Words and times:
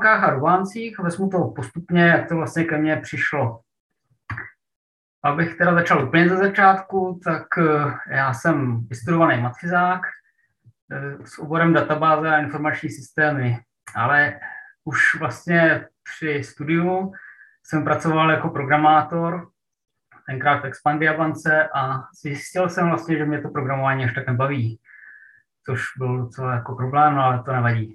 Fotobankách 0.00 0.24
a 0.24 0.30
rubáncích. 0.30 0.98
Vezmu 0.98 1.28
to 1.28 1.48
postupně, 1.48 2.02
jak 2.02 2.28
to 2.28 2.36
vlastně 2.36 2.64
ke 2.64 2.78
mně 2.78 2.96
přišlo. 2.96 3.60
Abych 5.24 5.58
teda 5.58 5.74
začal 5.74 6.04
úplně 6.04 6.28
ze 6.28 6.36
začátku, 6.36 7.20
tak 7.24 7.46
eh, 7.58 8.14
já 8.16 8.34
jsem 8.34 8.86
vystudovaný 8.86 9.42
matfizák 9.42 10.00
eh, 10.92 11.26
s 11.26 11.38
oborem 11.38 11.72
databáze 11.72 12.28
a 12.28 12.38
informační 12.38 12.90
systémy, 12.90 13.58
ale 13.94 14.40
už 14.84 15.14
vlastně 15.18 15.86
při 16.02 16.44
studiu 16.44 17.12
jsem 17.66 17.84
pracoval 17.84 18.30
jako 18.30 18.48
programátor, 18.48 19.48
tenkrát 20.26 20.60
v 20.60 20.66
Expandia 20.66 21.16
bance 21.16 21.68
a 21.74 22.02
zjistil 22.22 22.68
jsem 22.68 22.88
vlastně, 22.88 23.18
že 23.18 23.24
mě 23.24 23.40
to 23.40 23.48
programování 23.48 24.04
až 24.04 24.14
tak 24.14 24.26
nebaví, 24.26 24.80
což 25.66 25.82
byl 25.98 26.18
docela 26.18 26.54
jako 26.54 26.74
problém, 26.74 27.14
no, 27.14 27.22
ale 27.22 27.42
to 27.42 27.52
nevadí. 27.52 27.94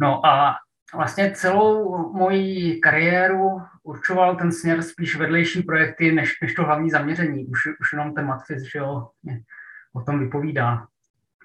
No 0.00 0.26
a 0.26 0.56
vlastně 0.94 1.30
celou 1.30 2.12
moji 2.12 2.80
kariéru 2.80 3.62
určoval 3.82 4.36
ten 4.36 4.52
směr 4.52 4.82
spíš 4.82 5.16
vedlejší 5.16 5.62
projekty, 5.62 6.12
než, 6.12 6.32
než 6.42 6.54
to 6.54 6.64
hlavní 6.64 6.90
zaměření. 6.90 7.46
Už, 7.46 7.66
už 7.80 7.92
jenom 7.92 8.14
ten 8.14 8.26
matfiz, 8.26 8.62
že 8.62 8.78
jo, 8.78 9.08
o 9.94 10.00
tom 10.00 10.18
vypovídá. 10.18 10.86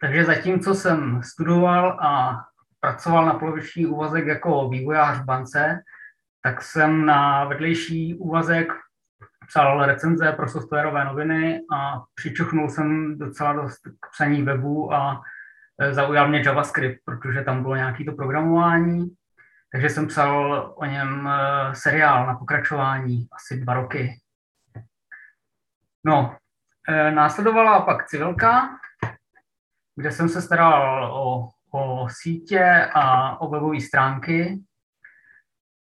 Takže 0.01 0.25
zatímco 0.25 0.73
jsem 0.73 1.23
studoval 1.23 1.97
a 2.01 2.39
pracoval 2.79 3.25
na 3.25 3.33
poloviční 3.33 3.85
úvazek 3.85 4.27
jako 4.27 4.69
vývojář 4.69 5.17
v 5.17 5.25
bance, 5.25 5.79
tak 6.43 6.61
jsem 6.61 7.05
na 7.05 7.45
vedlejší 7.45 8.15
úvazek 8.15 8.73
psal 9.47 9.85
recenze 9.85 10.31
pro 10.31 10.47
softwarové 10.47 11.05
noviny 11.05 11.59
a 11.73 12.01
přičuchnul 12.15 12.69
jsem 12.69 13.17
docela 13.17 13.53
dost 13.53 13.79
k 13.99 14.09
psaní 14.11 14.41
webu 14.41 14.93
a 14.93 15.21
e, 15.81 15.93
zaujal 15.93 16.27
mě 16.27 16.43
JavaScript, 16.45 16.99
protože 17.05 17.41
tam 17.41 17.61
bylo 17.61 17.75
nějaké 17.75 18.03
to 18.03 18.11
programování, 18.11 19.07
takže 19.71 19.89
jsem 19.89 20.07
psal 20.07 20.73
o 20.75 20.85
něm 20.85 21.27
e, 21.27 21.75
seriál 21.75 22.27
na 22.27 22.35
pokračování 22.35 23.27
asi 23.31 23.59
dva 23.59 23.73
roky. 23.73 24.19
No, 26.05 26.35
e, 26.87 27.11
následovala 27.11 27.81
pak 27.81 28.07
civilka, 28.07 28.69
kde 29.95 30.11
jsem 30.11 30.29
se 30.29 30.41
staral 30.41 31.13
o, 31.13 31.49
o 31.71 32.09
sítě 32.09 32.89
a 32.93 33.41
o 33.41 33.49
webové 33.49 33.81
stránky. 33.81 34.59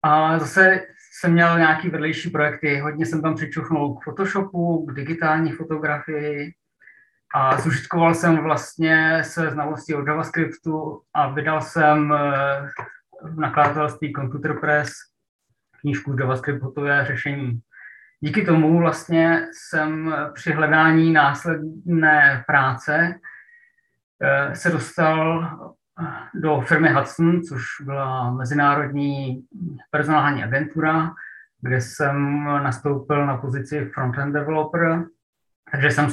A 0.03 0.39
zase 0.39 0.81
jsem 1.13 1.33
měl 1.33 1.57
nějaký 1.57 1.89
vedlejší 1.89 2.29
projekty, 2.29 2.79
hodně 2.79 3.05
jsem 3.05 3.21
tam 3.21 3.35
přičuchnul 3.35 3.95
k 3.95 4.03
Photoshopu, 4.03 4.85
k 4.85 4.93
digitální 4.93 5.51
fotografii 5.51 6.53
a 7.35 7.61
zužitkoval 7.61 8.13
jsem 8.13 8.37
vlastně 8.37 9.23
se 9.23 9.49
znalostí 9.51 9.93
o 9.95 10.05
JavaScriptu 10.07 11.01
a 11.13 11.29
vydal 11.29 11.61
jsem 11.61 12.13
eh, 12.13 12.69
nakladatelství 13.35 14.13
Computer 14.13 14.59
Press 14.59 14.91
knížku 15.81 16.15
JavaScript 16.19 16.63
hotové 16.63 17.05
řešení. 17.05 17.61
Díky 18.19 18.45
tomu 18.45 18.79
vlastně 18.79 19.47
jsem 19.53 20.15
při 20.33 20.51
hledání 20.51 21.13
následné 21.13 22.43
práce 22.47 23.15
eh, 24.21 24.55
se 24.55 24.69
dostal 24.69 25.49
do 26.33 26.61
firmy 26.61 26.89
Hudson, 26.89 27.41
což 27.41 27.63
byla 27.81 28.31
mezinárodní 28.31 29.43
personální 29.91 30.43
agentura, 30.43 31.11
kde 31.61 31.81
jsem 31.81 32.43
nastoupil 32.43 33.25
na 33.25 33.37
pozici 33.37 33.85
frontend 33.93 34.33
developer. 34.33 35.05
Takže 35.71 35.91
jsem 35.91 36.07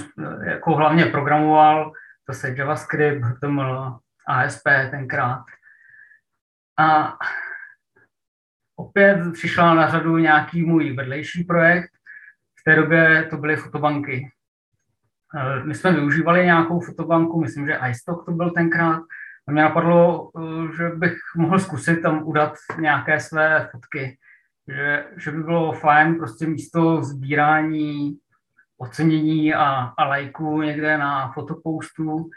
jako 0.45 0.75
hlavně 0.75 1.07
programoval 1.07 1.93
zase 2.29 2.55
JavaScript, 2.57 3.25
HTML, 3.25 3.99
ASP 4.27 4.69
tenkrát. 4.91 5.45
A 6.79 7.19
opět 8.77 9.33
přišla 9.33 9.75
na 9.75 9.91
řadu 9.91 10.19
nějaký 10.19 10.63
můj 10.63 10.93
vedlejší 10.93 11.45
projekt. 11.45 11.91
V 12.61 12.65
té 12.65 12.77
době 12.77 13.27
to 13.31 13.37
byly 13.37 13.57
fotobanky. 13.57 14.31
My 15.65 15.75
jsme 15.75 15.93
využívali 15.93 16.45
nějakou 16.45 16.81
fotobanku, 16.81 17.41
myslím, 17.41 17.67
že 17.67 17.81
iStock 17.91 18.25
to 18.25 18.33
byl 18.33 18.51
tenkrát, 18.51 19.03
a 19.49 19.53
mě 19.53 19.63
napadlo, 19.63 20.31
eh, 20.39 20.77
že 20.77 20.89
bych 20.89 21.15
mohl 21.37 21.59
zkusit 21.59 22.03
tam 22.03 22.23
udat 22.27 22.53
nějaké 22.81 23.21
své 23.21 23.69
fotky. 23.73 24.19
Že, 24.69 25.05
že 25.17 25.31
by 25.31 25.43
bylo 25.43 25.73
fajn 25.73 26.15
prostě 26.15 26.47
místo 26.47 27.03
sbírání 27.03 28.19
ocenění 28.79 29.55
a, 29.55 29.93
a 29.99 30.05
lajků 30.05 30.63
někde 30.63 30.99
na 30.99 31.33
fotopoustu, 31.33 32.31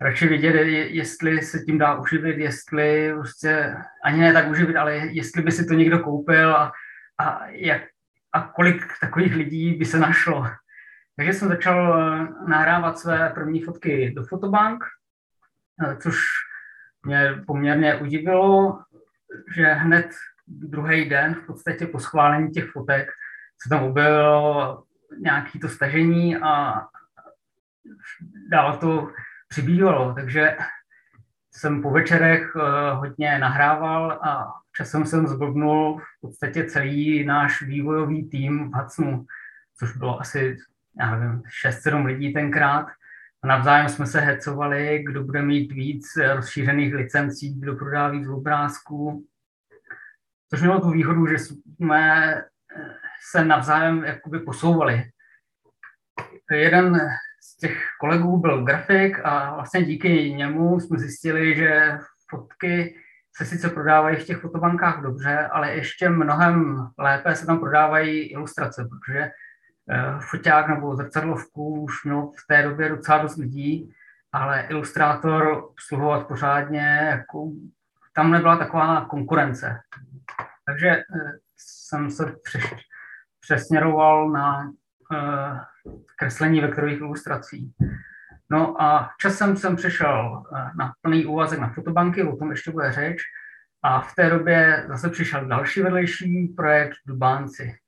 radši 0.00 0.28
vidět, 0.28 0.54
jestli 0.90 1.42
se 1.42 1.58
tím 1.58 1.78
dá 1.78 1.94
uživit, 1.94 2.38
jestli 2.38 3.12
prostě, 3.14 3.74
ani 4.04 4.20
ne 4.20 4.32
tak 4.32 4.48
uživit, 4.48 4.76
ale 4.76 4.96
jestli 4.96 5.42
by 5.42 5.52
si 5.52 5.66
to 5.66 5.74
někdo 5.74 5.98
koupil 5.98 6.56
a, 6.56 6.72
a, 7.18 7.46
jak, 7.46 7.82
a 8.32 8.42
kolik 8.42 8.82
takových 9.00 9.34
lidí 9.34 9.74
by 9.74 9.84
se 9.84 9.98
našlo. 9.98 10.46
Takže 11.16 11.32
jsem 11.32 11.48
začal 11.48 12.00
eh, 12.00 12.28
nahrávat 12.48 12.98
své 12.98 13.30
první 13.34 13.62
fotky 13.62 14.12
do 14.16 14.24
Fotobank, 14.24 14.84
eh, 15.84 15.96
což 15.96 16.16
mě 17.06 17.42
poměrně 17.46 17.96
udivilo, 17.96 18.80
že 19.54 19.66
hned 19.66 20.10
druhý 20.46 21.08
den, 21.08 21.34
v 21.34 21.46
podstatě 21.46 21.86
po 21.86 22.00
schválení 22.00 22.50
těch 22.50 22.70
fotek, 22.70 23.08
se 23.62 23.68
tam 23.68 23.84
objevilo 23.84 24.84
nějaké 25.18 25.58
to 25.58 25.68
stažení 25.68 26.36
a 26.36 26.86
dál 28.50 28.76
to 28.76 29.12
přibývalo, 29.50 30.14
takže 30.14 30.56
jsem 31.52 31.82
po 31.82 31.90
večerech 31.90 32.52
eh, 32.56 32.90
hodně 32.94 33.38
nahrával 33.38 34.12
a 34.12 34.52
časem 34.76 35.06
jsem 35.06 35.26
zblbnul 35.26 35.98
v 35.98 36.20
podstatě 36.20 36.64
celý 36.64 37.24
náš 37.24 37.62
vývojový 37.62 38.28
tým 38.28 38.70
v 38.70 38.74
Hacnu, 38.74 39.26
což 39.78 39.96
bylo 39.96 40.20
asi, 40.20 40.56
já 41.00 41.16
nevím, 41.16 41.42
6-7 41.64 42.04
lidí 42.04 42.32
tenkrát. 42.32 42.86
A 43.42 43.46
navzájem 43.46 43.88
jsme 43.88 44.06
se 44.06 44.20
hecovali, 44.20 45.02
kdo 45.06 45.24
bude 45.24 45.42
mít 45.42 45.72
víc 45.72 46.06
rozšířených 46.34 46.94
licencí, 46.94 47.60
kdo 47.60 47.76
prodá 47.76 48.08
víc 48.08 48.28
obrázků. 48.28 49.26
Což 50.50 50.60
mělo 50.60 50.80
tu 50.80 50.90
výhodu, 50.90 51.26
že 51.26 51.38
jsme 51.38 52.34
se 53.30 53.44
navzájem 53.44 54.04
jakoby 54.04 54.38
posouvali. 54.38 55.10
Jeden 56.50 57.00
těch 57.60 57.78
kolegů 58.00 58.36
byl 58.36 58.64
grafik 58.64 59.20
a 59.24 59.54
vlastně 59.54 59.84
díky 59.84 60.32
němu 60.32 60.80
jsme 60.80 60.98
zjistili, 60.98 61.56
že 61.56 61.98
fotky 62.30 62.96
se 63.36 63.44
sice 63.44 63.68
prodávají 63.68 64.16
v 64.16 64.24
těch 64.24 64.40
fotobankách 64.40 65.02
dobře, 65.02 65.48
ale 65.52 65.74
ještě 65.74 66.08
mnohem 66.08 66.86
lépe 66.98 67.34
se 67.34 67.46
tam 67.46 67.58
prodávají 67.58 68.20
ilustrace, 68.20 68.88
protože 68.90 69.30
Eh, 69.92 70.18
foťák 70.20 70.68
nebo 70.68 70.96
zrcadlovku 70.96 71.82
už 71.82 72.04
měl 72.04 72.26
v 72.26 72.46
té 72.48 72.62
době 72.62 72.88
docela 72.88 73.18
dost 73.18 73.36
lidí, 73.36 73.94
ale 74.32 74.66
ilustrátor 74.68 75.48
obsluhovat 75.48 76.26
pořádně, 76.26 77.08
jako, 77.10 77.50
tam 78.14 78.30
nebyla 78.30 78.56
taková 78.56 79.04
konkurence. 79.04 79.80
Takže 80.66 80.88
eh, 80.88 81.02
jsem 81.56 82.10
se 82.10 82.36
přesměroval 83.40 84.30
na 84.30 84.72
kreslení 86.16 86.60
vektorových 86.60 86.98
ilustrací. 86.98 87.72
No 88.50 88.82
a 88.82 89.10
časem 89.20 89.56
jsem 89.56 89.76
přešel 89.76 90.44
na 90.78 90.92
plný 91.02 91.26
úvazek 91.26 91.58
na 91.58 91.72
fotobanky, 91.72 92.22
o 92.22 92.36
tom 92.36 92.50
ještě 92.50 92.70
bude 92.70 92.92
řeč, 92.92 93.22
a 93.82 94.00
v 94.00 94.14
té 94.14 94.30
době 94.30 94.84
zase 94.88 95.10
přišel 95.10 95.46
další 95.46 95.82
vedlejší 95.82 96.48
projekt 96.56 96.96
Dubánci. 97.06 97.78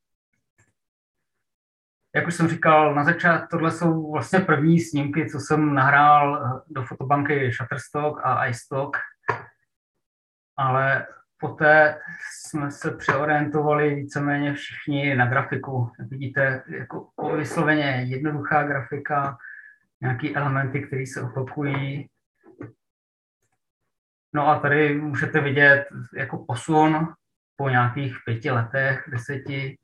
Jak 2.15 2.27
už 2.27 2.35
jsem 2.35 2.47
říkal 2.47 2.95
na 2.95 3.03
začátku, 3.03 3.47
tohle 3.51 3.71
jsou 3.71 4.11
vlastně 4.11 4.39
první 4.39 4.79
snímky, 4.79 5.29
co 5.29 5.39
jsem 5.39 5.73
nahrál 5.73 6.45
eh, 6.45 6.61
do 6.73 6.83
fotobanky 6.83 7.51
Shutterstock 7.51 8.21
a 8.23 8.47
iStock, 8.47 8.97
ale 10.57 11.07
poté 11.43 11.99
jsme 12.31 12.71
se 12.71 12.91
přeorientovali 12.91 13.95
víceméně 13.95 14.53
všichni 14.53 15.15
na 15.15 15.25
grafiku. 15.25 15.91
Jak 15.99 16.09
vidíte, 16.09 16.63
jako 16.67 17.09
vysloveně 17.37 18.05
jednoduchá 18.07 18.63
grafika, 18.63 19.37
nějaký 20.01 20.35
elementy, 20.35 20.81
které 20.81 21.03
se 21.05 21.21
opakují. 21.21 22.09
No 24.33 24.47
a 24.47 24.59
tady 24.59 24.95
můžete 24.95 25.41
vidět 25.41 25.85
jako 26.15 26.45
posun 26.47 27.13
po 27.55 27.69
nějakých 27.69 28.15
pěti 28.25 28.51
letech, 28.51 29.03
deseti, 29.11 29.77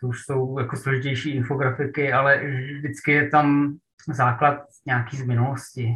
to 0.00 0.08
už 0.08 0.24
jsou 0.24 0.58
jako 0.58 0.76
složitější 0.76 1.30
infografiky, 1.36 2.12
ale 2.12 2.40
vždycky 2.78 3.12
je 3.12 3.28
tam 3.28 3.76
základ 4.12 4.60
nějaký 4.86 5.16
z 5.16 5.26
minulosti. 5.26 5.94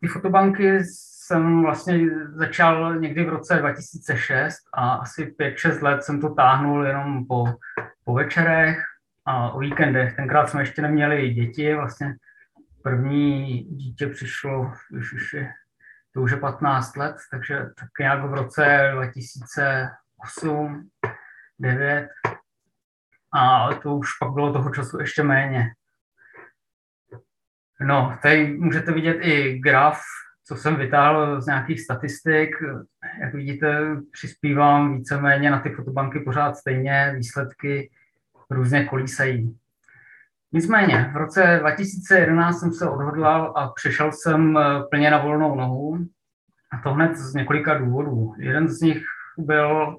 Ty 0.00 0.08
fotobanky 0.08 0.78
jsem 0.84 1.62
vlastně 1.62 1.98
začal 2.34 2.96
někdy 2.96 3.24
v 3.24 3.28
roce 3.28 3.56
2006 3.56 4.56
a 4.74 4.94
asi 4.94 5.34
5-6 5.40 5.82
let 5.82 6.02
jsem 6.02 6.20
to 6.20 6.34
táhnul 6.34 6.86
jenom 6.86 7.26
po, 7.26 7.54
po 8.04 8.14
večerech. 8.14 8.78
a 9.26 9.50
o 9.50 9.58
víkendech. 9.58 10.16
Tenkrát 10.16 10.48
jsme 10.48 10.62
ještě 10.62 10.82
neměli 10.82 11.30
děti, 11.30 11.74
vlastně 11.74 12.14
první 12.82 13.64
dítě 13.64 14.06
přišlo, 14.06 14.72
už, 14.90 15.12
už 15.12 15.32
je, 15.32 15.52
to 16.14 16.20
už 16.20 16.30
je 16.30 16.36
15 16.36 16.96
let, 16.96 17.16
takže 17.30 17.58
tak 17.78 17.88
nějak 18.00 18.24
v 18.24 18.34
roce 18.34 18.90
2008, 18.94 20.88
9 21.58 22.08
a 23.34 23.74
to 23.74 23.96
už 23.96 24.08
pak 24.20 24.32
bylo 24.32 24.52
toho 24.52 24.70
času 24.70 25.00
ještě 25.00 25.22
méně. 25.22 25.70
No, 27.82 28.18
tady 28.22 28.56
můžete 28.58 28.92
vidět 28.92 29.18
i 29.20 29.58
graf, 29.58 30.00
co 30.44 30.56
jsem 30.56 30.76
vytáhl 30.76 31.40
z 31.40 31.46
nějakých 31.46 31.80
statistik. 31.80 32.50
Jak 33.20 33.34
vidíte, 33.34 33.96
přispívám 34.12 34.98
víceméně 34.98 35.50
na 35.50 35.60
ty 35.60 35.70
fotobanky 35.70 36.20
pořád 36.20 36.56
stejně, 36.56 37.12
výsledky 37.16 37.90
různě 38.50 38.84
kolísají. 38.84 39.56
Nicméně, 40.52 41.10
v 41.12 41.16
roce 41.16 41.58
2011 41.60 42.60
jsem 42.60 42.72
se 42.72 42.88
odhodlal 42.88 43.52
a 43.56 43.68
přešel 43.68 44.12
jsem 44.12 44.58
eh, 44.58 44.82
plně 44.90 45.10
na 45.10 45.18
volnou 45.18 45.54
nohu. 45.54 45.98
A 46.72 46.78
to 46.82 46.94
hned 46.94 47.16
z 47.16 47.34
několika 47.34 47.78
důvodů. 47.78 48.34
Jeden 48.38 48.68
z 48.68 48.80
nich 48.80 49.04
byl, 49.38 49.96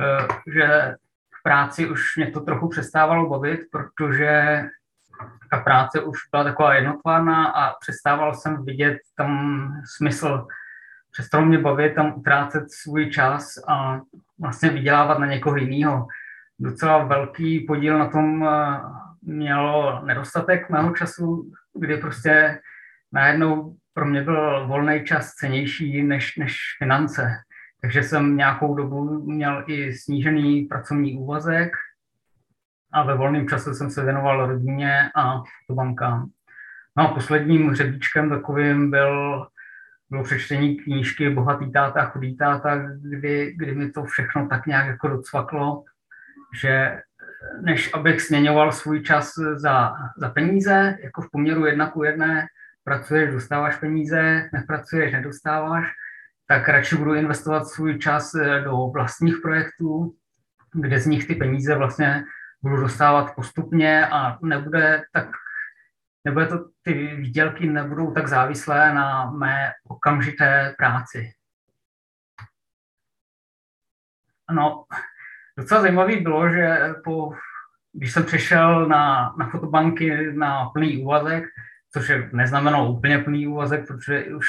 eh, 0.00 0.52
že 0.52 0.94
v 1.38 1.42
práci 1.42 1.90
už 1.90 2.16
mě 2.16 2.30
to 2.30 2.40
trochu 2.40 2.68
přestávalo 2.68 3.28
bavit, 3.28 3.60
protože 3.72 4.62
ta 5.50 5.58
práce 5.58 6.00
už 6.00 6.18
byla 6.30 6.44
taková 6.44 6.74
jednotvárná 6.74 7.46
a 7.46 7.74
přestával 7.80 8.34
jsem 8.34 8.64
vidět 8.64 8.98
tam 9.16 9.72
smysl. 9.96 10.46
Přestalo 11.12 11.44
mě 11.44 11.58
bavit 11.58 11.94
tam 11.94 12.14
utrácet 12.16 12.64
svůj 12.72 13.10
čas 13.10 13.54
a 13.68 14.00
vlastně 14.40 14.70
vydělávat 14.70 15.18
na 15.18 15.26
někoho 15.26 15.56
jiného. 15.56 16.06
Docela 16.58 17.04
velký 17.04 17.60
podíl 17.60 17.98
na 17.98 18.08
tom 18.08 18.44
eh, 18.44 18.80
mělo 19.22 20.02
nedostatek 20.04 20.70
mého 20.70 20.96
času, 20.96 21.52
kdy 21.74 21.96
prostě 21.96 22.60
najednou 23.12 23.76
pro 23.94 24.06
mě 24.06 24.22
byl 24.22 24.66
volný 24.66 25.04
čas 25.04 25.32
cenější 25.34 26.02
než, 26.02 26.36
než 26.36 26.56
finance. 26.78 27.36
Takže 27.80 28.02
jsem 28.02 28.36
nějakou 28.36 28.74
dobu 28.74 29.24
měl 29.32 29.64
i 29.66 29.92
snížený 29.92 30.62
pracovní 30.62 31.18
úvazek 31.18 31.72
a 32.92 33.02
ve 33.02 33.14
volném 33.14 33.48
čase 33.48 33.74
jsem 33.74 33.90
se 33.90 34.04
věnoval 34.04 34.46
rodině 34.46 35.10
a 35.16 35.42
bankám. 35.70 36.30
No 36.96 37.10
a 37.10 37.14
posledním 37.14 37.68
hřebíčkem 37.68 38.28
takovým 38.28 38.90
byl, 38.90 39.46
bylo 40.10 40.24
přečtení 40.24 40.76
knížky 40.76 41.30
Bohatý 41.30 41.72
táta, 41.72 42.04
chudý 42.04 42.36
táta, 42.36 42.76
kdy, 43.02 43.54
kdy 43.56 43.74
mi 43.74 43.90
to 43.90 44.04
všechno 44.04 44.48
tak 44.48 44.66
nějak 44.66 44.86
jako 44.86 45.08
docvaklo, 45.08 45.84
že 46.60 47.00
než 47.60 47.94
abych 47.94 48.20
směňoval 48.20 48.72
svůj 48.72 49.02
čas 49.02 49.32
za, 49.54 49.92
za 50.16 50.28
peníze, 50.28 50.96
jako 51.02 51.22
v 51.22 51.30
poměru 51.32 51.66
jedna 51.66 51.90
ku 51.90 52.04
jedné, 52.04 52.46
pracuješ, 52.84 53.32
dostáváš 53.32 53.76
peníze, 53.76 54.50
nepracuješ, 54.52 55.12
nedostáváš, 55.12 55.86
tak 56.46 56.68
radši 56.68 56.96
budu 56.96 57.14
investovat 57.14 57.64
svůj 57.64 57.98
čas 57.98 58.32
do 58.64 58.76
vlastních 58.76 59.36
projektů, 59.42 60.14
kde 60.74 61.00
z 61.00 61.06
nich 61.06 61.26
ty 61.26 61.34
peníze 61.34 61.74
vlastně 61.74 62.24
budu 62.62 62.76
dostávat 62.76 63.34
postupně 63.34 64.06
a 64.06 64.38
nebude 64.42 65.02
tak, 65.12 65.28
nebude 66.24 66.46
to, 66.46 66.68
ty 66.82 66.92
výdělky 67.16 67.66
nebudou 67.66 68.12
tak 68.12 68.28
závislé 68.28 68.94
na 68.94 69.30
mé 69.30 69.72
okamžité 69.88 70.74
práci. 70.78 71.32
No, 74.50 74.84
docela 75.58 75.80
zajímavé 75.80 76.16
bylo, 76.16 76.50
že 76.50 76.94
po, 77.04 77.32
když 77.92 78.12
jsem 78.12 78.24
přešel 78.24 78.88
na, 78.88 79.34
na 79.38 79.48
fotobanky 79.48 80.32
na 80.32 80.64
plný 80.64 81.04
úvazek, 81.04 81.44
což 81.92 82.08
je 82.08 82.30
neznamenalo 82.32 82.92
úplně 82.92 83.18
plný 83.18 83.46
úvazek, 83.46 83.86
protože 83.86 84.24
už 84.24 84.46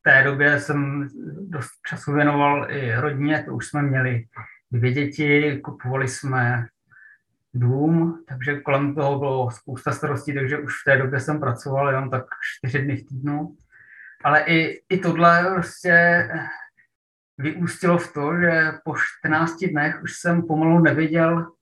v 0.00 0.02
té 0.02 0.22
době 0.24 0.60
jsem 0.60 1.08
dost 1.48 1.70
času 1.88 2.12
věnoval 2.12 2.70
i 2.70 2.94
rodině, 2.94 3.42
to 3.42 3.54
už 3.54 3.66
jsme 3.66 3.82
měli 3.82 4.24
dvě 4.70 4.92
děti, 4.92 5.60
kupovali 5.64 6.08
jsme 6.08 6.66
dům, 7.54 8.24
takže 8.28 8.60
kolem 8.60 8.94
toho 8.94 9.18
bylo 9.18 9.50
spousta 9.50 9.92
starostí, 9.92 10.34
takže 10.34 10.58
už 10.58 10.72
v 10.72 10.84
té 10.84 10.96
době 10.96 11.20
jsem 11.20 11.40
pracoval 11.40 11.88
jenom 11.88 12.10
tak 12.10 12.24
čtyři 12.56 12.82
dny 12.82 12.96
v 12.96 13.06
týdnu. 13.06 13.56
Ale 14.24 14.40
i, 14.40 14.82
i 14.88 14.98
tohle 14.98 15.50
prostě 15.54 16.28
vyústilo 17.38 17.98
v 17.98 18.12
to, 18.12 18.40
že 18.40 18.72
po 18.84 18.94
14 19.24 19.64
dnech 19.64 20.02
už 20.02 20.12
jsem 20.16 20.42
pomalu 20.42 20.78
nevěděl, 20.78 21.52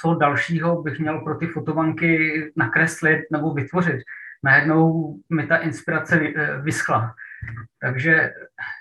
co 0.00 0.14
dalšího 0.14 0.82
bych 0.82 0.98
měl 0.98 1.20
pro 1.20 1.34
ty 1.34 1.46
fotobanky 1.46 2.52
nakreslit 2.56 3.20
nebo 3.32 3.54
vytvořit. 3.54 4.00
Najednou 4.42 5.14
mi 5.30 5.46
ta 5.46 5.56
inspirace 5.56 6.20
eh, 6.20 6.60
vyschla. 6.60 7.14
Takže 7.80 8.32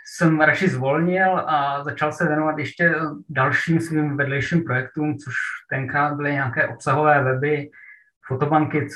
jsem 0.06 0.42
radši 0.42 0.70
zvolnil 0.70 1.40
a 1.40 1.84
začal 1.84 2.12
se 2.12 2.28
věnovat 2.28 2.58
ještě 2.58 2.96
dalším 3.30 3.80
svým 3.80 4.18
vedlejším 4.18 4.64
projektům, 4.64 5.18
což 5.18 5.34
tenkrát 5.70 6.16
byly 6.16 6.32
nějaké 6.32 6.68
obsahové 6.68 7.24
weby, 7.24 7.70
fotobanky, 8.28 8.88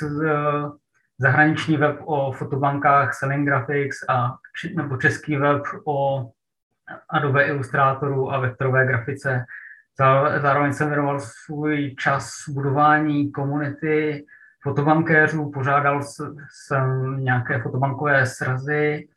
zahraniční 1.20 1.78
web 1.78 2.00
o 2.06 2.32
fotobankách, 2.32 3.14
Selling 3.14 3.48
Graphics 3.48 3.98
a 4.10 4.36
nebo 4.76 4.98
český 4.98 5.38
web 5.38 5.62
o 5.86 6.30
Adobe 7.10 7.46
Illustratoru 7.46 8.32
a 8.32 8.40
vektorové 8.40 8.86
grafice. 8.86 9.46
Zároveň 10.42 10.74
jsem 10.74 10.88
věnoval 10.88 11.20
svůj 11.20 11.96
čas 12.00 12.34
budování 12.50 13.32
komunity 13.32 14.26
fotobankéřů, 14.64 15.52
pořádal 15.52 16.02
jsem 16.50 17.16
nějaké 17.24 17.62
fotobankové 17.62 18.26
srazy, 18.26 19.08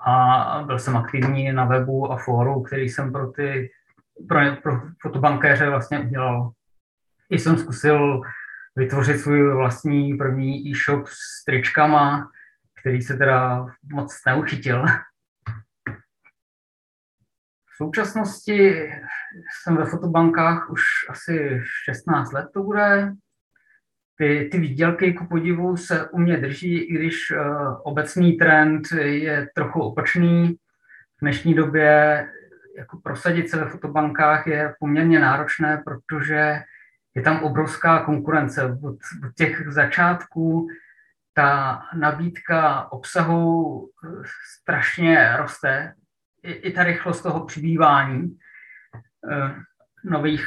a 0.00 0.62
byl 0.66 0.78
jsem 0.78 0.96
aktivní 0.96 1.52
na 1.52 1.64
webu 1.64 2.12
a 2.12 2.16
fóru, 2.16 2.62
který 2.62 2.88
jsem 2.88 3.12
pro 3.12 3.26
ty 3.26 3.70
pro, 4.28 4.40
pro 4.62 4.80
fotobankéře 5.02 5.70
vlastně 5.70 6.00
udělal. 6.00 6.50
I 7.30 7.38
jsem 7.38 7.58
zkusil 7.58 8.20
vytvořit 8.76 9.18
svůj 9.18 9.54
vlastní 9.54 10.14
první 10.14 10.70
e-shop 10.70 11.06
s 11.06 11.44
tričkama, 11.44 12.30
který 12.80 13.02
se 13.02 13.16
teda 13.16 13.66
moc 13.92 14.20
neuchytil. 14.26 14.84
V 17.66 17.76
současnosti 17.76 18.90
jsem 19.62 19.76
ve 19.76 19.84
fotobankách 19.84 20.70
už 20.70 20.82
asi 21.08 21.60
16 21.84 22.32
let 22.32 22.48
to 22.54 22.62
bude 22.62 23.12
ty, 24.20 24.48
ty 24.52 24.58
výdělky 24.58 25.12
ku 25.12 25.26
podivu 25.26 25.76
se 25.76 26.08
u 26.08 26.18
mě 26.18 26.36
drží, 26.36 26.78
i 26.78 26.94
když 26.94 27.30
uh, 27.30 27.80
obecný 27.82 28.32
trend 28.32 28.82
je 29.00 29.48
trochu 29.54 29.80
opačný. 29.80 30.54
V 31.16 31.20
dnešní 31.20 31.54
době 31.54 32.26
jako 32.76 32.96
prosadit 32.96 33.50
se 33.50 33.56
ve 33.56 33.70
fotobankách 33.70 34.46
je 34.46 34.74
poměrně 34.80 35.20
náročné, 35.20 35.82
protože 35.84 36.62
je 37.14 37.22
tam 37.22 37.42
obrovská 37.42 38.04
konkurence. 38.04 38.64
Od, 38.64 38.82
od 38.82 38.98
těch 39.36 39.68
začátků 39.68 40.68
ta 41.34 41.82
nabídka 41.94 42.92
obsahu 42.92 43.88
eh, 44.04 44.08
strašně 44.60 45.36
roste. 45.36 45.94
I, 46.42 46.52
i 46.52 46.72
ta 46.72 46.84
rychlost 46.84 47.22
toho 47.22 47.44
přibývání 47.46 48.22
uh, 48.22 49.50
nových 50.04 50.46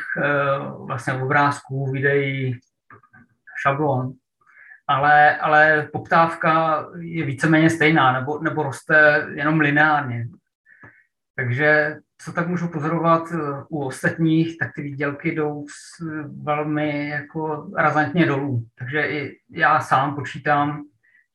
vlastně 0.77 1.13
obrázků, 1.13 1.91
videí, 1.91 2.59
šablon, 3.67 4.13
ale, 4.87 5.37
ale 5.37 5.89
poptávka 5.93 6.85
je 6.99 7.25
víceméně 7.25 7.69
stejná 7.69 8.19
nebo, 8.19 8.39
nebo 8.39 8.63
roste 8.63 9.27
jenom 9.33 9.59
lineárně. 9.59 10.27
Takže 11.35 11.97
co 12.17 12.33
tak 12.33 12.47
můžu 12.47 12.67
pozorovat 12.67 13.23
eh, 13.31 13.37
u 13.69 13.83
ostatních, 13.83 14.57
tak 14.57 14.73
ty 14.75 14.81
výdělky 14.81 15.31
jdou 15.31 15.65
velmi 16.43 17.09
jako 17.09 17.71
razantně 17.77 18.25
dolů. 18.25 18.65
Takže 18.75 19.07
i 19.07 19.39
já 19.49 19.79
sám 19.79 20.15
počítám, 20.15 20.83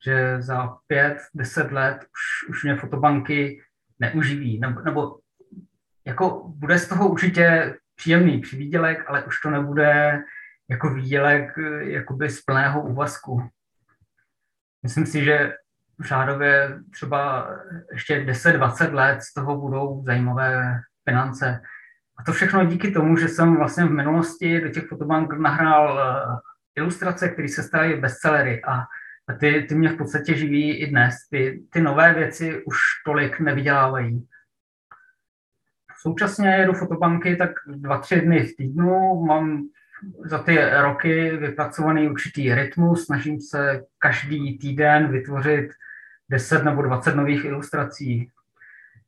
že 0.05 0.41
za 0.41 0.77
pět, 0.87 1.17
deset 1.35 1.71
let 1.71 1.97
už, 2.01 2.49
už 2.49 2.63
mě 2.63 2.75
fotobanky 2.75 3.61
neuživí. 3.99 4.59
Nebo, 4.59 4.81
nebo 4.81 5.17
jako 6.05 6.43
bude 6.47 6.79
z 6.79 6.87
toho 6.87 7.09
určitě 7.09 7.75
příjemný 7.95 8.39
přivýdělek, 8.39 9.03
ale 9.07 9.23
už 9.23 9.41
to 9.41 9.49
nebude 9.49 10.21
jako 10.69 10.93
výdělek 10.93 11.57
jakoby 11.79 12.29
z 12.29 12.41
plného 12.41 12.81
úvazku. 12.81 13.49
Myslím 14.83 15.05
si, 15.05 15.23
že 15.23 15.53
v 15.99 16.05
řádově 16.05 16.79
třeba 16.91 17.49
ještě 17.91 18.25
10-20 18.25 18.93
let 18.93 19.21
z 19.21 19.33
toho 19.33 19.57
budou 19.57 20.03
zajímavé 20.05 20.81
finance. 21.09 21.61
A 22.17 22.23
to 22.23 22.31
všechno 22.31 22.65
díky 22.65 22.91
tomu, 22.91 23.17
že 23.17 23.27
jsem 23.27 23.55
vlastně 23.55 23.85
v 23.85 23.91
minulosti 23.91 24.61
do 24.61 24.69
těch 24.69 24.87
fotobank 24.87 25.33
nahrál 25.33 25.99
eh, 25.99 26.81
ilustrace, 26.81 27.29
které 27.29 27.47
se 27.47 27.63
staly 27.63 27.95
bestsellery 27.95 28.61
a 28.63 28.85
ty, 29.39 29.65
ty 29.69 29.75
mě 29.75 29.89
v 29.89 29.97
podstatě 29.97 30.33
živí 30.33 30.77
i 30.77 30.87
dnes. 30.87 31.15
Ty, 31.29 31.63
ty 31.69 31.81
nové 31.81 32.13
věci 32.13 32.63
už 32.65 32.77
tolik 33.05 33.39
nevydělávají. 33.39 34.27
Současně 36.01 36.49
jedu 36.49 36.73
fotobanky 36.73 37.35
tak 37.35 37.51
dva, 37.67 37.97
tři 37.97 38.21
dny 38.21 38.43
v 38.43 38.55
týdnu, 38.55 39.25
mám 39.25 39.69
za 40.25 40.37
ty 40.37 40.57
roky 40.81 41.37
vypracovaný 41.37 42.09
určitý 42.09 42.53
rytmus, 42.53 43.05
snažím 43.05 43.41
se 43.41 43.81
každý 43.97 44.57
týden 44.57 45.11
vytvořit 45.11 45.69
10 46.29 46.63
nebo 46.63 46.81
20 46.81 47.15
nových 47.15 47.45
ilustrací. 47.45 48.29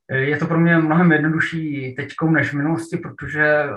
Je 0.10 0.38
to 0.38 0.46
pro 0.46 0.60
mě 0.60 0.78
mnohem 0.78 1.12
jednodušší 1.12 1.96
teď 1.96 2.14
než 2.30 2.50
v 2.50 2.58
minulosti, 2.58 2.98
protože 2.98 3.70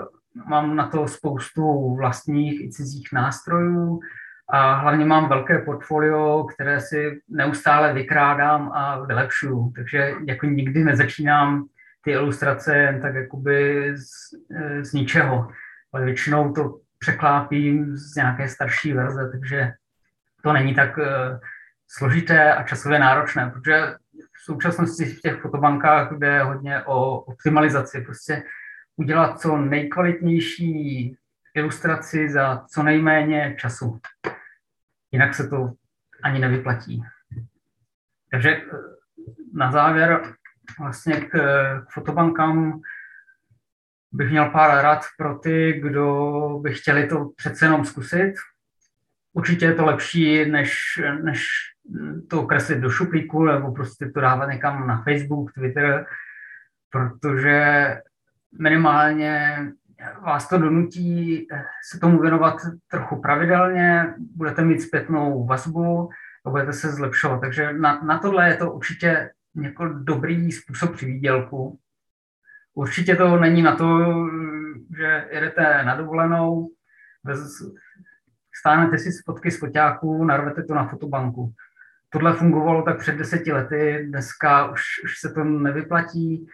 mám 0.47 0.75
na 0.75 0.87
to 0.87 1.07
spoustu 1.07 1.95
vlastních 1.95 2.61
i 2.61 2.71
cizích 2.71 3.09
nástrojů 3.13 3.99
a 4.49 4.73
hlavně 4.73 5.05
mám 5.05 5.29
velké 5.29 5.57
portfolio, 5.57 6.43
které 6.43 6.81
si 6.81 7.21
neustále 7.29 7.93
vykrádám 7.93 8.71
a 8.73 9.05
vylepšuju. 9.05 9.71
Takže 9.75 10.13
jako 10.27 10.45
nikdy 10.45 10.83
nezačínám 10.83 11.65
ty 12.01 12.11
ilustrace 12.11 12.77
jen 12.77 13.01
tak 13.01 13.15
jakoby 13.15 13.91
z, 13.97 14.09
z 14.81 14.93
ničeho. 14.93 15.47
Ale 15.93 16.05
většinou 16.05 16.53
to 16.53 16.79
překlápím 17.05 17.97
z 17.97 18.15
nějaké 18.15 18.49
starší 18.49 18.93
verze, 18.93 19.29
takže 19.31 19.71
to 20.41 20.53
není 20.53 20.75
tak 20.75 20.97
uh, 20.97 21.05
složité 21.87 22.53
a 22.53 22.63
časově 22.63 22.99
náročné, 22.99 23.49
protože 23.49 23.95
v 24.33 24.43
současnosti 24.43 25.05
v 25.05 25.21
těch 25.21 25.41
fotobankách 25.41 26.11
jde 26.17 26.43
hodně 26.43 26.83
o 26.83 27.19
optimalizaci, 27.19 28.01
prostě 28.01 28.43
udělat 28.95 29.39
co 29.39 29.57
nejkvalitnější 29.57 31.17
ilustraci 31.53 32.29
za 32.29 32.65
co 32.67 32.83
nejméně 32.83 33.55
času. 33.59 33.99
Jinak 35.11 35.33
se 35.33 35.47
to 35.47 35.73
ani 36.23 36.39
nevyplatí. 36.39 37.03
Takže 38.31 38.49
eh, 38.49 38.61
na 39.53 39.71
závěr 39.71 40.33
vlastně 40.79 41.21
k, 41.21 41.29
k 41.87 41.91
fotobankám 41.93 42.81
bych 44.15 44.29
měl 44.29 44.49
pár 44.49 44.83
rad 44.83 45.05
pro 45.17 45.35
ty, 45.35 45.81
kdo 45.83 46.59
by 46.61 46.73
chtěli 46.73 47.07
to 47.07 47.29
přece 47.35 47.65
jenom 47.65 47.85
zkusit. 47.85 48.33
Určitě 49.33 49.65
je 49.65 49.73
to 49.73 49.85
lepší, 49.85 50.45
než, 50.51 50.79
než 51.23 51.47
to 52.29 52.45
kreslit 52.45 52.79
do 52.79 52.89
šuplíku 52.89 53.43
nebo 53.43 53.71
prostě 53.71 54.09
to 54.09 54.21
dávat 54.21 54.49
někam 54.51 54.87
na 54.87 55.03
Facebook, 55.03 55.53
Twitter, 55.53 56.05
protože 56.89 57.87
minimálně 58.59 59.57
vás 60.21 60.49
to 60.49 60.57
donutí 60.57 61.47
se 61.91 61.99
tomu 61.99 62.21
věnovat 62.21 62.55
trochu 62.87 63.21
pravidelně, 63.21 64.13
budete 64.35 64.61
mít 64.61 64.81
zpětnou 64.81 65.45
vazbu 65.45 66.09
a 66.45 66.49
budete 66.49 66.73
se 66.73 66.91
zlepšovat. 66.91 67.39
Takže 67.39 67.73
na, 67.73 68.01
na 68.03 68.19
tohle 68.19 68.49
je 68.49 68.57
to 68.57 68.71
určitě 68.71 69.29
jako 69.61 69.87
dobrý 69.87 70.51
způsob 70.51 70.93
při 70.93 71.05
výdělku. 71.05 71.79
Určitě 72.75 73.15
to 73.15 73.37
není 73.37 73.61
na 73.61 73.75
to, 73.75 74.13
že 74.97 75.27
jedete 75.31 75.83
na 75.83 75.95
dovolenou, 75.95 76.69
stánete 78.59 78.97
si 78.97 79.09
fotky 79.25 79.51
z 79.51 79.59
foťáků, 79.59 80.25
narvete 80.25 80.63
to 80.63 80.73
na 80.73 80.87
fotobanku. 80.87 81.53
Tohle 82.09 82.33
fungovalo 82.33 82.83
tak 82.83 82.99
před 82.99 83.15
deseti 83.15 83.51
lety, 83.51 84.05
dneska 84.09 84.71
už, 84.71 84.81
už 85.03 85.19
se 85.19 85.33
to 85.33 85.43
nevyplatí. 85.43 86.47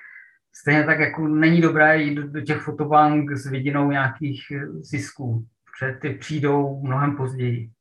Stejně 0.53 0.83
tak 0.83 0.99
jako 0.99 1.27
není 1.27 1.61
dobré 1.61 2.01
jít 2.01 2.15
do, 2.15 2.27
do 2.27 2.41
těch 2.41 2.61
fotobank 2.61 3.31
s 3.31 3.45
vidinou 3.45 3.91
nějakých 3.91 4.41
zisků, 4.79 5.45
protože 5.65 5.97
ty 6.01 6.09
přijdou 6.09 6.81
mnohem 6.83 7.17
později. 7.17 7.71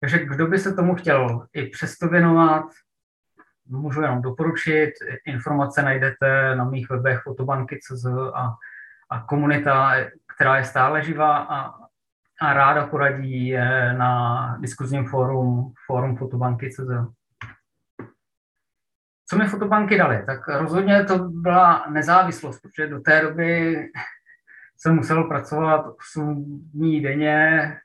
Takže 0.00 0.18
kdo 0.18 0.46
by 0.46 0.58
se 0.58 0.74
tomu 0.74 0.94
chtěl 0.94 1.46
i 1.52 1.66
přesto 1.66 2.08
věnovat, 2.08 2.64
můžu 3.70 4.02
jenom 4.02 4.22
doporučit. 4.22 4.90
Informace 5.26 5.82
najdete 5.82 6.56
na 6.56 6.64
mých 6.64 6.90
webech 6.90 7.20
fotobanky.cz 7.22 8.06
a, 8.34 8.54
a 9.10 9.20
komunita, 9.20 9.94
která 10.34 10.56
je 10.56 10.64
stále 10.64 11.02
živá 11.02 11.38
a, 11.38 11.74
a 12.40 12.52
ráda 12.52 12.86
poradí 12.86 13.52
na 13.92 14.56
diskuzním 14.60 15.06
fórum, 15.06 15.72
fórum 15.86 16.16
fotobanky.cz. 16.16 16.90
Co 19.30 19.38
mi 19.38 19.46
fotobanky 19.46 19.98
dali? 19.98 20.22
Tak 20.26 20.48
rozhodně 20.48 21.04
to 21.04 21.18
byla 21.18 21.86
nezávislost, 21.88 22.60
protože 22.60 22.86
do 22.86 23.00
té 23.00 23.20
doby 23.22 23.76
jsem 24.76 24.94
musel 24.96 25.24
pracovat 25.24 25.86
8 25.98 26.44
dní 26.74 27.00
denně, 27.00 27.76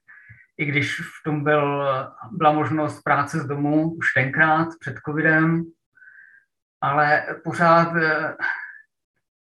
i 0.57 0.65
když 0.65 0.99
v 0.99 1.23
tom 1.23 1.43
byl, 1.43 1.87
byla 2.31 2.51
možnost 2.51 3.01
práce 3.01 3.39
z 3.39 3.45
domu 3.45 3.91
už 3.91 4.13
tenkrát 4.13 4.67
před 4.79 4.95
covidem, 5.05 5.63
ale 6.81 7.25
pořád 7.43 7.95
eh, 7.95 8.35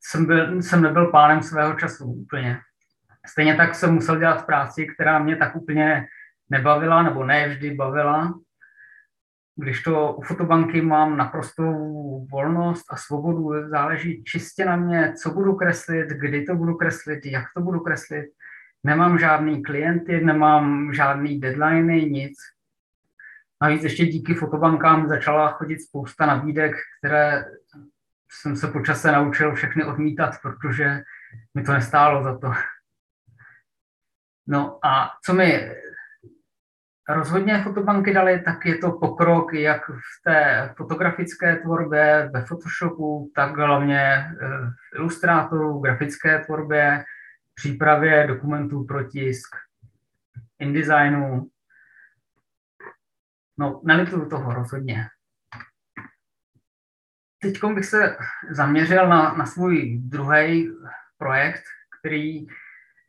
jsem, 0.00 0.26
byl, 0.26 0.62
jsem 0.62 0.82
nebyl 0.82 1.06
pánem 1.06 1.42
svého 1.42 1.74
času 1.74 2.04
úplně. 2.04 2.58
Stejně 3.26 3.54
tak 3.54 3.74
jsem 3.74 3.94
musel 3.94 4.18
dělat 4.18 4.46
práci, 4.46 4.86
která 4.86 5.18
mě 5.18 5.36
tak 5.36 5.56
úplně 5.56 6.06
nebavila, 6.50 7.02
nebo 7.02 7.24
ne 7.24 7.48
vždy 7.48 7.74
bavila. 7.74 8.34
Když 9.56 9.82
to 9.82 10.12
u 10.12 10.22
fotobanky 10.22 10.82
mám 10.82 11.16
naprostou 11.16 11.72
volnost 12.32 12.84
a 12.90 12.96
svobodu, 12.96 13.68
záleží 13.68 14.24
čistě 14.24 14.64
na 14.64 14.76
mě, 14.76 15.14
co 15.22 15.30
budu 15.30 15.54
kreslit, 15.54 16.08
kdy 16.08 16.44
to 16.44 16.54
budu 16.54 16.74
kreslit, 16.74 17.26
jak 17.26 17.44
to 17.56 17.62
budu 17.62 17.80
kreslit. 17.80 18.26
Nemám 18.84 19.18
žádný 19.18 19.62
klienty, 19.62 20.20
nemám 20.20 20.94
žádný 20.94 21.40
deadliny, 21.40 22.10
nic. 22.10 22.38
Navíc 23.62 23.82
ještě 23.82 24.06
díky 24.06 24.34
fotobankám 24.34 25.08
začala 25.08 25.52
chodit 25.52 25.80
spousta 25.80 26.26
nabídek, 26.26 26.72
které 26.98 27.44
jsem 28.32 28.56
se 28.56 28.66
po 28.66 28.80
čase 28.80 29.12
naučil 29.12 29.54
všechny 29.54 29.84
odmítat, 29.84 30.34
protože 30.42 31.02
mi 31.54 31.62
to 31.62 31.72
nestálo 31.72 32.24
za 32.24 32.38
to. 32.38 32.52
No 34.46 34.78
a 34.86 35.10
co 35.24 35.34
mi 35.34 35.74
rozhodně 37.08 37.62
fotobanky 37.62 38.14
dali, 38.14 38.40
tak 38.40 38.66
je 38.66 38.78
to 38.78 38.92
pokrok 38.92 39.54
jak 39.54 39.88
v 39.88 40.22
té 40.24 40.70
fotografické 40.76 41.56
tvorbě, 41.56 42.30
ve 42.34 42.44
Photoshopu, 42.44 43.30
tak 43.34 43.56
hlavně 43.56 44.00
eh, 44.00 44.34
v 44.92 44.98
ilustrátoru, 44.98 45.78
grafické 45.78 46.38
tvorbě, 46.38 47.04
přípravě 47.54 48.26
dokumentů 48.26 48.84
pro 48.84 49.04
tisk, 49.04 49.56
InDesignu, 50.58 51.51
No, 53.58 53.80
nelituju 53.84 54.28
toho 54.28 54.54
rozhodně. 54.54 55.06
Teď 57.42 57.64
bych 57.74 57.84
se 57.84 58.16
zaměřil 58.50 59.08
na, 59.08 59.34
na 59.34 59.46
svůj 59.46 59.98
druhý 59.98 60.70
projekt, 61.18 61.62
který 62.00 62.46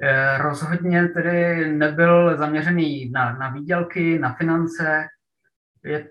eh, 0.01 0.37
rozhodně 0.37 1.07
tedy 1.07 1.67
nebyl 1.71 2.37
zaměřený 2.37 3.09
na, 3.09 3.37
na 3.37 3.49
výdělky, 3.49 4.19
na 4.19 4.33
finance. 4.33 5.07
Je, 5.83 6.09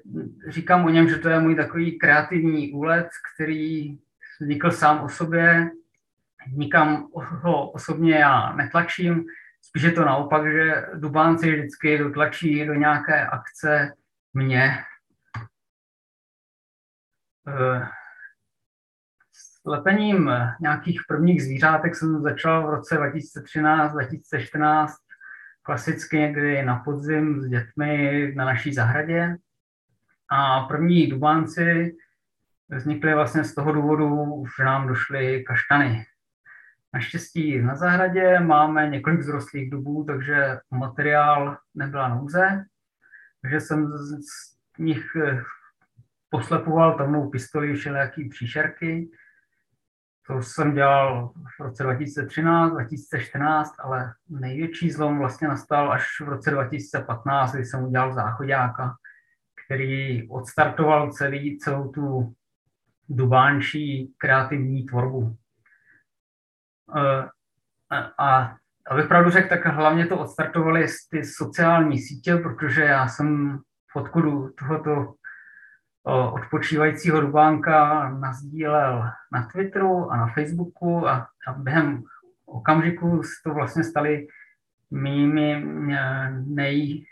říkám 0.49 0.85
o 0.85 0.89
něm, 0.89 1.09
že 1.09 1.17
to 1.17 1.29
je 1.29 1.41
můj 1.41 1.57
takový 1.57 1.99
kreativní 1.99 2.73
úlet, 2.73 3.09
který 3.35 3.99
vznikl 4.41 4.71
sám 4.71 5.01
o 5.01 5.09
sobě. 5.09 5.71
Nikam 6.53 7.09
ho 7.15 7.71
osobně 7.71 8.15
já 8.15 8.53
netlačím, 8.57 9.25
spíš 9.63 9.83
je 9.83 9.93
to 9.93 10.05
naopak, 10.05 10.53
že 10.53 10.87
Dubánci 10.95 11.53
vždycky 11.53 11.99
dotlačí 11.99 12.67
do 12.67 12.75
nějaké 12.75 13.27
akce, 13.27 13.93
mě 14.35 14.85
eh, 17.49 17.87
s 19.33 19.65
lepením 19.65 20.31
nějakých 20.61 21.01
prvních 21.09 21.43
zvířátek 21.43 21.97
jsem 21.97 22.23
začal 22.23 22.67
v 22.67 22.71
roce 22.71 22.99
2013-2014 22.99 24.89
klasicky 25.63 26.19
někdy 26.19 26.63
na 26.63 26.77
podzim 26.77 27.41
s 27.41 27.49
dětmi 27.49 28.33
na 28.37 28.45
naší 28.45 28.75
zahradě. 28.75 29.37
A 30.29 30.61
první 30.61 31.07
dubánci 31.07 31.97
vznikly 32.69 33.15
vlastně 33.15 33.45
z 33.45 33.55
toho 33.55 33.73
důvodu, 33.73 34.45
že 34.59 34.65
nám 34.65 34.89
došly 34.89 35.45
kaštany. 35.45 36.05
Naštěstí 36.95 37.63
na 37.63 37.77
zahradě 37.77 38.41
máme 38.41 38.89
několik 38.89 39.23
zrostlých 39.23 39.71
dubů, 39.71 40.05
takže 40.05 40.59
materiál 40.71 41.57
nebyla 41.75 42.09
nouze. 42.09 42.65
Takže 43.43 43.61
jsem 43.61 43.93
z 43.93 44.57
nich 44.79 45.17
eh, 45.17 45.43
poslepoval 46.31 46.99
tamnou 46.99 47.31
pistoli 47.31 47.75
všelijaký 47.75 48.29
příšerky. 48.29 49.11
To 50.27 50.43
jsem 50.43 50.75
dělal 50.75 51.33
v 51.59 51.61
roce 51.61 51.83
2013, 51.83 52.73
2014, 52.73 53.75
ale 53.79 54.15
největší 54.29 54.91
zlom 54.91 55.19
vlastně 55.19 55.49
nastal 55.49 55.93
až 55.93 56.21
v 56.21 56.29
roce 56.29 56.51
2015, 56.51 57.53
kdy 57.53 57.65
jsem 57.65 57.85
udělal 57.85 58.15
záchodáka, 58.15 58.97
který 59.67 60.29
odstartoval 60.29 61.13
celý, 61.13 61.59
celou 61.59 61.89
tu 61.89 62.35
dubánčí 63.09 64.15
kreativní 64.19 64.87
tvorbu. 64.87 65.37
Eh, 66.97 67.29
a 68.19 68.57
abych 68.91 69.07
pravdu 69.07 69.31
řekl, 69.31 69.49
tak 69.49 69.67
hlavně 69.67 70.07
to 70.07 70.19
odstartovali 70.19 70.87
ty 71.11 71.25
sociální 71.25 71.99
sítě, 71.99 72.37
protože 72.37 72.83
já 72.83 73.09
jsem 73.09 73.59
fotku 73.93 74.51
tohoto 74.59 75.15
odpočívajícího 76.33 77.21
rubánka 77.21 78.09
nazdílel 78.11 79.11
na 79.33 79.49
Twitteru 79.53 80.13
a 80.13 80.17
na 80.17 80.27
Facebooku 80.27 81.09
a, 81.09 81.29
a 81.47 81.53
během 81.53 82.03
okamžiku 82.47 83.23
to 83.45 83.55
vlastně 83.55 83.85
staly 83.85 84.27
mými 84.91 85.65
nej, 86.47 87.05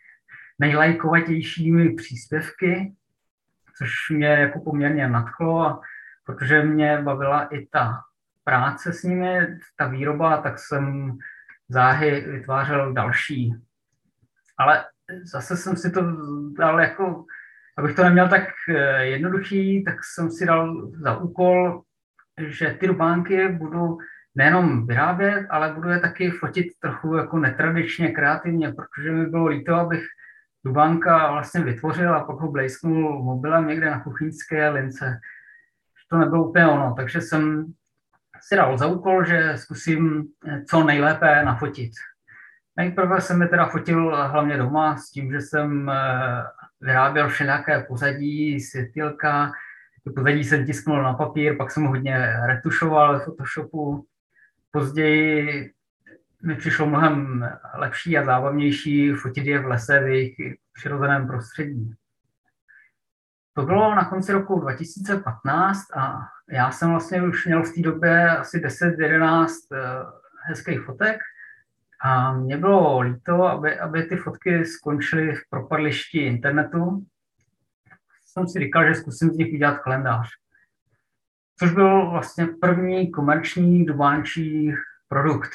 nejlajkovatějšími 0.59 1.95
příspěvky, 1.95 2.95
což 3.79 3.91
mě 4.11 4.29
jako 4.29 4.61
poměrně 4.61 5.09
nadchlo, 5.09 5.81
protože 6.27 6.63
mě 6.63 7.03
bavila 7.03 7.45
i 7.45 7.67
ta 7.67 8.01
práce 8.45 8.93
s 8.93 9.03
nimi, 9.03 9.39
ta 9.77 9.87
výroba, 9.87 10.37
tak 10.37 10.59
jsem 10.59 11.19
záhy 11.71 12.21
vytvářel 12.21 12.93
další. 12.93 13.55
Ale 14.59 14.85
zase 15.25 15.57
jsem 15.57 15.77
si 15.77 15.91
to 15.91 16.03
dal 16.59 16.81
jako, 16.81 17.25
abych 17.79 17.97
to 17.97 18.05
neměl 18.05 18.29
tak 18.29 18.45
eh, 18.69 19.05
jednoduchý, 19.05 19.85
tak 19.85 19.95
jsem 20.05 20.31
si 20.31 20.47
dal 20.47 20.91
za 20.91 21.17
úkol, 21.17 21.83
že 22.47 22.77
ty 22.81 22.87
rubánky 22.87 23.49
budu 23.49 23.99
nejenom 24.35 24.87
vyrábět, 24.87 25.47
ale 25.51 25.73
budu 25.73 25.89
je 25.89 26.01
taky 26.01 26.31
fotit 26.31 26.67
trochu 26.81 27.15
jako 27.15 27.39
netradičně, 27.39 28.09
kreativně, 28.09 28.73
protože 28.73 29.13
mi 29.13 29.27
bylo 29.27 29.47
líto, 29.47 29.75
abych 29.75 30.03
Dubánka 30.65 31.33
vlastně 31.33 31.61
vytvořil 31.61 32.15
a 32.15 32.25
pak 32.25 32.37
ho 32.37 32.51
blejsknul 32.53 33.23
mobilem 33.23 33.67
někde 33.67 33.91
na 33.91 34.01
kuchyňské 34.01 34.69
lince. 34.69 35.21
To 36.11 36.19
nebylo 36.19 36.49
úplně 36.49 36.67
ono, 36.67 36.95
takže 36.97 37.21
jsem 37.21 37.73
si 38.41 38.57
dal 38.57 38.79
za 38.79 38.87
úkol, 38.87 39.25
že 39.25 39.53
zkusím 39.57 40.25
eh, 40.47 40.65
co 40.65 40.85
nejlépe 40.85 41.45
nafotit. 41.45 41.93
Nejprve 42.77 43.21
jsem 43.21 43.43
je 43.43 43.49
teda 43.49 43.67
fotil 43.67 44.17
hlavně 44.29 44.57
doma 44.57 44.97
s 44.97 45.11
tím, 45.11 45.33
že 45.33 45.41
jsem 45.41 45.91
eh, 45.91 46.43
vyráběl 46.81 47.29
všelijaké 47.29 47.85
pozadí, 47.89 48.61
světilka, 48.61 49.53
to 50.05 50.13
pozadí 50.13 50.45
jsem 50.45 50.67
tisknul 50.67 51.03
na 51.03 51.15
papír, 51.15 51.57
pak 51.57 51.71
jsem 51.71 51.85
hodně 51.85 52.37
retušoval 52.47 53.21
v 53.21 53.25
Photoshopu. 53.25 54.07
Později 54.71 55.71
mi 56.43 56.55
přišlo 56.55 56.87
mnohem 56.87 57.49
lepší 57.75 58.19
a 58.19 58.25
zábavnější 58.25 59.13
fotit 59.13 59.47
je 59.47 59.59
v 59.59 59.67
lese 59.67 60.01
v 60.01 60.09
jejich 60.09 60.35
přirozeném 60.73 61.27
prostředí. 61.27 61.95
To 63.55 63.63
bylo 63.63 63.95
na 63.95 64.05
konci 64.05 64.33
roku 64.33 64.61
2015 64.61 65.97
a 65.97 66.19
já 66.51 66.71
jsem 66.71 66.91
vlastně 66.91 67.23
už 67.23 67.47
měl 67.47 67.63
v 67.63 67.75
té 67.75 67.81
době 67.81 68.31
asi 68.31 68.59
10-11 68.59 69.47
eh, 69.73 69.79
hezkých 70.49 70.81
fotek 70.81 71.21
a 72.01 72.33
mě 72.33 72.57
bylo 72.57 73.01
líto, 73.01 73.45
aby, 73.45 73.79
aby 73.79 74.03
ty 74.03 74.17
fotky 74.17 74.65
skončily 74.67 75.35
v 75.35 75.41
propadlišti 75.51 76.19
internetu. 76.19 77.07
Jsem 78.27 78.49
si 78.49 78.59
říkal, 78.59 78.89
že 78.89 78.95
zkusím 78.95 79.31
z 79.31 79.37
nich 79.37 79.55
udělat 79.55 79.79
kalendář. 79.79 80.29
Což 81.59 81.73
byl 81.73 82.11
vlastně 82.11 82.47
první 82.61 83.11
komerční 83.11 83.87
dubánčí 83.87 84.75
produkt. 85.09 85.51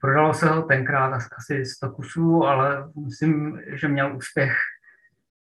Prodalo 0.00 0.34
se 0.34 0.48
ho 0.48 0.62
tenkrát 0.62 1.22
asi 1.38 1.66
100 1.66 1.90
kusů, 1.90 2.44
ale 2.44 2.90
myslím, 3.04 3.60
že 3.66 3.88
měl 3.88 4.16
úspěch. 4.16 4.56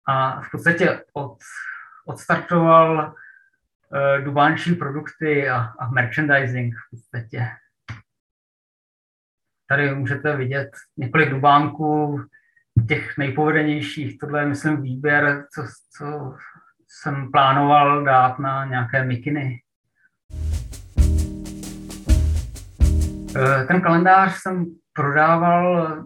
A 0.06 0.40
v 0.40 0.50
podstatě 0.50 1.04
od, 1.12 1.38
odstartoval 2.06 3.14
uh, 3.92 4.24
dubánčí 4.24 4.74
produkty 4.74 5.48
a, 5.48 5.56
a 5.56 5.90
merchandising 5.90 6.74
v 6.74 6.90
podstatě. 6.90 7.48
Tady 9.68 9.94
můžete 9.94 10.36
vidět 10.36 10.70
několik 10.96 11.30
dubánků, 11.30 12.20
těch 12.88 13.18
nejpovedenějších. 13.18 14.18
Tohle 14.18 14.40
je, 14.40 14.46
myslím, 14.46 14.82
výběr, 14.82 15.46
co, 15.54 15.62
co 15.96 16.34
jsem 16.88 17.30
plánoval 17.32 18.04
dát 18.04 18.38
na 18.38 18.64
nějaké 18.64 19.04
mikiny. 19.04 19.62
Eh, 23.36 23.64
ten 23.64 23.80
kalendář 23.80 24.34
jsem 24.36 24.66
prodával 24.92 25.96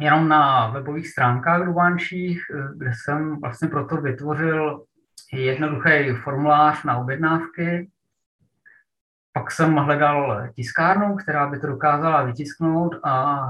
jenom 0.00 0.28
na 0.28 0.68
webových 0.68 1.08
stránkách 1.08 1.64
Dubánčích, 1.64 2.42
eh, 2.54 2.68
kde 2.76 2.90
jsem 2.94 3.40
vlastně 3.40 3.68
proto 3.68 3.96
vytvořil 3.96 4.84
jednoduchý 5.32 6.12
formulář 6.24 6.84
na 6.84 6.96
objednávky. 6.98 7.90
Pak 9.32 9.50
jsem 9.50 9.74
hledal 9.74 10.48
tiskárnu, 10.54 11.16
která 11.16 11.46
by 11.46 11.58
to 11.58 11.66
dokázala 11.66 12.22
vytisknout 12.22 12.94
a 13.04 13.44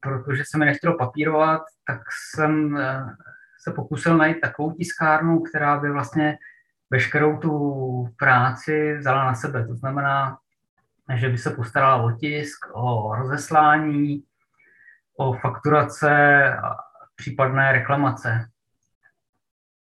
protože 0.00 0.42
se 0.46 0.58
mi 0.58 0.64
nechtělo 0.64 0.96
papírovat, 0.98 1.62
tak 1.86 2.00
jsem 2.32 2.76
eh, 2.76 3.04
se 3.62 3.72
pokusil 3.72 4.16
najít 4.16 4.40
takovou 4.40 4.72
tiskárnu, 4.72 5.40
která 5.40 5.80
by 5.80 5.90
vlastně 5.90 6.38
veškerou 6.90 7.38
tu 7.38 8.08
práci 8.18 8.96
vzala 8.96 9.24
na 9.24 9.34
sebe. 9.34 9.66
To 9.66 9.74
znamená, 9.74 10.38
že 11.14 11.28
by 11.28 11.38
se 11.38 11.50
postarala 11.50 12.02
o 12.02 12.12
tisk, 12.12 12.66
o 12.72 13.14
rozeslání, 13.14 14.24
o 15.20 15.32
fakturace 15.32 16.44
a 16.56 16.76
případné 17.16 17.72
reklamace. 17.72 18.48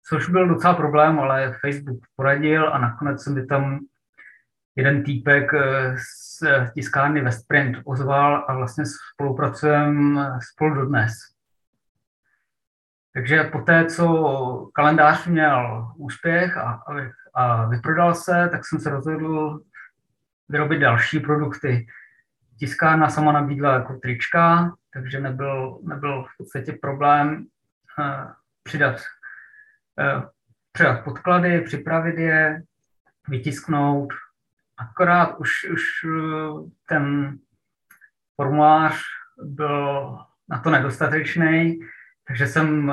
Což 0.08 0.28
byl 0.28 0.48
docela 0.48 0.74
problém, 0.74 1.18
ale 1.18 1.52
Facebook 1.60 1.98
poradil 2.16 2.74
a 2.74 2.78
nakonec 2.78 3.22
se 3.22 3.30
mi 3.30 3.46
tam 3.46 3.78
jeden 4.76 5.04
týpek 5.04 5.54
eh, 5.54 5.96
z 5.98 6.42
tiskárny 6.74 7.20
Westprint 7.20 7.76
ozval 7.84 8.44
a 8.48 8.54
vlastně 8.54 8.84
spolupracujeme 9.14 10.38
spolu 10.52 10.74
dodnes. 10.74 11.12
Takže 13.14 13.44
po 13.44 13.58
té, 13.58 13.86
co 13.86 14.70
kalendář 14.74 15.26
měl 15.26 15.92
úspěch 15.96 16.56
a, 16.56 16.82
a 17.34 17.66
vyprodal 17.66 18.14
se, 18.14 18.48
tak 18.50 18.66
jsem 18.66 18.80
se 18.80 18.90
rozhodl 18.90 19.60
vyrobit 20.48 20.80
další 20.80 21.20
produkty. 21.20 21.86
Tiskárna 22.58 23.10
sama 23.10 23.32
nabídla 23.32 23.74
jako 23.74 23.94
trička, 23.94 24.72
takže 24.92 25.20
nebyl, 25.20 25.80
nebyl 25.82 26.22
v 26.22 26.36
podstatě 26.38 26.72
problém 26.72 27.46
uh, 27.98 28.30
přidat, 28.62 28.94
uh, 28.94 30.22
přidat 30.72 31.04
podklady, 31.04 31.60
připravit 31.60 32.18
je, 32.18 32.62
vytisknout. 33.28 34.12
Akorát 34.78 35.38
už, 35.38 35.50
už 35.72 35.82
uh, 36.04 36.68
ten 36.88 37.36
formulář 38.36 39.00
byl 39.42 40.18
na 40.48 40.58
to 40.58 40.70
nedostatečný, 40.70 41.78
takže 42.26 42.46
jsem 42.46 42.92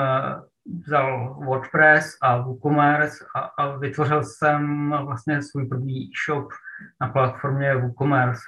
vzal 0.65 1.34
WordPress 1.34 2.17
a 2.21 2.38
WooCommerce 2.38 3.26
a, 3.36 3.39
a 3.39 3.78
vytvořil 3.78 4.23
jsem 4.23 4.89
vlastně 5.06 5.41
svůj 5.41 5.65
první 5.67 6.10
e-shop 6.10 6.52
na 7.02 7.08
platformě 7.08 7.76
WooCommerce. 7.76 8.41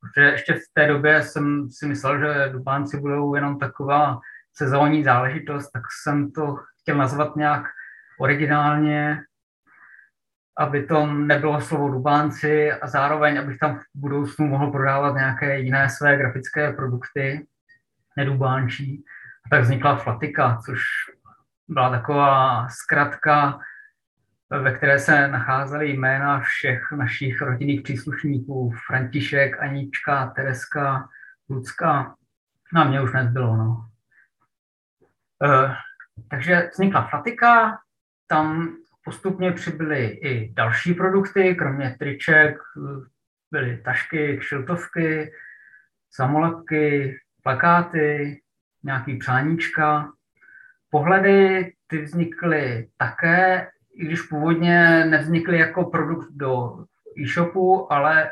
Protože 0.00 0.26
ještě 0.26 0.54
v 0.54 0.74
té 0.74 0.86
době 0.86 1.22
jsem 1.22 1.70
si 1.70 1.86
myslel, 1.86 2.18
že 2.18 2.52
Dubánci 2.52 3.00
budou 3.00 3.34
jenom 3.34 3.58
taková 3.58 4.20
sezónní 4.54 5.04
záležitost, 5.04 5.70
tak 5.70 5.82
jsem 6.02 6.30
to 6.32 6.56
chtěl 6.80 6.96
nazvat 6.96 7.36
nějak 7.36 7.66
originálně, 8.18 9.22
aby 10.58 10.86
to 10.86 11.06
nebylo 11.06 11.60
slovo 11.60 11.88
Dubánci 11.88 12.72
a 12.72 12.86
zároveň, 12.86 13.38
abych 13.38 13.58
tam 13.58 13.78
v 13.78 13.82
budoucnu 13.94 14.46
mohl 14.46 14.70
prodávat 14.70 15.14
nějaké 15.14 15.58
jiné 15.58 15.88
své 15.88 16.16
grafické 16.16 16.72
produkty, 16.72 17.46
nedubánčí. 18.16 19.04
A 19.46 19.48
tak 19.48 19.62
vznikla 19.62 19.96
Flatika, 19.96 20.58
což 20.64 20.80
byla 21.68 21.90
taková 21.90 22.66
zkratka 22.68 23.58
ve 24.50 24.72
které 24.72 24.98
se 24.98 25.28
nacházely 25.28 25.88
jména 25.88 26.40
všech 26.40 26.92
našich 26.92 27.40
rodinných 27.40 27.82
příslušníků. 27.82 28.72
František, 28.86 29.62
Anička, 29.62 30.26
Tereska, 30.26 31.08
Lucka. 31.48 32.14
No 32.72 32.80
a 32.80 32.84
mě 32.84 33.02
už 33.02 33.12
nezbylo, 33.12 33.56
no. 33.56 33.88
E, 35.42 35.76
takže 36.30 36.70
vznikla 36.72 37.08
Fatika, 37.08 37.78
tam 38.26 38.76
postupně 39.04 39.52
přibyly 39.52 40.04
i 40.06 40.52
další 40.52 40.94
produkty, 40.94 41.54
kromě 41.54 41.96
triček 41.98 42.58
byly 43.50 43.76
tašky, 43.76 44.38
kšiltovky, 44.38 45.32
samolepky, 46.10 47.16
plakáty, 47.42 48.40
nějaký 48.82 49.16
přáníčka. 49.16 50.12
Pohledy 50.90 51.72
ty 51.86 52.02
vznikly 52.02 52.88
také 52.96 53.68
i 53.96 54.04
když 54.04 54.22
původně 54.22 55.04
nevznikly 55.04 55.58
jako 55.58 55.84
produkt 55.84 56.28
do 56.30 56.84
e-shopu, 57.18 57.92
ale 57.92 58.30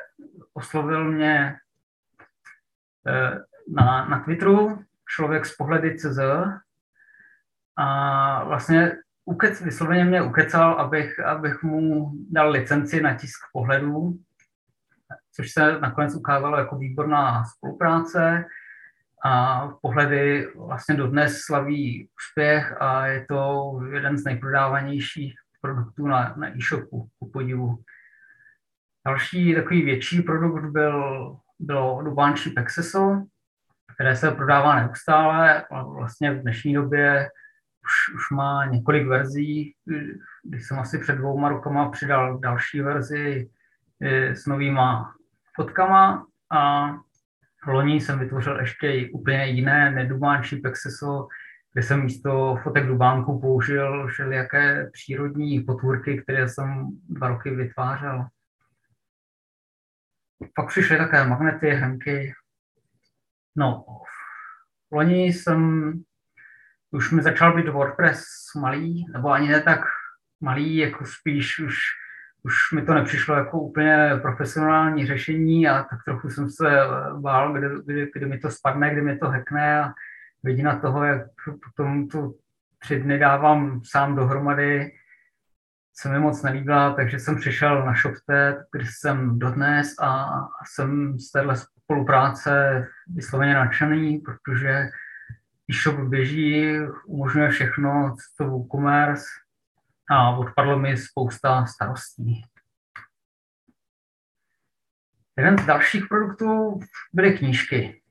oslovil 0.55 1.05
mě 1.05 1.57
eh, 3.07 3.39
na, 3.69 4.09
na 4.09 4.21
Twitteru 4.21 4.85
člověk 5.09 5.47
z 5.47 5.57
pohledy 5.57 5.99
CZ 5.99 6.19
a 7.77 8.45
vlastně 8.45 8.93
ukec, 9.25 9.61
vysloveně 9.61 10.05
mě 10.05 10.23
ukecal, 10.23 10.73
abych, 10.73 11.21
abych 11.21 11.63
mu 11.63 12.13
dal 12.31 12.51
licenci 12.51 13.01
na 13.01 13.15
tisk 13.15 13.41
pohledů, 13.53 14.19
což 15.33 15.51
se 15.51 15.81
nakonec 15.81 16.15
ukázalo 16.15 16.59
jako 16.59 16.77
výborná 16.79 17.45
spolupráce. 17.45 18.45
A 19.27 19.69
pohledy 19.83 20.49
vlastně 20.55 20.95
dodnes 20.95 21.41
slaví 21.41 22.09
úspěch 22.17 22.77
a 22.81 23.07
je 23.07 23.27
to 23.29 23.73
jeden 23.93 24.19
z 24.19 24.25
nejprodávanějších 24.25 25.35
produktů 25.65 26.07
na, 26.07 26.35
na 26.37 26.57
e-shopu, 26.57 27.09
ku 27.19 27.31
podivu. 27.31 27.79
Další 29.07 29.55
takový 29.55 29.83
větší 29.83 30.23
produkt 30.23 30.71
byl, 30.71 31.37
bylo 31.59 32.03
Dubánčí 32.03 32.51
Pexeso, 32.51 33.25
které 33.95 34.17
se 34.17 34.31
prodává 34.31 34.81
neustále, 34.81 35.65
vlastně 35.71 36.33
v 36.33 36.43
dnešní 36.43 36.75
době 36.75 37.29
už, 37.85 38.15
už 38.15 38.31
má 38.31 38.67
několik 38.67 39.07
verzí. 39.07 39.75
Když 40.43 40.67
jsem 40.67 40.79
asi 40.79 40.99
před 40.99 41.17
dvouma 41.17 41.49
rokama 41.49 41.89
přidal 41.89 42.39
další 42.39 42.81
verzi 42.81 43.51
eh, 44.03 44.37
s 44.37 44.47
novýma 44.47 45.15
fotkama 45.57 46.27
a 46.53 46.91
loni 47.67 48.01
jsem 48.01 48.19
vytvořil 48.19 48.61
ještě 48.61 49.09
úplně 49.13 49.47
jiné 49.47 49.91
nedubánčí 49.91 50.57
Pexeso, 50.57 51.29
kde 51.75 51.83
jsem 51.83 52.03
místo 52.03 52.59
fotek 52.63 52.87
dubánku 52.87 53.41
použil 53.41 54.07
všelijaké 54.07 54.91
přírodní 54.93 55.61
potvůrky, 55.61 56.23
které 56.23 56.49
jsem 56.49 56.89
dva 57.09 57.29
roky 57.29 57.51
vytvářel. 57.51 58.27
Pak 60.55 60.69
přišly 60.69 60.99
také 60.99 61.29
magnety, 61.29 61.71
hrnky. 61.71 62.33
No, 63.57 63.85
loni 64.93 65.25
jsem, 65.25 65.93
už 66.91 67.11
mi 67.11 67.23
začal 67.23 67.57
být 67.57 67.69
WordPress 67.69 68.25
malý, 68.61 69.07
nebo 69.13 69.31
ani 69.31 69.49
ne 69.49 69.63
tak 69.63 69.81
malý, 70.41 70.77
jako 70.77 71.05
spíš 71.05 71.59
už, 71.59 71.77
už 72.43 72.55
mi 72.75 72.83
to 72.83 72.95
nepřišlo 72.95 73.35
jako 73.35 73.61
úplně 73.61 74.11
profesionální 74.23 75.07
řešení 75.07 75.69
a 75.69 75.83
tak 75.83 75.99
trochu 76.05 76.31
jsem 76.31 76.51
se 76.51 76.71
bál, 77.21 77.53
kdy, 77.53 77.67
kdy, 77.85 78.11
kdy 78.15 78.27
mi 78.27 78.39
to 78.39 78.51
spadne, 78.51 78.93
kdy 78.93 79.03
mi 79.03 79.19
to 79.19 79.29
hackne 79.29 79.81
a 79.81 79.93
vidina 80.45 80.81
toho, 80.81 81.05
jak 81.05 81.27
potom 81.65 82.09
tu 82.09 82.39
tři 82.79 83.01
dny 83.01 83.19
dávám 83.19 83.81
sám 83.85 84.17
dohromady, 84.17 84.93
se 85.97 86.09
mi 86.09 86.19
moc 86.19 86.43
nelíbila, 86.43 86.95
takže 86.95 87.19
jsem 87.19 87.37
přišel 87.37 87.87
na 87.87 87.95
ShopTet, 87.95 88.57
kde 88.73 88.85
jsem 88.87 89.39
dodnes 89.39 89.95
a 90.01 90.27
jsem 90.67 91.19
z 91.19 91.31
téhle 91.31 91.55
spolupráce 91.57 92.85
vysloveně 93.15 93.55
nadšený, 93.55 94.19
protože 94.19 94.89
e-shop 95.71 96.01
běží, 96.01 96.79
umožňuje 97.07 97.51
všechno, 97.51 98.17
to 98.39 98.45
WooCommerce 98.45 99.25
a 100.11 100.31
odpadlo 100.37 100.79
mi 100.79 100.97
spousta 100.97 101.67
starostí. 101.67 102.43
Jeden 105.37 105.59
z 105.59 105.67
dalších 105.67 106.05
produktů 106.09 106.81
byly 107.13 107.39
knížky. 107.39 108.04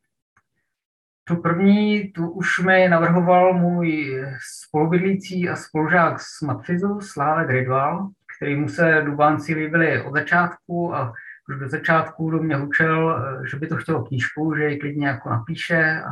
Tu 1.26 1.36
první, 1.36 2.12
tu 2.12 2.30
už 2.30 2.60
mi 2.60 2.88
navrhoval 2.88 3.54
můj 3.54 4.22
spolubydlící 4.68 5.50
a 5.50 5.56
spolužák 5.56 6.20
z 6.20 6.42
Matfizu, 6.42 7.02
Sláve 7.02 7.46
Gridwal, 7.46 8.10
který 8.38 8.56
mu 8.56 8.70
se 8.70 9.02
Dubánci 9.06 9.54
líbili 9.54 10.02
od 10.02 10.14
začátku 10.14 10.96
a 10.96 11.14
už 11.50 11.60
do 11.60 11.70
začátku 11.70 12.32
do 12.32 12.38
mě 12.38 12.56
hučel, 12.56 13.26
že 13.52 13.58
by 13.58 13.68
to 13.68 13.78
chtělo 13.78 14.04
knížku, 14.04 14.56
že 14.56 14.70
ji 14.70 14.80
klidně 14.80 15.08
jako 15.08 15.30
napíše 15.30 16.02
a 16.02 16.10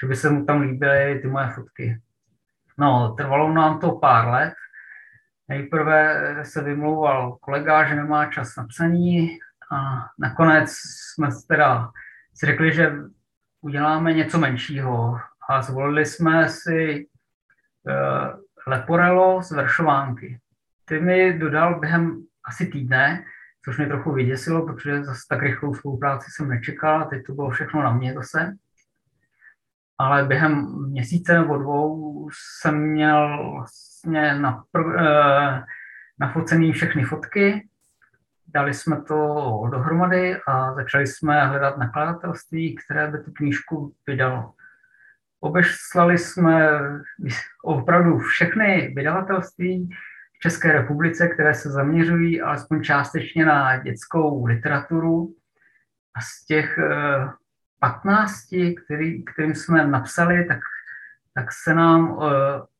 že 0.00 0.06
by 0.06 0.16
se 0.16 0.30
mu 0.30 0.44
tam 0.44 0.60
líbily 0.60 1.18
ty 1.22 1.28
moje 1.28 1.48
fotky. 1.48 2.00
No, 2.78 3.14
trvalo 3.18 3.52
nám 3.52 3.78
to 3.78 3.92
pár 3.92 4.28
let. 4.28 4.54
Nejprve 5.48 6.36
se 6.42 6.62
vymlouval 6.62 7.36
kolega, 7.40 7.84
že 7.84 7.94
nemá 7.94 8.26
čas 8.26 8.56
na 8.56 8.64
psaní 8.64 9.38
a 9.72 10.06
nakonec 10.18 10.70
jsme 10.70 11.28
teda 11.48 11.90
si 12.34 12.46
řekli, 12.46 12.72
že 12.72 12.92
uděláme 13.60 14.12
něco 14.12 14.38
menšího 14.38 15.18
a 15.48 15.62
zvolili 15.62 16.06
jsme 16.06 16.48
si 16.48 17.06
uh, 17.82 18.40
Leporello 18.66 19.42
z 19.42 19.52
Veršovánky. 19.52 20.38
Ty 20.84 21.00
mi 21.00 21.38
dodal 21.38 21.80
během 21.80 22.22
asi 22.44 22.66
týdne, 22.66 23.24
což 23.64 23.78
mě 23.78 23.86
trochu 23.86 24.12
vyděsilo, 24.12 24.66
protože 24.66 25.04
zase 25.04 25.20
tak 25.28 25.42
rychlou 25.42 25.74
spolupráci 25.74 26.30
jsem 26.30 26.48
nečekal, 26.48 27.04
teď 27.04 27.22
to 27.26 27.32
bylo 27.32 27.50
všechno 27.50 27.82
na 27.82 27.92
mě 27.92 28.14
zase. 28.14 28.52
Ale 29.98 30.24
během 30.24 30.84
měsíce 30.88 31.38
nebo 31.38 31.56
dvou 31.56 32.28
jsem 32.32 32.78
měl 32.78 33.52
vlastně 33.52 34.34
na, 34.34 34.64
uh, 34.78 35.62
nafocený 36.20 36.72
všechny 36.72 37.04
fotky 37.04 37.69
dali 38.54 38.74
jsme 38.74 39.02
to 39.02 39.16
dohromady 39.72 40.36
a 40.46 40.74
začali 40.74 41.06
jsme 41.06 41.46
hledat 41.46 41.78
nakladatelství, 41.78 42.76
které 42.76 43.10
by 43.10 43.18
tu 43.18 43.32
knížku 43.32 43.94
vydalo. 44.06 44.52
Obeslali 45.40 46.18
jsme 46.18 46.68
opravdu 47.64 48.18
všechny 48.18 48.92
vydavatelství 48.96 49.88
v 50.36 50.38
České 50.42 50.72
republice, 50.72 51.28
které 51.28 51.54
se 51.54 51.70
zaměřují 51.70 52.40
alespoň 52.40 52.82
částečně 52.82 53.44
na 53.44 53.76
dětskou 53.76 54.46
literaturu. 54.46 55.34
A 56.14 56.20
z 56.20 56.46
těch 56.46 56.78
15, 57.80 58.52
eh, 58.52 58.72
který, 58.72 59.24
kterým 59.24 59.54
jsme 59.54 59.86
napsali, 59.86 60.44
tak, 60.44 60.58
tak 61.34 61.52
se 61.52 61.74
nám 61.74 62.10
uh, 62.10 62.24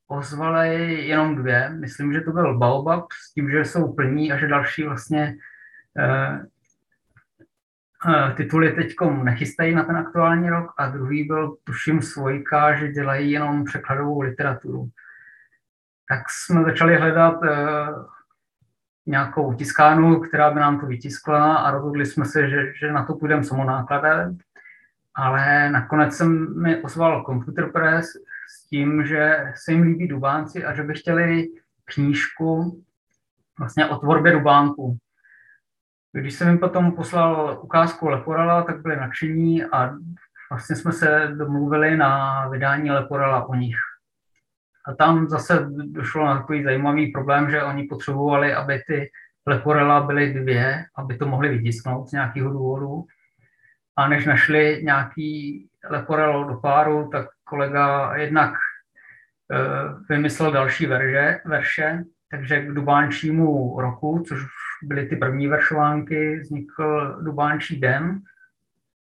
ozvaly 0.07 1.07
jenom 1.07 1.37
dvě. 1.37 1.71
Myslím, 1.71 2.13
že 2.13 2.21
to 2.21 2.33
byl 2.33 2.59
Baobab 2.59 3.05
s 3.13 3.33
tím, 3.33 3.51
že 3.51 3.65
jsou 3.65 3.93
plní 3.93 4.33
a 4.33 4.39
že 4.39 4.49
další 4.49 4.83
vlastně 4.83 5.37
Eh, 5.37 5.37
eh, 5.37 5.60
tituly 8.37 8.73
teď 8.73 8.95
nechystají 9.23 9.75
na 9.75 9.85
ten 9.85 9.97
aktuální 9.97 10.51
rok 10.51 10.73
a 10.77 10.89
druhý 10.89 11.25
byl, 11.25 11.57
tuším, 11.65 12.03
Svojka, 12.03 12.77
že 12.77 12.93
dělají 12.93 13.31
jenom 13.31 13.65
překladovou 13.65 14.21
literaturu. 14.21 14.89
Tak 16.09 16.21
jsme 16.31 16.65
začali 16.65 16.97
hledat 16.97 17.43
uh, 17.43 17.49
nějakou 19.07 19.55
tiskárnu, 19.55 20.21
která 20.21 20.51
by 20.51 20.61
nám 20.61 20.81
to 20.81 20.87
vytiskla 20.87 21.55
a 21.57 21.71
rozhodli 21.71 22.07
jsme 22.07 22.25
se, 22.25 22.51
že, 22.51 22.73
že 22.75 22.93
na 22.93 23.07
to 23.07 23.15
půjdeme 23.15 23.45
samonákladem. 23.45 24.39
Ale 25.15 25.71
nakonec 25.71 26.17
jsem 26.17 26.63
mi 26.63 26.83
ozval 26.83 27.25
Computer 27.25 27.73
Press 27.73 28.07
s 28.49 28.69
tím, 28.69 29.07
že 29.07 29.53
se 29.55 29.73
jim 29.73 29.83
líbí 29.83 30.09
Dubánci 30.09 30.65
a 30.65 30.75
že 30.75 30.83
by 30.83 30.95
chtěli 30.95 31.49
knížku 31.85 32.83
vlastně 33.59 33.87
o 33.87 33.97
tvorbě 33.97 34.33
Dubánku. 34.33 34.99
Když 36.13 36.35
jsem 36.35 36.49
jim 36.49 36.59
potom 36.59 36.93
poslal 36.93 37.59
ukázku 37.63 38.09
Leporela, 38.09 38.63
tak 38.63 38.83
byli 38.83 38.97
nadšení 38.97 39.65
a 39.65 39.93
vlastně 40.51 40.77
jsme 40.77 40.93
se 40.93 41.33
domluvili 41.35 41.97
na 41.97 42.49
vydání 42.49 42.91
Leporela 42.91 43.49
o 43.49 43.55
nich. 43.55 43.77
A 44.87 44.95
tam 44.95 45.29
zase 45.29 45.67
došlo 45.71 46.27
na 46.27 46.39
takový 46.39 46.65
zajímavý 46.65 47.13
problém, 47.13 47.51
že 47.51 47.63
oni 47.63 47.85
potřebovali, 47.85 48.55
aby 48.55 48.83
ty 48.87 49.11
Leporela 49.47 50.01
byly 50.01 50.35
dvě, 50.35 50.85
aby 50.97 51.17
to 51.17 51.27
mohli 51.27 51.49
vytisknout 51.49 52.09
z 52.09 52.13
nějakého 52.13 52.51
důvodu. 52.51 53.05
A 53.97 54.09
než 54.09 54.27
našli 54.27 54.81
nějaký 54.85 55.67
Leporel 55.91 56.45
do 56.45 56.57
páru, 56.57 57.09
tak 57.13 57.27
kolega 57.45 58.17
jednak 58.17 58.51
uh, 58.51 60.01
vymyslel 60.09 60.53
další 60.53 60.87
verže, 60.87 61.41
verše, 61.45 62.03
takže 62.31 62.61
k 62.61 62.73
dubánčímu 62.73 63.81
roku, 63.81 64.25
což 64.29 64.41
byly 64.83 65.07
ty 65.07 65.17
první 65.17 65.49
veršovánky, 65.49 66.39
vznikl 66.39 67.19
Dubánčí 67.23 67.81
den 67.81 68.21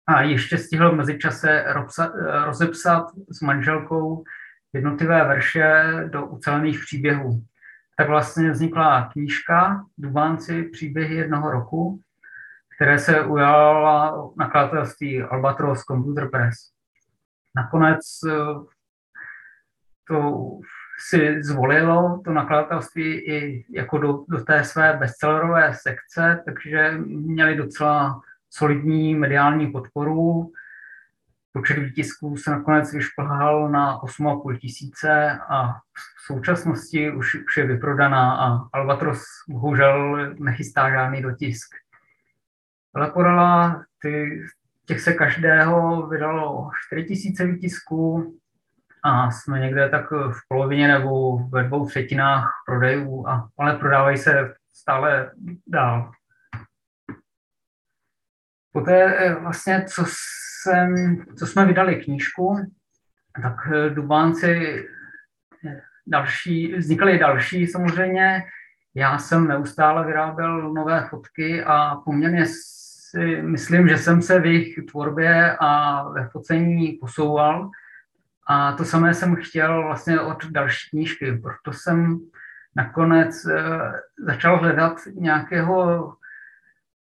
a 0.06 0.22
ještě 0.22 0.58
stihl 0.58 0.90
v 0.92 0.96
mezičase 0.96 1.64
rozepsat 2.44 3.10
s 3.30 3.40
manželkou 3.40 4.24
jednotlivé 4.72 5.24
verše 5.24 5.94
do 6.12 6.26
ucelených 6.26 6.80
příběhů. 6.80 7.42
Tak 7.96 8.08
vlastně 8.08 8.50
vznikla 8.50 9.08
knížka 9.12 9.84
Dubánci 9.98 10.62
příběhy 10.62 11.14
jednoho 11.14 11.50
roku, 11.50 12.00
které 12.76 12.98
se 12.98 13.24
ujala 13.24 14.14
nakladatelství 14.36 15.22
Albatros 15.22 15.84
Computer 15.84 16.30
Press. 16.30 16.56
Nakonec 17.56 18.00
eh, 18.28 18.34
to 20.08 20.46
si 20.98 21.42
zvolilo 21.42 22.20
to 22.24 22.32
nakladatelství 22.32 23.04
i 23.04 23.64
jako 23.70 23.98
do, 23.98 24.24
do 24.28 24.44
té 24.44 24.64
své 24.64 24.96
bestsellerové 24.96 25.74
sekce, 25.74 26.42
takže 26.44 26.92
měli 27.06 27.56
docela 27.56 28.20
solidní 28.50 29.14
mediální 29.14 29.66
podporu. 29.66 30.52
Počet 31.52 31.78
výtisků 31.78 32.36
se 32.36 32.50
nakonec 32.50 32.92
vyšplhal 32.92 33.68
na 33.68 34.00
8,5 34.00 34.58
tisíce 34.58 35.38
a 35.48 35.72
v 35.72 36.26
současnosti 36.26 37.10
už, 37.10 37.34
už 37.34 37.56
je 37.56 37.66
vyprodaná 37.66 38.36
a 38.36 38.68
Albatros 38.72 39.24
bohužel 39.48 40.16
nechystá 40.38 40.90
žádný 40.90 41.22
dotisk. 41.22 41.74
Leporela, 42.94 43.84
ty, 44.02 44.42
těch 44.84 45.00
se 45.00 45.12
každého 45.12 46.06
vydalo 46.06 46.70
4 46.86 47.04
tisíce 47.04 47.46
výtisků, 47.46 48.38
a 49.02 49.30
jsme 49.30 49.60
někde 49.60 49.88
tak 49.88 50.10
v 50.10 50.38
polovině 50.48 50.88
nebo 50.88 51.38
ve 51.38 51.64
dvou 51.64 51.86
třetinách 51.86 52.50
prodejů, 52.66 53.28
a, 53.28 53.48
ale 53.58 53.76
prodávají 53.76 54.18
se 54.18 54.54
stále 54.72 55.30
dál. 55.66 56.10
Poté 58.72 59.16
eh, 59.16 59.34
vlastně, 59.34 59.84
co, 59.88 60.04
jsem, 60.62 61.16
co 61.38 61.46
jsme 61.46 61.66
vydali 61.66 61.96
knížku, 61.96 62.56
tak 63.42 63.54
eh, 63.72 63.90
Dubánci 63.90 64.84
eh, 65.66 65.80
další, 66.06 66.74
vznikaly 66.74 67.18
další 67.18 67.66
samozřejmě. 67.66 68.42
Já 68.94 69.18
jsem 69.18 69.48
neustále 69.48 70.06
vyráběl 70.06 70.72
nové 70.72 71.06
fotky 71.10 71.64
a 71.64 71.96
poměrně 72.04 72.46
si 73.10 73.42
myslím, 73.42 73.88
že 73.88 73.98
jsem 73.98 74.22
se 74.22 74.40
v 74.40 74.46
jejich 74.46 74.78
tvorbě 74.90 75.56
a 75.60 76.02
ve 76.08 76.28
focení 76.28 76.92
posouval. 76.92 77.70
A 78.48 78.72
to 78.72 78.84
samé 78.84 79.14
jsem 79.14 79.36
chtěl 79.36 79.82
vlastně 79.82 80.20
od 80.20 80.46
další 80.46 80.90
knížky, 80.90 81.32
proto 81.32 81.72
jsem 81.72 82.18
nakonec 82.76 83.44
uh, 83.44 83.52
začal 84.26 84.58
hledat 84.58 84.96
nějakého 85.14 86.14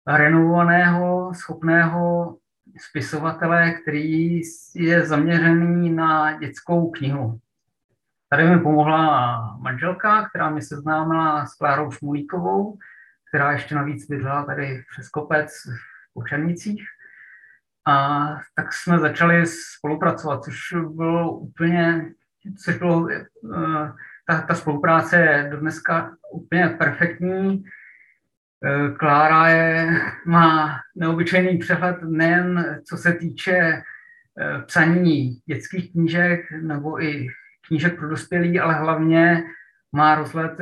renovovaného, 0.06 1.34
schopného 1.34 2.36
spisovatele, 2.80 3.70
který 3.70 4.40
je 4.74 5.06
zaměřený 5.06 5.90
na 5.90 6.38
dětskou 6.38 6.90
knihu. 6.90 7.38
Tady 8.30 8.48
mi 8.48 8.60
pomohla 8.60 9.38
manželka, 9.60 10.28
která 10.28 10.50
mě 10.50 10.62
seznámila 10.62 11.46
s 11.46 11.54
Klárou 11.54 11.90
Šmulíkovou, 11.90 12.78
která 13.28 13.52
ještě 13.52 13.74
navíc 13.74 14.06
bydlela 14.06 14.44
tady 14.44 14.84
přes 14.92 15.08
kopec 15.08 15.50
v 16.10 16.14
Počernicích. 16.14 16.82
A 17.88 18.26
tak 18.54 18.72
jsme 18.72 18.98
začali 18.98 19.46
spolupracovat, 19.46 20.44
což 20.44 20.58
bylo 20.94 21.32
úplně, 21.38 22.12
což 22.64 22.78
bylo, 22.78 23.08
eh, 23.10 23.92
ta, 24.26 24.40
ta 24.40 24.54
spolupráce 24.54 25.16
je 25.16 25.48
do 25.50 25.60
dneska 25.60 26.16
úplně 26.32 26.68
perfektní. 26.68 27.64
Eh, 28.64 28.90
Klára 28.90 29.48
je, 29.48 30.00
má 30.26 30.76
neobyčejný 30.96 31.58
přehled 31.58 32.02
nejen 32.02 32.80
co 32.88 32.96
se 32.96 33.12
týče 33.12 33.52
eh, 33.52 33.82
psaní 34.66 35.40
dětských 35.46 35.92
knížek 35.92 36.40
nebo 36.62 37.02
i 37.02 37.28
knížek 37.68 37.98
pro 37.98 38.08
dospělí, 38.08 38.60
ale 38.60 38.74
hlavně 38.74 39.44
má 39.92 40.14
rozhled 40.14 40.52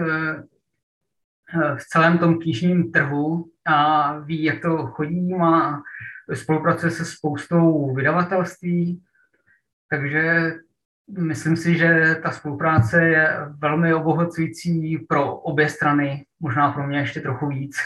v 1.77 1.85
celém 1.89 2.19
tom 2.19 2.39
knižním 2.39 2.93
trhu 2.93 3.51
a 3.67 4.19
ví, 4.19 4.45
jak 4.45 4.63
to 4.63 4.87
chodí, 4.87 5.35
má 5.35 5.83
spolupracuje 6.35 6.91
se 6.91 7.05
spoustou 7.05 7.95
vydavatelství, 7.95 9.03
takže 9.91 10.53
myslím 11.19 11.57
si, 11.57 11.79
že 11.79 12.15
ta 12.23 12.31
spolupráce 12.31 13.05
je 13.05 13.39
velmi 13.59 13.95
obohacující 13.95 14.99
pro 14.99 15.37
obě 15.37 15.69
strany, 15.69 16.27
možná 16.41 16.73
pro 16.73 16.87
mě 16.87 16.99
ještě 16.99 17.21
trochu 17.21 17.49
víc. 17.49 17.77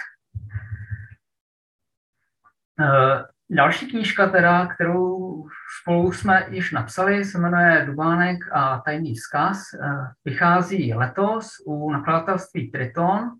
Eh, 2.80 3.24
další 3.50 3.90
knížka, 3.90 4.28
teda, 4.28 4.66
kterou 4.66 5.46
spolu 5.82 6.12
jsme 6.12 6.46
již 6.50 6.72
napsali, 6.72 7.24
se 7.24 7.38
jmenuje 7.38 7.84
Dubánek 7.86 8.38
a 8.52 8.78
tajný 8.78 9.14
vzkaz. 9.14 9.62
Eh, 9.74 9.78
vychází 10.24 10.94
letos 10.94 11.50
u 11.66 11.92
nakladatelství 11.92 12.70
Triton 12.70 13.30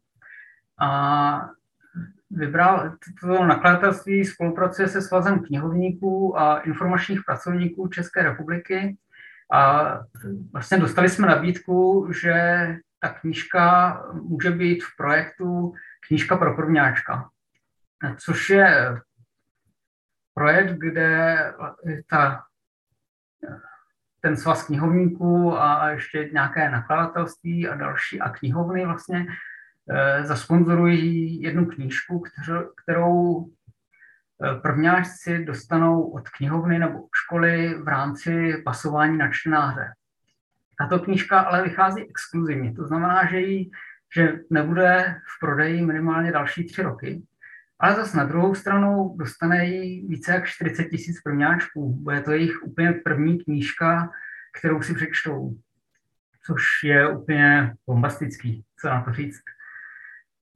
a 0.81 1.51
vybral 2.31 2.93
toto 3.21 3.45
nakladatelství, 3.45 4.25
spolupracuje 4.25 4.89
se 4.89 5.03
Svazem 5.03 5.45
knihovníků 5.45 6.39
a 6.39 6.59
informačních 6.59 7.21
pracovníků 7.27 7.89
České 7.89 8.23
republiky. 8.23 8.97
A 9.53 9.91
vlastně 10.53 10.79
dostali 10.79 11.09
jsme 11.09 11.27
nabídku, 11.27 12.09
že 12.23 12.67
ta 13.01 13.09
knížka 13.09 13.95
může 14.13 14.51
být 14.51 14.85
v 14.85 14.97
projektu 14.97 15.75
Knížka 16.09 16.37
pro 16.37 16.57
prvňáčka, 16.57 17.29
což 18.19 18.51
je 18.51 19.01
projekt, 20.35 20.73
kde 20.79 21.37
ta, 22.11 22.45
ten 24.21 24.37
svaz 24.37 24.67
knihovníků 24.67 25.61
a 25.61 25.91
ještě 25.91 26.31
nějaké 26.33 26.71
nakladatelství 26.71 27.69
a 27.69 27.77
další 27.77 28.21
a 28.21 28.29
knihovny 28.29 28.87
vlastně 28.87 29.27
zasponzorují 30.23 31.43
jednu 31.43 31.67
knížku, 31.67 32.23
kterou 32.83 33.47
eh, 33.47 34.55
prvňáčci 34.55 35.45
dostanou 35.45 36.03
od 36.03 36.29
knihovny 36.29 36.79
nebo 36.79 36.99
školy 37.25 37.75
v 37.75 37.89
rámci 37.89 38.63
pasování 38.65 39.19
na 39.19 39.31
čtenáře. 39.33 39.93
Tato 40.79 40.99
knížka 40.99 41.41
ale 41.41 41.63
vychází 41.63 42.03
exkluzivně, 42.03 42.73
to 42.73 42.87
znamená, 42.87 43.27
že, 43.27 43.41
jí, 43.41 43.71
že 44.15 44.33
nebude 44.51 45.21
v 45.37 45.41
prodeji 45.41 45.83
minimálně 45.83 46.33
další 46.33 46.65
tři 46.65 46.83
roky, 46.83 47.23
ale 47.79 47.95
zase 47.95 48.17
na 48.17 48.25
druhou 48.25 48.55
stranu 48.55 49.15
dostane 49.19 49.67
jí 49.67 50.07
více 50.07 50.33
jak 50.33 50.47
40 50.47 50.85
tisíc 50.85 51.21
prvňáčků. 51.23 51.95
Bude 51.95 52.21
to 52.21 52.33
jejich 52.33 52.63
úplně 52.63 52.93
první 52.93 53.39
knížka, 53.45 54.11
kterou 54.59 54.83
si 54.83 54.95
přečtou, 54.95 55.55
což 56.47 56.63
je 56.85 57.09
úplně 57.09 57.75
bombastický, 57.87 58.65
co 58.81 58.89
na 58.89 59.03
to 59.03 59.13
říct. 59.13 59.41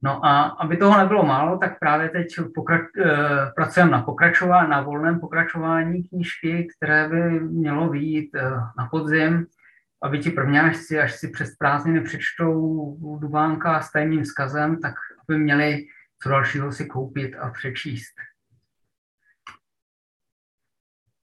No 0.03 0.25
a 0.25 0.41
aby 0.41 0.77
toho 0.77 0.97
nebylo 0.97 1.23
málo, 1.25 1.57
tak 1.57 1.79
právě 1.79 2.09
teď 2.09 2.27
pokra- 2.55 2.87
eh, 3.05 3.51
pracujeme 3.55 3.91
na 3.91 4.01
pokračování, 4.01 4.69
na 4.69 4.81
volném 4.81 5.19
pokračování 5.19 6.03
knížky, 6.03 6.67
které 6.77 7.09
by 7.09 7.39
mělo 7.39 7.89
výjít 7.89 8.35
eh, 8.35 8.49
na 8.77 8.87
podzim, 8.91 9.45
aby 10.03 10.19
ti 10.19 10.31
prvňáčci, 10.31 10.99
až 10.99 11.13
si 11.13 11.27
přes 11.27 11.55
prázdniny 11.55 12.01
přečtou 12.01 13.17
Dubánka 13.19 13.81
s 13.81 13.91
tajným 13.91 14.23
vzkazem, 14.23 14.79
tak 14.81 14.93
aby 15.29 15.39
měli 15.39 15.85
co 16.23 16.29
dalšího 16.29 16.71
si 16.71 16.85
koupit 16.85 17.35
a 17.35 17.49
přečíst. 17.49 18.13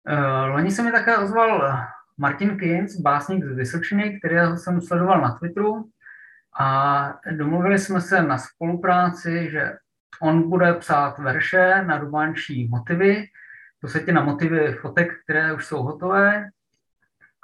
Eh, 0.07 0.45
loni 0.45 0.71
se 0.71 0.83
mi 0.83 0.91
také 0.91 1.17
ozval 1.17 1.77
Martin 2.17 2.57
Keynes, 2.57 3.01
básník 3.01 3.45
z 3.45 3.55
Vysočiny, 3.55 4.19
kterého 4.19 4.57
jsem 4.57 4.81
sledoval 4.81 5.21
na 5.21 5.31
Twitteru 5.31 5.91
a 6.59 7.19
domluvili 7.31 7.79
jsme 7.79 8.01
se 8.01 8.21
na 8.21 8.37
spolupráci, 8.37 9.49
že 9.51 9.73
on 10.21 10.49
bude 10.49 10.73
psát 10.73 11.19
verše 11.19 11.83
na 11.83 11.97
dubánčí 11.97 12.67
motivy, 12.67 13.25
to 13.81 13.87
se 13.87 14.11
na 14.11 14.23
motivy 14.23 14.73
fotek, 14.73 15.11
které 15.23 15.53
už 15.53 15.65
jsou 15.65 15.83
hotové. 15.83 16.49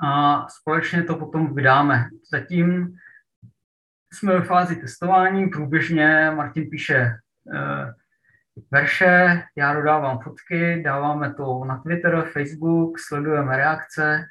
A 0.03 0.45
společně 0.49 1.03
to 1.03 1.15
potom 1.15 1.55
vydáme. 1.55 2.09
Zatím 2.31 2.95
jsme 4.13 4.33
ve 4.33 4.41
fázi 4.41 4.75
testování, 4.75 5.47
průběžně 5.47 6.31
Martin 6.35 6.69
píše 6.69 7.17
uh, 7.45 7.91
verše, 8.71 9.43
já 9.55 9.73
dodávám 9.73 10.19
fotky, 10.19 10.81
dáváme 10.85 11.33
to 11.33 11.65
na 11.65 11.77
Twitter, 11.77 12.29
Facebook, 12.33 12.99
sledujeme 12.99 13.57
reakce 13.57 14.25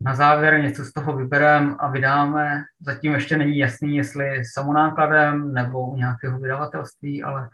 na 0.00 0.14
závěr 0.14 0.62
něco 0.62 0.84
z 0.84 0.92
toho 0.92 1.16
vybereme 1.16 1.74
a 1.78 1.90
vydáme. 1.90 2.64
Zatím 2.80 3.12
ještě 3.12 3.36
není 3.36 3.58
jasný, 3.58 3.96
jestli 3.96 4.44
samonákladem 4.44 5.54
nebo 5.54 5.90
u 5.90 5.96
nějakého 5.96 6.38
vydavatelství, 6.38 7.22
ale 7.22 7.50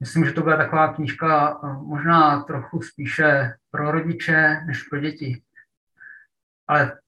myslím, 0.00 0.24
že 0.24 0.32
to 0.32 0.42
bude 0.42 0.56
taková 0.56 0.94
knížka 0.94 1.60
eh, 1.64 1.72
možná 1.72 2.42
trochu 2.42 2.82
spíše 2.82 3.54
pro 3.70 3.90
rodiče 3.90 4.60
než 4.66 4.82
pro 4.82 5.00
děti. 5.00 5.42
Ale 6.68 6.98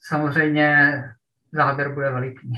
samozřejmě 0.00 1.02
záběr 1.52 1.94
bude 1.94 2.10
veliký. 2.10 2.52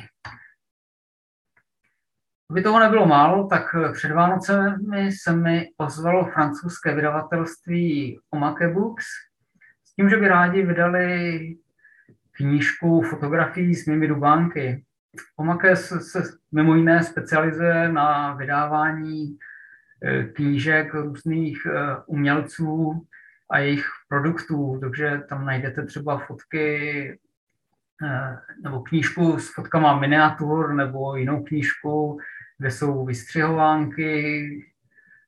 Aby 2.50 2.62
toho 2.62 2.80
nebylo 2.80 3.06
málo, 3.06 3.46
tak 3.46 3.62
před 3.92 4.12
Vánocemi 4.12 5.12
se 5.12 5.32
mi 5.32 5.68
ozvalo 5.76 6.24
francouzské 6.24 6.94
vydavatelství 6.94 8.18
Omake 8.30 8.68
Books 8.68 9.04
tím, 9.96 10.10
že 10.10 10.16
by 10.16 10.28
rádi 10.28 10.62
vydali 10.62 11.56
knížku 12.32 13.02
fotografií 13.02 13.74
s 13.74 13.86
mými 13.86 14.08
dubánky. 14.08 14.84
Omake 15.36 15.76
se, 15.76 16.00
se 16.00 16.22
mimo 16.52 16.74
jiné 16.74 17.02
specializuje 17.02 17.88
na 17.92 18.34
vydávání 18.34 19.38
e, 20.02 20.24
knížek 20.24 20.94
různých 20.94 21.66
e, 21.66 21.96
umělců 22.06 23.02
a 23.50 23.58
jejich 23.58 23.86
produktů, 24.08 24.78
takže 24.80 25.22
tam 25.28 25.44
najdete 25.44 25.86
třeba 25.86 26.18
fotky 26.18 26.68
e, 27.10 28.38
nebo 28.62 28.80
knížku 28.80 29.38
s 29.38 29.54
fotkama 29.54 30.00
miniatur 30.00 30.74
nebo 30.74 31.16
jinou 31.16 31.42
knížku, 31.42 32.18
kde 32.58 32.70
jsou 32.70 33.04
vystřihovánky 33.04 34.48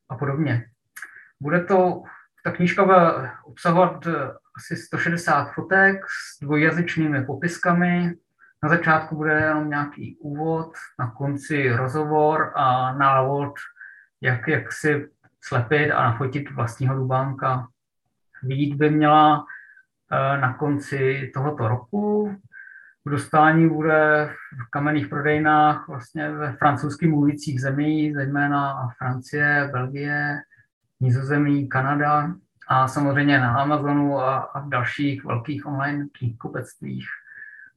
a 0.09 0.17
podobně. 0.17 0.67
Bude 1.41 1.65
to, 1.65 2.03
ta 2.45 2.51
knížka 2.51 2.85
bude 2.85 3.31
obsahovat 3.45 4.07
asi 4.57 4.77
160 4.77 5.53
fotek 5.53 6.05
s 6.09 6.41
dvojjazyčnými 6.43 7.25
popiskami. 7.25 8.15
Na 8.63 8.69
začátku 8.69 9.17
bude 9.17 9.33
jenom 9.33 9.71
nějaký 9.71 10.17
úvod, 10.21 10.73
na 10.99 11.11
konci 11.11 11.73
rozhovor 11.73 12.53
a 12.57 12.93
návod, 12.93 13.55
jak, 14.21 14.49
jak 14.49 14.73
si 14.73 15.09
slepit 15.45 15.91
a 15.91 16.03
nafotit 16.03 16.51
vlastního 16.51 16.95
dubánka. 16.95 17.69
Vít 18.43 18.75
by 18.75 18.91
měla 18.91 19.45
eh, 20.13 20.41
na 20.41 20.55
konci 20.55 21.31
tohoto 21.35 21.69
roku. 21.69 22.35
V 23.05 23.11
dostání 23.11 23.69
bude 23.69 24.31
v 24.67 24.71
kamenných 24.71 25.09
prodejnách 25.09 25.89
vlastně 25.89 26.31
ve 26.31 26.53
francouzských 26.53 27.09
mluvících 27.09 27.61
zemích, 27.61 28.15
zejména 28.15 28.89
Francie, 28.99 29.69
Belgie, 29.73 30.43
Nizozemí, 31.01 31.69
Kanada 31.69 32.35
a 32.69 32.89
samozřejmě 32.89 33.39
na 33.39 33.57
Amazonu 33.57 34.19
a, 34.19 34.37
a 34.39 34.61
v 34.61 34.69
dalších 34.69 35.25
velkých 35.25 35.67
online 35.67 36.07
knihkupectvích. 36.19 37.07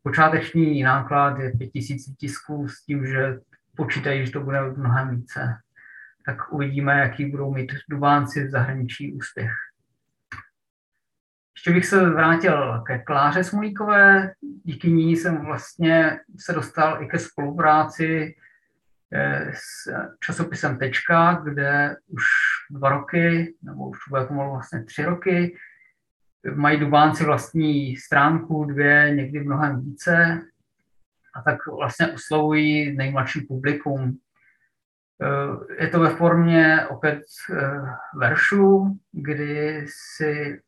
Počáteční 0.04 0.84
náklad 0.84 1.39
je 1.39 1.52
5000 1.52 2.15
tisků 2.17 2.67
s 2.67 2.84
tím, 2.84 3.06
že 3.06 3.39
počítají, 3.76 4.26
že 4.26 4.32
to 4.32 4.39
bude 4.39 4.62
mnohem 4.62 5.10
více. 5.10 5.56
tak 6.26 6.54
uvidíme, 6.54 7.00
jaký 7.00 7.26
budou 7.26 7.54
mít 7.54 7.71
Dubánci 7.89 8.47
v 8.47 8.52
zahraničí 8.52 9.13
úspěch. 9.13 9.52
Ještě 11.56 11.71
bych 11.71 11.86
se 11.86 12.10
vrátil 12.10 12.82
ke 12.88 13.00
Kláře 13.00 13.43
Smolíkové. 13.43 14.34
Díky 14.63 14.91
ní 14.91 15.15
jsem 15.15 15.45
vlastně 15.45 16.19
se 16.39 16.54
dostal 16.54 17.04
i 17.04 17.08
ke 17.08 17.19
spolupráci 17.19 18.36
s 19.53 19.91
časopisem 20.19 20.77
Tečka, 20.77 21.41
kde 21.43 21.95
už 22.07 22.23
dva 22.71 22.89
roky, 22.89 23.55
nebo 23.61 23.89
už 23.89 23.97
bude 24.09 24.25
pomalu 24.25 24.51
vlastně 24.51 24.83
tři 24.83 25.03
roky, 25.03 25.57
mají 26.55 26.79
Dubánci 26.79 27.23
vlastní 27.23 27.97
stránku, 27.97 28.65
dvě, 28.65 29.11
někdy 29.15 29.39
mnohem 29.39 29.81
více, 29.81 30.41
a 31.35 31.41
tak 31.41 31.67
vlastně 31.67 32.07
oslovují 32.07 32.95
nejmladší 32.95 33.41
publikum. 33.41 34.17
Eh, 35.21 35.83
je 35.83 35.87
to 35.87 35.99
ve 35.99 36.09
formě 36.09 36.85
opět 36.89 37.23
eh, 37.53 37.81
veršů, 38.15 38.97
kdy 39.11 39.85
si 39.87 40.61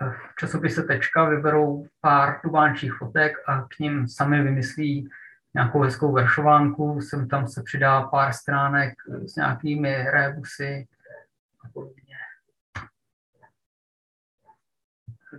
v 0.00 0.36
časopise 0.38 0.82
Tečka 0.82 1.24
vyberou 1.24 1.86
pár 2.00 2.40
tubánčích 2.42 2.92
fotek 2.94 3.32
a 3.46 3.62
k 3.62 3.78
ním 3.78 4.08
sami 4.08 4.42
vymyslí 4.42 5.08
nějakou 5.56 5.82
hezkou 5.82 6.12
veršovánku, 6.12 7.00
sem 7.00 7.28
tam 7.28 7.48
se 7.48 7.62
přidá 7.62 8.02
pár 8.02 8.32
stránek 8.32 8.94
s 9.26 9.36
nějakými 9.36 10.10
rébusy 10.10 10.88
a 11.64 11.68
podobně. 11.72 12.14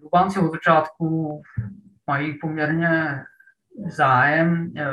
Dubánci 0.01 0.39
od 0.39 0.51
začátku 0.51 1.41
mají 2.08 2.34
poměrně 2.34 3.23
zájem, 3.88 4.73
eh, 4.77 4.86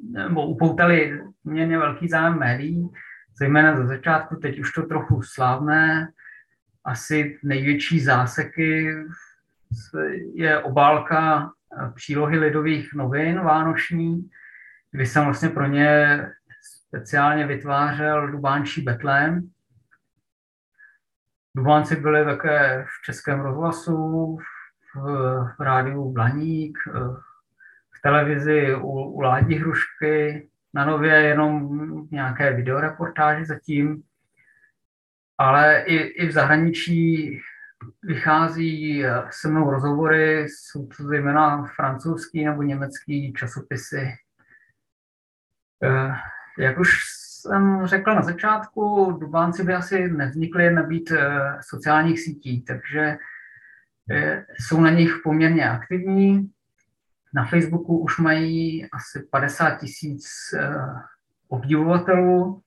nebo 0.00 0.46
upoutali 0.46 1.22
poměrně 1.42 1.78
velký 1.78 2.08
zájem 2.08 2.38
médií, 2.38 2.90
zejména 3.38 3.76
ze 3.76 3.86
začátku, 3.86 4.36
teď 4.36 4.60
už 4.60 4.72
to 4.72 4.82
trochu 4.82 5.22
slavné, 5.22 6.12
asi 6.84 7.38
největší 7.42 8.00
záseky 8.00 8.94
je 10.34 10.62
obálka 10.62 11.42
eh, 11.42 11.59
přílohy 11.94 12.38
lidových 12.38 12.94
novin 12.94 13.40
vánoční, 13.40 14.30
kdy 14.90 15.06
jsem 15.06 15.24
vlastně 15.24 15.48
pro 15.48 15.66
ně 15.66 16.26
speciálně 16.62 17.46
vytvářel 17.46 18.30
Dubánčí 18.30 18.82
Betlém. 18.82 19.50
Dubánci 21.56 21.96
byli 21.96 22.24
také 22.24 22.84
v 22.84 23.04
Českém 23.04 23.40
rozhlasu, 23.40 24.36
v, 24.94 25.00
v 25.58 25.60
rádiu 25.60 26.12
Blaník, 26.12 26.78
eh, 26.88 26.98
v 27.96 28.02
televizi 28.02 28.74
u, 28.74 28.90
u 28.90 29.20
Ládi 29.20 29.54
Hrušky, 29.54 30.48
na 30.74 30.84
nově 30.84 31.14
jenom 31.14 31.68
nějaké 32.10 32.52
videoreportáže 32.52 33.44
zatím. 33.44 34.02
Ale 35.38 35.82
i, 35.86 35.96
i 35.96 36.26
v 36.26 36.32
zahraničí 36.32 37.40
vychází 38.02 39.04
eh, 39.04 39.22
se 39.30 39.48
mnou 39.48 39.70
rozhovory, 39.70 40.48
jsou 40.48 40.86
to 40.86 41.04
zejména 41.04 41.64
francouzský 41.64 42.44
nebo 42.44 42.62
německý 42.62 43.32
časopisy. 43.32 44.08
Eh, 45.82 46.12
jak 46.58 46.78
už 46.78 46.90
jsem 47.40 47.86
řekl 47.86 48.14
na 48.14 48.22
začátku, 48.22 49.12
Dubánci 49.20 49.64
by 49.64 49.74
asi 49.74 50.08
nevznikli 50.08 50.70
nabít 50.70 51.10
eh, 51.10 51.58
sociálních 51.60 52.20
sítí, 52.20 52.62
takže 52.62 53.16
jsou 54.58 54.80
na 54.80 54.90
nich 54.90 55.20
poměrně 55.24 55.70
aktivní. 55.70 56.50
Na 57.34 57.44
Facebooku 57.44 57.98
už 57.98 58.18
mají 58.18 58.86
asi 58.90 59.26
50 59.30 59.76
tisíc 59.76 60.54
obdivovatelů 61.48 62.62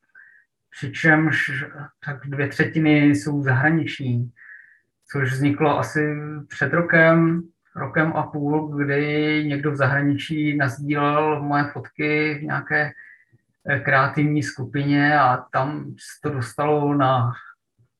přičemž 0.70 1.64
tak 2.04 2.26
dvě 2.26 2.48
třetiny 2.48 3.06
jsou 3.06 3.42
zahraniční, 3.42 4.32
což 5.12 5.32
vzniklo 5.32 5.78
asi 5.78 6.16
před 6.48 6.72
rokem, 6.72 7.42
rokem 7.76 8.12
a 8.12 8.22
půl, 8.22 8.76
kdy 8.76 9.44
někdo 9.46 9.72
v 9.72 9.76
zahraničí 9.76 10.56
nazdílel 10.56 11.42
moje 11.42 11.64
fotky 11.64 12.34
v 12.34 12.42
nějaké 12.42 12.92
eh, 13.68 13.80
kreativní 13.80 14.42
skupině 14.42 15.18
a 15.18 15.36
tam 15.36 15.84
se 15.86 16.20
to 16.22 16.30
dostalo 16.30 16.94
na 16.94 17.32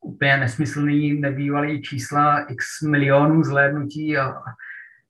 úplně 0.00 0.36
nesmyslný, 0.36 1.20
nebývalý 1.20 1.82
čísla 1.82 2.38
x 2.38 2.82
milionů 2.82 3.44
zhlédnutí 3.44 4.18
a, 4.18 4.34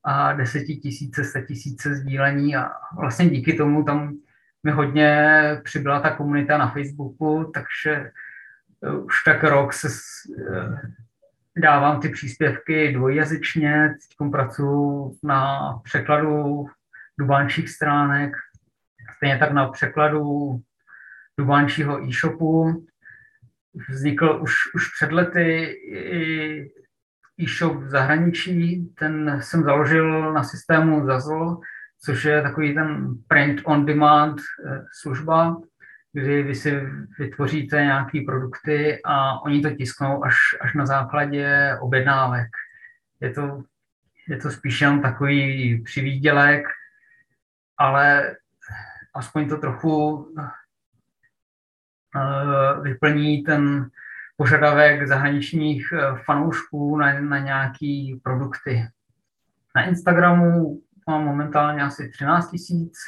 a 0.04 0.32
desetitisíce, 0.32 1.42
tisíce 1.48 1.94
sdílení 1.94 2.56
a 2.56 2.70
vlastně 2.98 3.28
díky 3.28 3.52
tomu 3.52 3.84
tam 3.84 4.16
mi 4.64 4.70
hodně 4.70 5.40
přibyla 5.64 6.00
ta 6.00 6.10
komunita 6.10 6.58
na 6.58 6.70
Facebooku, 6.70 7.50
takže 7.54 8.10
eh, 8.84 8.90
už 8.90 9.14
tak 9.24 9.44
rok 9.44 9.72
se 9.72 9.88
eh, 9.88 10.80
dávám 11.56 12.00
ty 12.00 12.08
příspěvky 12.08 12.92
dvojjazyčně, 12.92 13.88
teď 13.88 14.30
pracuji 14.30 15.18
na 15.22 15.72
překladu 15.84 16.66
dubánčích 17.18 17.70
stránek, 17.70 18.32
stejně 19.16 19.38
tak 19.38 19.52
na 19.52 19.68
překladu 19.68 20.50
dubánčího 21.38 22.08
e-shopu. 22.08 22.86
Vznikl 23.88 24.38
už, 24.42 24.52
už 24.74 24.88
před 24.94 25.12
lety 25.12 25.76
e-shop 27.40 27.76
v 27.76 27.88
zahraničí, 27.88 28.86
ten 28.98 29.40
jsem 29.42 29.62
založil 29.62 30.32
na 30.32 30.42
systému 30.42 31.06
Zazzle, 31.06 31.56
což 32.04 32.24
je 32.24 32.42
takový 32.42 32.74
ten 32.74 33.14
print 33.28 33.60
on 33.64 33.86
demand 33.86 34.40
eh, 34.40 34.84
služba, 35.00 35.56
kdy 36.14 36.42
vy 36.42 36.54
si 36.54 36.80
vytvoříte 37.18 37.76
nějaké 37.76 38.20
produkty 38.26 39.00
a 39.04 39.40
oni 39.40 39.60
to 39.60 39.70
tisknou 39.70 40.24
až, 40.24 40.36
až 40.60 40.74
na 40.74 40.86
základě 40.86 41.76
objednávek. 41.80 42.48
Je 43.20 43.30
to, 43.30 43.62
je 44.28 44.36
to 44.36 44.50
spíš 44.50 44.80
jenom 44.80 45.02
takový 45.02 45.82
přivídělek, 45.84 46.64
ale 47.78 48.36
aspoň 49.14 49.48
to 49.48 49.56
trochu 49.58 50.28
eh, 52.16 52.80
vyplní 52.80 53.42
ten 53.42 53.90
požadavek 54.36 55.08
zahraničních 55.08 55.92
eh, 55.92 56.18
fanoušků 56.24 56.96
na, 56.96 57.20
na 57.20 57.38
nějaké 57.38 58.06
produkty. 58.22 58.88
Na 59.76 59.82
Instagramu 59.82 60.80
mám 61.08 61.24
momentálně 61.24 61.82
asi 61.82 62.08
13 62.08 62.50
tisíc 62.50 62.98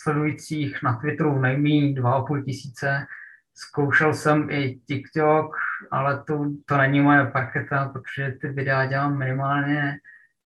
sledujících, 0.00 0.82
na 0.82 0.96
Twitteru 0.96 1.38
nejméně 1.38 2.00
2,5 2.00 2.44
tisíce. 2.44 3.06
Zkoušel 3.54 4.14
jsem 4.14 4.50
i 4.50 4.80
TikTok, 4.86 5.56
ale 5.90 6.24
to, 6.26 6.44
to 6.66 6.76
není 6.76 7.00
moje 7.00 7.26
parketa, 7.26 7.88
protože 7.88 8.34
ty 8.40 8.48
videa 8.48 8.86
dělám 8.86 9.18
minimálně. 9.18 9.98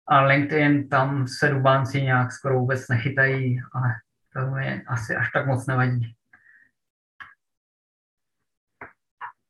A 0.07 0.21
LinkedIn, 0.21 0.89
tam 0.89 1.27
se 1.27 1.49
dubánci 1.49 2.01
nějak 2.01 2.31
skoro 2.31 2.59
vůbec 2.59 2.87
nechytají, 2.87 3.61
ale 3.73 3.89
to 4.33 4.51
mi 4.51 4.83
asi 4.87 5.15
až 5.15 5.31
tak 5.31 5.47
moc 5.47 5.67
nevadí. 5.67 6.15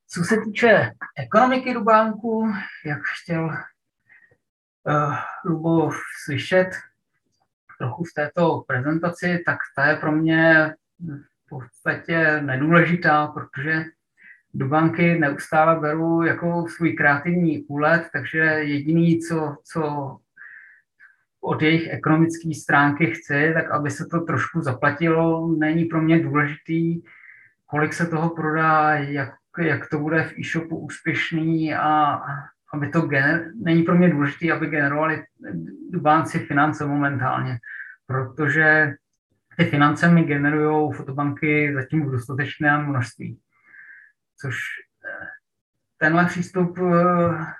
Co 0.08 0.24
se 0.24 0.36
týče 0.46 0.92
ekonomiky 1.18 1.74
Dubánku, 1.74 2.54
jak 2.86 3.02
chtěl 3.24 3.46
uh, 4.84 5.16
Lubov 5.46 5.96
slyšet, 6.26 6.70
trochu 7.78 8.04
v 8.04 8.14
této 8.16 8.64
prezentaci, 8.68 9.44
tak 9.46 9.58
ta 9.76 9.86
je 9.86 9.96
pro 9.96 10.12
mě 10.12 10.74
v 11.46 11.50
podstatě 11.50 12.42
nedůležitá, 12.42 13.28
protože 13.28 13.86
do 14.54 14.68
banky 14.68 15.20
neustále 15.20 15.80
beru 15.80 16.24
jako 16.24 16.66
svůj 16.70 16.94
kreativní 16.94 17.64
úlet, 17.64 18.10
takže 18.14 18.40
jediný, 18.40 19.20
co, 19.20 19.58
co 19.64 19.82
od 21.42 21.62
jejich 21.62 21.88
ekonomické 21.94 22.54
stránky 22.54 23.12
chci, 23.12 23.52
tak 23.54 23.72
aby 23.72 23.92
se 23.92 24.06
to 24.06 24.20
trošku 24.20 24.62
zaplatilo, 24.62 25.48
není 25.48 25.86
pro 25.86 26.02
mě 26.02 26.24
důležitý, 26.24 27.02
kolik 27.66 27.94
se 27.94 28.08
toho 28.08 28.30
prodá, 28.30 28.94
jak, 28.94 29.34
jak 29.60 29.90
to 29.90 30.00
bude 30.00 30.24
v 30.24 30.40
e-shopu 30.40 30.78
úspěšný 30.78 31.76
a 31.76 32.22
aby 32.74 32.90
to 32.90 33.02
gener, 33.02 33.52
není 33.56 33.84
pro 33.84 33.96
mě 33.96 34.10
důležité, 34.10 34.52
aby 34.52 34.68
generovali 34.68 35.24
dubánci 35.90 36.40
finance 36.40 36.86
momentálně, 36.86 37.60
protože 38.06 38.94
ty 39.58 39.66
finance 39.66 40.10
mi 40.10 40.24
generují 40.24 40.94
fotobanky 40.94 41.74
zatím 41.74 42.06
v 42.06 42.12
dostatečném 42.12 42.86
množství. 42.86 43.40
Což 44.42 44.56
eh, 45.06 45.28
tenhle 45.98 46.26
přístup 46.26 46.78
eh, 46.78 47.56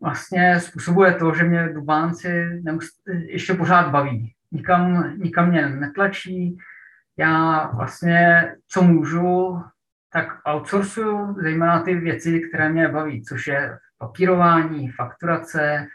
vlastně 0.00 0.60
způsobuje 0.60 1.14
to, 1.14 1.34
že 1.34 1.44
mě 1.44 1.68
Dubánci 1.68 2.62
ještě 3.06 3.54
pořád 3.54 3.90
baví. 3.90 4.34
Nikam, 4.52 5.14
nikam 5.18 5.50
mě 5.50 5.68
netlačí. 5.68 6.58
Já 7.16 7.66
vlastně, 7.66 8.52
co 8.68 8.82
můžu, 8.82 9.60
tak 10.16 10.40
outsourcuju 10.44 11.36
zejména 11.42 11.82
ty 11.82 11.94
věci, 11.94 12.40
které 12.40 12.68
mě 12.68 12.88
baví, 12.88 13.22
což 13.22 13.46
je 13.46 13.78
papírování, 13.98 14.90
fakturace, 14.90 15.62
e, 15.62 15.86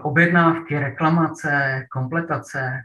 objednávky, 0.00 0.78
reklamace, 0.78 1.86
kompletace. 1.92 2.82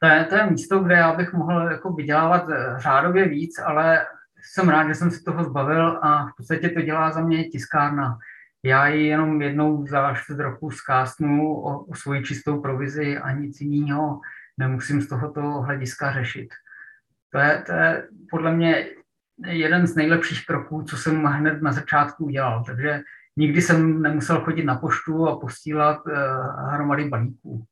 to 0.00 0.06
je, 0.06 0.24
to 0.24 0.34
je 0.34 0.50
místo, 0.50 0.78
kde 0.78 0.94
já 0.94 1.14
bych 1.14 1.32
mohl 1.32 1.70
jako 1.70 1.92
vydělávat 1.92 2.48
eh, 2.48 2.74
řádově 2.78 3.28
víc, 3.28 3.58
ale 3.58 4.06
jsem 4.42 4.68
rád, 4.68 4.88
že 4.88 4.94
jsem 4.94 5.10
se 5.10 5.24
toho 5.24 5.44
zbavil 5.44 6.00
a 6.02 6.26
v 6.26 6.30
podstatě 6.36 6.68
to 6.68 6.80
dělá 6.80 7.10
za 7.10 7.20
mě 7.20 7.44
tiskárna. 7.44 8.18
Já 8.62 8.86
ji 8.86 9.06
jenom 9.06 9.42
jednou 9.42 9.86
za 9.86 10.14
čtvrt 10.14 10.38
roku 10.38 10.70
zkásnu 10.70 11.54
o, 11.54 11.84
o 11.84 11.94
svoji 11.94 12.22
čistou 12.22 12.60
provizi 12.60 13.18
a 13.18 13.32
nic 13.32 13.60
jiného 13.60 14.20
nemusím 14.58 15.00
z 15.00 15.08
tohoto 15.08 15.42
hlediska 15.42 16.12
řešit. 16.12 16.48
To 17.32 17.38
je, 17.38 17.62
to 17.66 17.72
je 17.72 18.08
podle 18.30 18.52
mě 18.52 18.86
jeden 19.46 19.86
z 19.86 19.94
nejlepších 19.94 20.46
kroků, 20.46 20.82
co 20.82 20.96
jsem 20.96 21.24
hned 21.24 21.62
na 21.62 21.72
začátku 21.72 22.24
udělal. 22.24 22.64
Takže 22.64 23.00
nikdy 23.36 23.62
jsem 23.62 24.02
nemusel 24.02 24.40
chodit 24.40 24.64
na 24.64 24.74
poštu 24.74 25.28
a 25.28 25.40
posílat 25.40 26.06
uh, 26.06 26.72
hromady 26.72 27.08
balíků. 27.08 27.66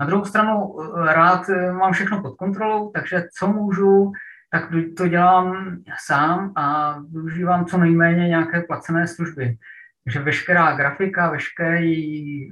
Na 0.00 0.06
druhou 0.06 0.24
stranu 0.24 0.76
eh, 0.80 1.14
rád 1.14 1.48
eh, 1.48 1.72
mám 1.72 1.92
všechno 1.92 2.22
pod 2.22 2.36
kontrolou, 2.36 2.90
takže 2.90 3.28
co 3.38 3.46
můžu, 3.46 4.12
tak 4.52 4.72
to 4.96 5.08
dělám 5.08 5.76
sám 6.06 6.52
a 6.56 6.96
využívám 7.12 7.66
co 7.66 7.78
nejméně 7.78 8.28
nějaké 8.28 8.60
placené 8.60 9.06
služby. 9.06 9.56
Takže 10.04 10.20
veškerá 10.20 10.76
grafika, 10.76 11.30
veškeré 11.30 11.90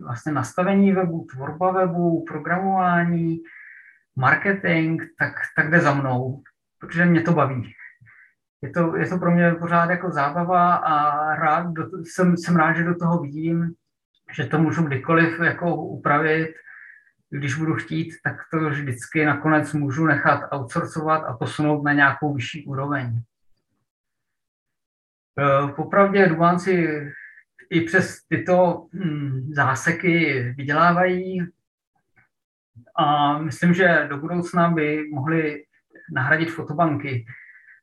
vlastně 0.03 0.33
nastavení 0.33 0.93
webu, 0.93 1.27
tvorba 1.33 1.73
webu, 1.73 2.25
programování, 2.29 3.39
marketing, 4.17 5.03
tak, 5.19 5.33
tak 5.57 5.71
jde 5.71 5.81
za 5.81 5.95
mnou, 5.95 6.43
protože 6.79 7.05
mě 7.05 7.23
to 7.23 7.33
baví. 7.33 7.73
Je 8.62 8.71
to, 8.71 8.97
je 8.97 9.09
to 9.09 9.19
pro 9.19 9.31
mě 9.31 9.53
pořád 9.53 9.91
jako 9.91 10.11
zábava 10.11 10.75
a 10.75 11.35
rád, 11.35 11.67
do, 11.73 12.05
jsem, 12.05 12.37
jsem 12.37 12.57
rád, 12.57 12.73
že 12.73 12.85
do 12.85 12.95
toho 12.95 13.19
vidím, 13.19 13.75
že 14.33 14.45
to 14.45 14.59
můžu 14.59 14.83
kdykoliv 14.83 15.41
jako 15.41 15.77
upravit, 15.77 16.55
když 17.31 17.55
budu 17.55 17.75
chtít, 17.75 18.15
tak 18.25 18.37
to 18.51 18.71
vždycky 18.71 19.25
nakonec 19.25 19.73
můžu 19.73 20.07
nechat 20.07 20.41
outsourcovat 20.53 21.25
a 21.25 21.37
posunout 21.37 21.83
na 21.83 21.93
nějakou 21.93 22.35
vyšší 22.35 22.67
úroveň. 22.67 23.23
E, 25.39 25.73
popravdě 25.73 26.29
Dubánci 26.29 26.89
i 27.71 27.81
přes 27.81 28.19
tyto 28.29 28.87
hm, 28.93 29.51
záseky 29.53 30.43
vydělávají 30.57 31.47
a 32.97 33.38
myslím, 33.38 33.74
že 33.74 34.07
do 34.09 34.18
budoucna 34.18 34.70
by 34.70 35.09
mohli 35.12 35.64
nahradit 36.14 36.51
fotobanky. 36.51 37.26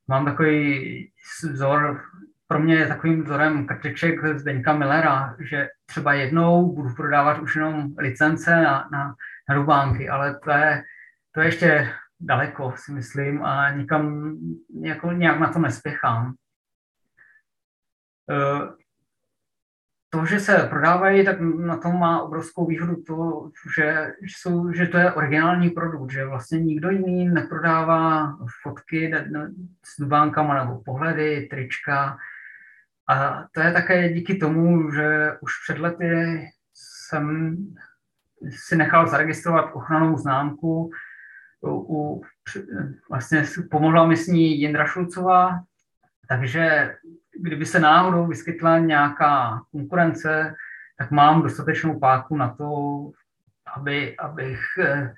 Mám 0.07 0.25
takový 0.25 1.11
vzor, 1.43 2.01
pro 2.47 2.59
mě 2.59 2.75
je 2.75 2.87
takovým 2.87 3.23
vzorem 3.23 3.67
kartiček 3.67 4.37
Zdeňka 4.37 4.73
Millera, 4.73 5.35
že 5.39 5.67
třeba 5.85 6.13
jednou 6.13 6.75
budu 6.75 6.95
prodávat 6.95 7.39
už 7.39 7.55
jenom 7.55 7.93
licence 7.97 8.51
na, 8.51 8.89
na, 8.91 9.15
na 9.49 9.55
dubánky, 9.55 10.09
ale 10.09 10.39
to 10.39 10.51
je, 10.51 10.83
to 11.31 11.41
je 11.41 11.47
ještě 11.47 11.93
daleko, 12.19 12.73
si 12.75 12.91
myslím, 12.91 13.43
a 13.43 13.71
nikam 13.71 14.35
jako, 14.81 15.11
nějak 15.11 15.39
na 15.39 15.53
to 15.53 15.59
nespěchám. 15.59 16.33
To, 20.13 20.25
že 20.25 20.39
se 20.39 20.57
prodávají, 20.69 21.25
tak 21.25 21.39
na 21.41 21.77
tom 21.77 21.99
má 21.99 22.21
obrovskou 22.21 22.65
výhodu 22.65 22.95
to, 22.95 23.49
že, 23.75 24.13
jsou, 24.21 24.71
že 24.71 24.87
to 24.87 24.97
je 24.97 25.11
originální 25.11 25.69
produkt, 25.69 26.11
že 26.11 26.25
vlastně 26.25 26.59
nikdo 26.59 26.89
jiný 26.89 27.29
neprodává 27.29 28.37
fotky 28.63 29.13
s 29.85 29.99
dubánkama 29.99 30.65
nebo 30.65 30.81
pohledy, 30.81 31.47
trička. 31.51 32.17
A 33.09 33.45
to 33.51 33.61
je 33.61 33.73
také 33.73 34.13
díky 34.13 34.35
tomu, 34.35 34.91
že 34.91 35.37
už 35.41 35.51
před 35.63 35.79
lety 35.79 36.47
jsem 36.73 37.57
si 38.49 38.75
nechal 38.75 39.07
zaregistrovat 39.07 39.71
ochranou 39.73 40.17
známku 40.17 40.91
u 41.63 42.21
vlastně 43.09 43.43
pomohla 43.71 44.07
mi 44.07 44.17
s 44.17 44.27
ní 44.27 44.61
Jindra 44.61 44.85
Šulcová, 44.85 45.63
takže 46.27 46.95
kdyby 47.39 47.65
se 47.65 47.79
náhodou 47.79 48.27
vyskytla 48.27 48.79
nějaká 48.79 49.61
konkurence, 49.71 50.55
tak 50.97 51.11
mám 51.11 51.41
dostatečnou 51.41 51.99
páku 51.99 52.37
na 52.37 52.55
to, 52.55 52.71
aby, 53.75 54.17
abych 54.17 54.59
eh, 54.79 55.13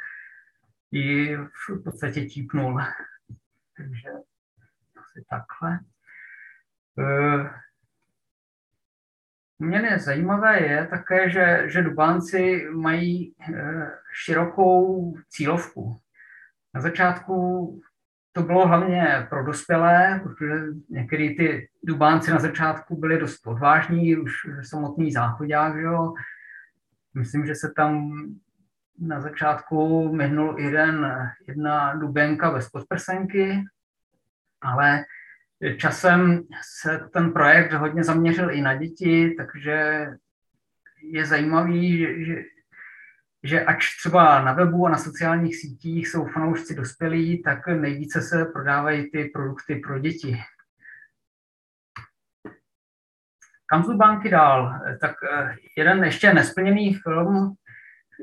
ji 0.91 1.37
v 1.37 1.83
podstatě 1.83 2.25
típnul. 2.25 2.81
Takže 3.77 4.09
asi 4.97 5.25
takhle. 5.29 5.79
Eh, 6.99 7.63
Mně 9.59 9.99
zajímavé 9.99 10.59
je 10.61 10.87
také, 10.87 11.29
že, 11.29 11.63
že 11.65 11.81
Dubánci 11.81 12.67
mají 12.71 13.35
eh, 13.41 13.91
širokou 14.13 15.13
cílovku. 15.29 15.99
Na 16.73 16.81
začátku 16.81 17.81
to 18.33 18.41
bylo 18.41 18.67
hlavně 18.67 19.27
pro 19.29 19.43
dospělé, 19.43 20.21
protože 20.23 20.53
některý 20.89 21.37
ty 21.37 21.69
dubánci 21.83 22.31
na 22.31 22.39
začátku 22.39 22.99
byli 22.99 23.19
dost 23.19 23.47
odvážní, 23.47 24.15
už 24.15 24.33
samotný 24.61 25.11
záchodák, 25.11 25.75
jo. 25.75 26.13
Myslím, 27.13 27.45
že 27.45 27.55
se 27.55 27.73
tam 27.75 28.11
na 28.99 29.21
začátku 29.21 30.09
myhnul 30.15 30.59
jeden, 30.59 31.27
jedna 31.47 31.95
dubenka 31.95 32.51
bez 32.51 32.69
podprsenky, 32.69 33.63
ale 34.61 35.03
časem 35.77 36.43
se 36.79 37.09
ten 37.13 37.33
projekt 37.33 37.73
hodně 37.73 38.03
zaměřil 38.03 38.51
i 38.51 38.61
na 38.61 38.75
děti, 38.75 39.35
takže 39.37 40.07
je 41.03 41.25
zajímavý, 41.25 41.97
že, 41.97 42.25
že 42.25 42.43
že 43.43 43.65
ač 43.65 43.97
třeba 43.97 44.43
na 44.43 44.53
webu 44.53 44.87
a 44.87 44.89
na 44.89 44.97
sociálních 44.97 45.55
sítích 45.55 46.07
jsou 46.07 46.25
fanoušci 46.25 46.75
dospělí, 46.75 47.43
tak 47.43 47.67
nejvíce 47.67 48.21
se 48.21 48.45
prodávají 48.45 49.11
ty 49.11 49.25
produkty 49.25 49.75
pro 49.75 49.99
děti. 49.99 50.37
Kam 53.65 53.83
jsou 53.83 53.97
banky 53.97 54.29
dál? 54.29 54.81
Tak 55.01 55.15
eh, 55.31 55.55
jeden 55.77 56.03
ještě 56.03 56.33
nesplněný 56.33 56.93
film, 56.93 57.53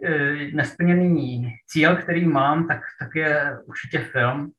eh, 0.04 0.50
nesplněný 0.52 1.52
cíl, 1.66 1.96
který 1.96 2.26
mám, 2.26 2.68
tak, 2.68 2.80
tak 2.98 3.14
je 3.14 3.58
určitě 3.64 3.98
film. 3.98 4.52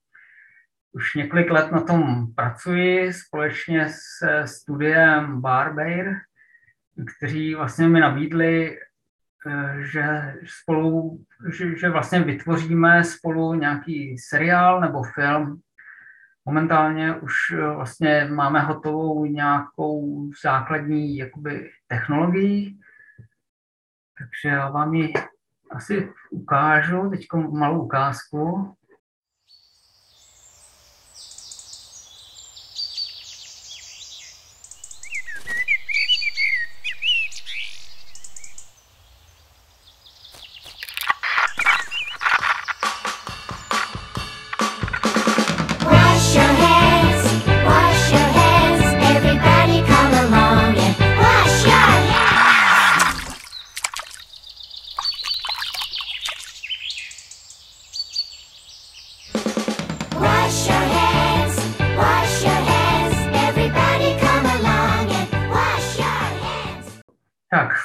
Už 0.94 1.16
několik 1.16 1.52
let 1.52 1.72
na 1.72 1.82
tom 1.82 2.34
pracuji 2.36 3.14
společně 3.14 3.88
se 3.90 4.48
studiem 4.48 5.42
Barbeir, 5.42 6.16
kteří 7.18 7.56
vlastně 7.56 7.88
mi 7.88 8.00
nabídli 8.00 8.78
že 9.80 10.36
spolu, 10.46 11.20
že, 11.54 11.78
že 11.78 11.90
vlastně 11.90 12.20
vytvoříme 12.20 13.04
spolu 13.04 13.54
nějaký 13.54 14.18
seriál 14.18 14.82
nebo 14.82 15.04
film. 15.04 15.62
Momentálně 16.46 17.16
už 17.16 17.34
eh, 17.54 17.76
vlastně 17.76 18.30
máme 18.34 18.60
hotovou 18.60 19.26
nějakou 19.26 20.30
základní 20.44 21.18
jakoby, 21.18 21.72
technologii, 21.88 22.78
takže 24.18 24.56
já 24.56 24.70
vám 24.70 24.94
ji 24.94 25.14
asi 25.72 26.14
ukážu, 26.32 27.10
teď 27.10 27.28
malou 27.50 27.86
ukázku. 27.86 28.76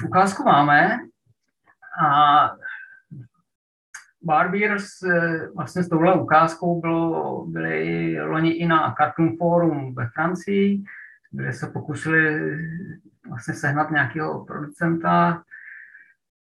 Ukázku 0.07 0.43
máme 0.45 0.99
a 2.03 2.51
Barbiers 4.23 4.87
vlastně 5.55 5.83
s 5.83 5.89
touhle 5.89 6.15
ukázkou 6.15 6.81
bylo, 6.81 7.47
byli 7.47 8.21
loni 8.21 8.51
i 8.51 8.67
na 8.67 8.95
Cartoon 8.99 9.37
Forum 9.37 9.95
ve 9.95 10.09
Francii, 10.09 10.85
kde 11.31 11.53
se 11.53 11.67
pokusili 11.67 12.51
vlastně 13.29 13.55
sehnat 13.55 13.91
nějakého 13.91 14.45
producenta 14.45 15.43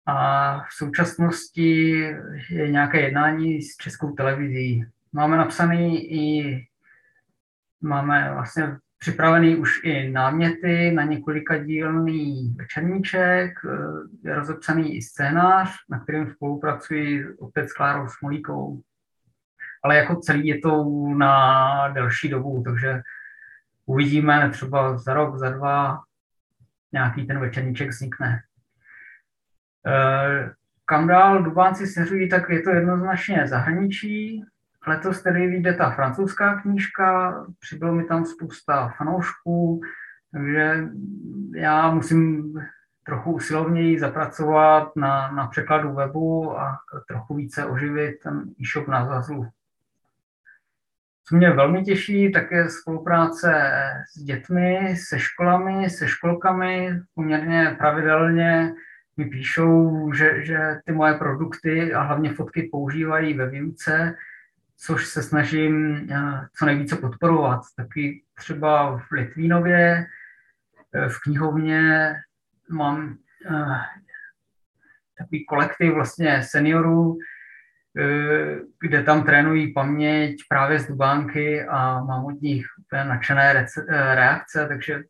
a 0.05 0.60
v 0.60 0.74
současnosti 0.74 1.89
je 2.49 2.72
nějaké 2.72 3.01
jednání 3.01 3.62
s 3.62 3.78
českou 3.78 4.12
televizí. 4.12 4.86
Máme 5.14 5.38
napsaný 5.38 6.14
i, 6.14 6.57
máme 7.82 8.34
vlastně 8.34 8.78
připravený 9.00 9.56
už 9.56 9.84
i 9.84 10.10
náměty 10.10 10.91
na 10.91 11.04
několika 11.04 11.58
dílný 11.58 12.56
večerníček, 12.58 13.60
je 14.24 14.36
rozepsaný 14.36 14.97
i 14.97 15.02
scénář, 15.02 15.70
na 15.89 16.00
kterém 16.00 16.32
spolupracuji 16.32 17.36
opět 17.38 17.70
s 17.70 17.74
Klárou 17.74 18.08
Smolíkou. 18.08 18.82
Ale 19.84 19.97
jako 19.97 20.16
celý 20.16 20.47
je 20.47 20.60
to 20.60 20.86
na 21.18 21.88
delší 21.88 22.30
dobu, 22.30 22.64
takže 22.66 23.02
uvidíme 23.86 24.50
třeba 24.50 24.97
za 24.97 25.14
rok, 25.14 25.38
za 25.38 25.50
dva 25.50 26.00
nějaký 26.91 27.28
ten 27.28 27.39
večerníček 27.39 27.89
vznikne. 27.89 28.41
E, 29.88 30.54
kam 30.86 31.08
dál 31.08 31.43
Dubánci 31.43 31.88
směřují, 31.88 32.30
tak 32.30 32.50
je 32.50 32.62
to 32.62 32.70
jednoznačně 32.70 33.47
zahraničí. 33.47 34.43
Letos 34.90 35.22
tedy 35.22 35.48
vyjde 35.48 35.74
ta 35.74 35.90
francouzská 35.90 36.62
knížka, 36.62 37.36
přibylo 37.60 37.94
mi 37.94 38.04
tam 38.04 38.26
spousta 38.26 38.94
fanoušků, 38.98 39.82
takže 40.32 40.84
já 41.56 41.92
musím 41.92 42.54
trochu 43.04 43.32
usilovněji 43.32 44.00
zapracovat 44.00 44.96
na, 44.96 45.32
na 45.32 45.48
překladu 45.48 45.94
webu 45.94 46.60
a 46.60 46.80
trochu 47.08 47.36
více 47.36 47.66
oživit 47.66 48.20
ten 48.24 48.44
e-shop 48.62 48.88
na 48.88 49.06
Zazlu. 49.06 49.48
Co 51.26 51.36
mě 51.36 51.52
velmi 51.52 51.84
těší, 51.84 52.32
tak 52.32 52.52
je 52.52 52.70
spolupráce 52.70 53.72
s 54.14 54.24
dětmi, 54.24 54.96
se 54.96 55.20
školami, 55.20 55.90
se 55.90 56.08
školkami. 56.08 57.02
Poměrně 57.16 57.76
pravidelně 57.80 58.74
mi 59.18 59.26
píšou, 59.26 60.12
že, 60.14 60.46
že 60.46 60.60
ty 60.86 60.92
moje 60.92 61.14
produkty 61.14 61.94
a 61.94 62.02
hlavně 62.02 62.34
fotky 62.34 62.70
používají 62.72 63.34
ve 63.34 63.50
výuce, 63.50 64.16
což 64.80 65.07
se 65.07 65.23
snažím 65.23 65.95
eh, 66.11 66.47
co 66.57 66.65
nejvíce 66.65 66.95
podporovat. 66.95 67.61
Taky 67.75 68.23
třeba 68.36 68.97
v 68.97 69.11
Litvínově, 69.11 70.05
eh, 70.95 71.09
v 71.09 71.19
knihovně 71.23 72.13
mám 72.69 73.17
eh, 73.45 73.82
takový 75.17 75.45
kolektiv 75.45 75.93
vlastně 75.93 76.43
seniorů, 76.43 77.17
kde 78.82 79.03
tam 79.03 79.23
trénují 79.23 79.73
paměť 79.73 80.36
právě 80.49 80.80
z 80.80 80.88
Dubánky 80.88 81.65
a 81.65 82.03
mám 82.03 82.25
od 82.25 82.41
nich 82.41 82.65
úplně 82.80 83.03
nadšené 83.03 83.67
reakce, 83.89 84.67
takže 84.67 85.03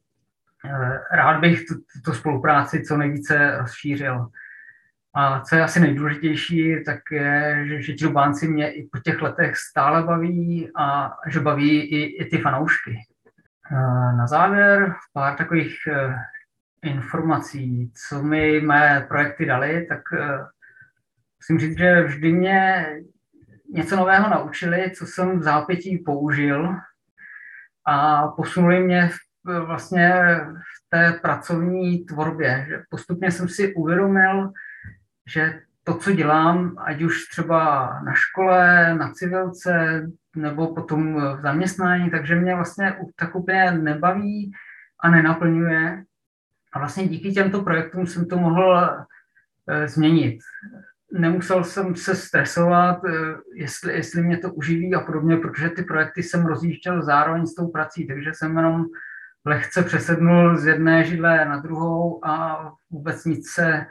rád 1.11 1.39
bych 1.39 1.65
tuto 1.93 2.13
spolupráci 2.13 2.84
co 2.84 2.97
nejvíce 2.97 3.57
rozšířil. 3.57 4.30
A 5.20 5.41
co 5.41 5.55
je 5.55 5.63
asi 5.63 5.80
nejdůležitější, 5.80 6.84
tak 6.86 6.99
je, 7.11 7.63
že, 7.67 7.82
že 7.82 7.93
ti 7.93 8.05
Dubánci 8.05 8.47
mě 8.47 8.72
i 8.72 8.89
po 8.91 8.99
těch 8.99 9.22
letech 9.22 9.57
stále 9.57 10.03
baví 10.03 10.72
a 10.76 11.11
že 11.28 11.39
baví 11.39 11.80
i, 11.82 12.24
i 12.24 12.30
ty 12.30 12.38
fanoušky. 12.38 12.97
Na 14.17 14.28
závěr 14.28 14.95
pár 15.13 15.38
takových 15.38 15.78
eh, 15.88 16.15
informací, 16.84 17.91
co 18.07 18.24
mi 18.24 18.61
mé 18.61 19.05
projekty 19.07 19.45
dali, 19.45 19.86
tak 19.89 20.01
eh, 20.13 20.45
musím 21.38 21.59
říct, 21.59 21.78
že 21.78 22.03
vždy 22.03 22.32
mě 22.32 22.86
něco 23.74 23.95
nového 23.95 24.30
naučili, 24.30 24.91
co 24.91 25.05
jsem 25.05 25.39
v 25.39 25.43
zápětí 25.43 25.97
použil 25.97 26.76
a 27.86 28.28
posunuli 28.28 28.80
mě 28.80 29.09
v, 29.09 29.65
vlastně 29.65 30.13
v 30.45 30.89
té 30.89 31.20
pracovní 31.22 32.05
tvorbě. 32.05 32.65
Že 32.70 32.82
postupně 32.89 33.32
jsem 33.32 33.49
si 33.49 33.74
uvědomil, 33.74 34.51
že 35.30 35.62
to, 35.84 35.96
co 35.96 36.12
dělám, 36.12 36.76
ať 36.78 37.02
už 37.02 37.26
třeba 37.26 37.90
na 38.06 38.14
škole, 38.14 38.96
na 38.96 39.12
civilce, 39.12 40.04
nebo 40.36 40.76
potom 40.76 41.16
v 41.16 41.42
zaměstnání, 41.42 42.10
takže 42.10 42.36
mě 42.36 42.56
vlastně 42.56 42.98
tak 43.16 43.36
úplně 43.36 43.72
nebaví 43.72 44.52
a 45.00 45.10
nenaplňuje. 45.10 46.04
A 46.74 46.80
vlastně 46.80 47.08
díky 47.08 47.32
těmto 47.32 47.62
projektům 47.62 48.08
jsem 48.08 48.26
to 48.26 48.38
mohl 48.38 48.90
e, 49.68 49.88
změnit. 49.88 50.40
Nemusel 51.12 51.64
jsem 51.64 51.96
se 51.96 52.16
stresovat, 52.16 53.06
e, 53.06 53.12
jestli, 53.54 53.94
jestli 53.94 54.22
mě 54.22 54.38
to 54.38 54.54
uživí 54.54 54.96
a 54.96 55.00
podobně, 55.00 55.38
protože 55.38 55.70
ty 55.70 55.84
projekty 55.84 56.24
jsem 56.24 56.46
rozjížděl 56.46 57.02
zároveň 57.02 57.46
s 57.46 57.56
tou 57.56 57.68
prací, 57.68 58.08
takže 58.08 58.32
jsem 58.34 58.58
jenom 58.58 58.86
lehce 59.46 59.84
přesednul 59.84 60.58
z 60.58 60.66
jedné 60.66 61.04
židle 61.04 61.46
na 61.46 61.60
druhou 61.60 62.26
a 62.26 62.64
vůbec 62.90 63.26
nic 63.26 63.50
se 63.50 63.86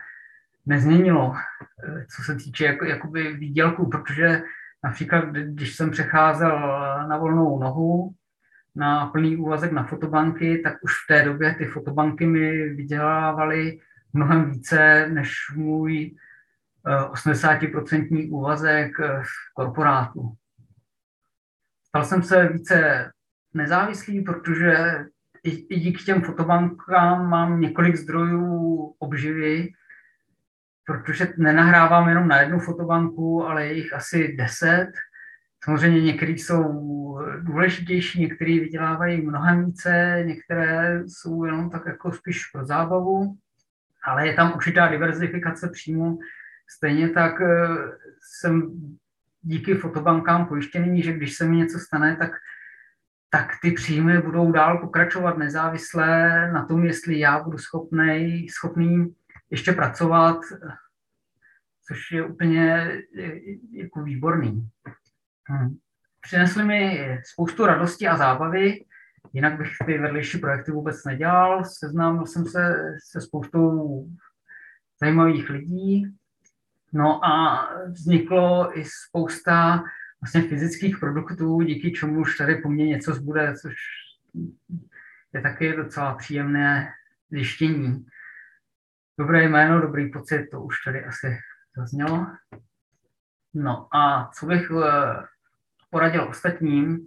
nezměnilo, 0.68 1.34
eh, 1.34 2.06
co 2.16 2.22
se 2.22 2.34
týče 2.34 2.64
jako, 2.64 2.84
jakoby 2.84 3.32
výdělku, 3.32 3.88
protože 3.88 4.42
například, 4.84 5.24
když 5.24 5.76
jsem 5.76 5.90
přecházel 5.90 6.58
na 7.08 7.16
volnou 7.16 7.58
nohu, 7.58 8.14
na 8.76 9.06
plný 9.06 9.36
úvazek 9.36 9.72
na 9.72 9.84
fotobanky, 9.84 10.58
tak 10.58 10.74
už 10.82 10.92
v 10.92 11.06
té 11.08 11.24
době 11.24 11.54
ty 11.54 11.64
fotobanky 11.66 12.26
mi 12.26 12.68
vydělávaly 12.68 13.78
mnohem 14.12 14.50
více 14.50 15.08
než 15.08 15.32
můj 15.56 16.16
80% 16.84 18.26
eh, 18.26 18.30
úvazek 18.30 19.00
eh, 19.00 19.22
v 19.22 19.54
korporátu. 19.54 20.32
Stal 21.88 22.04
jsem 22.04 22.22
se 22.22 22.48
více 22.48 23.10
nezávislý, 23.54 24.20
protože 24.20 25.04
i, 25.42 25.50
i 25.74 25.80
díky 25.80 26.04
těm 26.04 26.22
fotobankám 26.22 27.28
mám 27.30 27.60
několik 27.60 27.96
zdrojů 27.96 28.94
obživy, 28.98 29.68
protože 30.89 31.28
nenahrávám 31.36 32.09
jenom 32.09 32.28
na 32.28 32.41
jednu 32.41 32.59
fotobanku, 32.59 33.47
ale 33.47 33.66
je 33.66 33.72
jich 33.72 33.93
asi 33.93 34.36
deset. 34.39 34.93
Samozřejmě 35.64 36.03
některé 36.03 36.32
jsou 36.32 36.64
důležitější, 37.41 38.20
některé 38.20 38.51
vydělávají 38.51 39.26
mnohem 39.26 39.64
více, 39.64 40.22
některé 40.26 41.03
jsou 41.07 41.45
jenom 41.45 41.70
tak 41.70 41.86
jako 41.86 42.12
spíš 42.12 42.47
pro 42.47 42.66
zábavu, 42.66 43.36
ale 44.05 44.26
je 44.26 44.34
tam 44.34 44.53
určitá 44.55 44.89
diverzifikace 44.89 45.68
příjmu. 45.68 46.18
Stejně 46.76 47.09
tak 47.09 47.41
eh, 47.41 47.68
jsem 48.20 48.70
díky 49.43 49.74
fotobankám 49.74 50.47
pojištěný, 50.47 51.03
že 51.03 51.12
když 51.12 51.36
se 51.36 51.45
mi 51.45 51.57
něco 51.57 51.78
stane, 51.78 52.16
tak, 52.16 52.30
tak 53.30 53.53
ty 53.62 53.70
příjmy 53.70 54.22
budou 54.22 54.53
dál 54.53 54.78
pokračovat 54.78 55.39
nezávisle 55.39 56.53
na 56.53 56.64
tom, 56.64 56.84
jestli 56.84 57.18
já 57.18 57.43
budu 57.43 57.59
schopný, 57.59 58.49
schopný 58.49 59.14
ještě 59.51 59.72
pracovat, 59.72 60.40
což 61.88 62.12
je 62.12 62.24
úplně 62.24 62.92
jako 63.72 64.03
výborný. 64.03 64.68
Hm. 65.51 65.76
Přinesli 66.20 66.64
mi 66.64 67.18
spoustu 67.32 67.66
radosti 67.66 68.09
a 68.09 68.16
zábavy, 68.16 68.84
jinak 69.32 69.59
bych 69.59 69.70
ty 69.86 69.99
vedlejší 69.99 70.38
projekty 70.38 70.72
vůbec 70.72 71.05
nedělal. 71.05 71.64
Seznámil 71.64 72.26
jsem 72.26 72.46
se 72.46 72.74
se 73.11 73.20
spoustou 73.20 74.05
zajímavých 75.01 75.51
lidí. 75.51 76.16
No 76.92 77.24
a 77.24 77.68
vzniklo 77.86 78.78
i 78.78 78.84
spousta 78.84 79.84
vlastně 80.20 80.42
fyzických 80.42 80.99
produktů, 80.99 81.61
díky 81.61 81.92
čemu 81.92 82.20
už 82.20 82.36
tady 82.36 82.57
po 82.57 82.68
mně 82.68 82.86
něco 82.86 83.14
zbude, 83.14 83.55
což 83.62 83.74
je 85.32 85.40
taky 85.40 85.72
docela 85.76 86.14
příjemné 86.14 86.88
zjištění. 87.30 88.07
Dobré 89.18 89.44
jméno, 89.44 89.80
dobrý 89.80 90.10
pocit, 90.10 90.48
to 90.50 90.60
už 90.60 90.74
tady 90.84 91.04
asi 91.04 91.38
zaznělo. 91.76 92.26
No 93.54 93.88
a 93.96 94.30
co 94.34 94.46
bych 94.46 94.70
eh, 94.70 95.24
poradil 95.90 96.28
ostatním, 96.28 97.06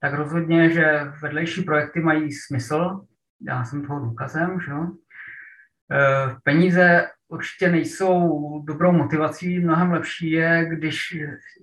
tak 0.00 0.14
rozhodně, 0.14 0.70
že 0.70 1.12
vedlejší 1.22 1.62
projekty 1.62 2.00
mají 2.00 2.32
smysl. 2.32 3.06
Já 3.48 3.64
jsem 3.64 3.86
toho 3.86 4.00
důkazem, 4.00 4.60
že 4.60 4.70
jo. 4.70 4.86
Eh, 5.92 6.36
peníze 6.42 7.10
určitě 7.28 7.70
nejsou 7.70 8.62
dobrou 8.66 8.92
motivací, 8.92 9.58
mnohem 9.58 9.92
lepší 9.92 10.30
je, 10.30 10.66
když 10.68 11.16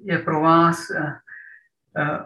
je 0.03 0.19
pro 0.19 0.41
vás 0.41 0.91
eh, 0.91 2.19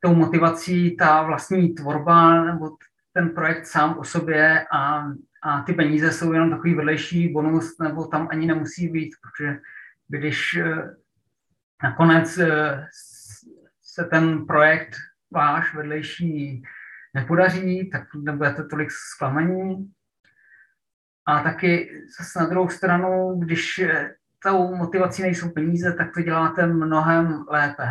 tou 0.00 0.14
motivací 0.14 0.96
ta 0.96 1.22
vlastní 1.22 1.74
tvorba 1.74 2.44
nebo 2.44 2.76
ten 3.12 3.30
projekt 3.30 3.66
sám 3.66 3.98
o 3.98 4.04
sobě 4.04 4.66
a 4.72 5.06
a 5.42 5.62
ty 5.62 5.72
peníze 5.72 6.12
jsou 6.12 6.32
jenom 6.32 6.50
takový 6.50 6.74
vedlejší 6.74 7.32
bonus, 7.32 7.78
nebo 7.78 8.06
tam 8.06 8.28
ani 8.30 8.46
nemusí 8.46 8.88
být, 8.88 9.14
protože 9.22 9.58
když 10.08 10.54
eh, 10.54 10.94
nakonec 11.82 12.38
eh, 12.38 12.86
se 13.82 14.04
ten 14.04 14.46
projekt 14.46 14.96
váš 15.30 15.74
vedlejší 15.74 16.62
nepodaří, 17.14 17.90
tak 17.90 18.02
nebudete 18.14 18.64
tolik 18.64 18.90
zklamaní. 18.90 19.92
A 21.26 21.42
taky 21.42 22.02
zase 22.18 22.38
na 22.38 22.46
druhou 22.46 22.68
stranu, 22.68 23.40
když 23.40 23.78
eh, 23.78 24.14
tou 24.42 24.76
motivací 24.76 25.22
nejsou 25.22 25.50
peníze, 25.50 25.92
tak 25.92 26.14
to 26.14 26.22
děláte 26.22 26.66
mnohem 26.66 27.44
lépe. 27.48 27.88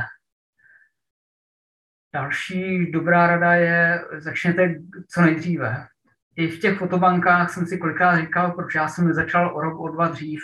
Další 2.14 2.92
dobrá 2.92 3.28
rada 3.28 3.54
je, 3.54 4.06
začněte 4.20 4.76
co 5.08 5.22
nejdříve 5.22 5.88
i 6.36 6.48
v 6.48 6.60
těch 6.60 6.78
fotobankách 6.78 7.50
jsem 7.50 7.68
si 7.68 7.78
kolikrát 7.78 8.18
říkal, 8.18 8.52
proč 8.52 8.76
já 8.76 8.88
jsem 8.88 9.08
nezačal 9.08 9.58
o 9.58 9.62
rok, 9.62 9.80
o 9.80 9.88
dva 9.88 10.08
dřív, 10.08 10.42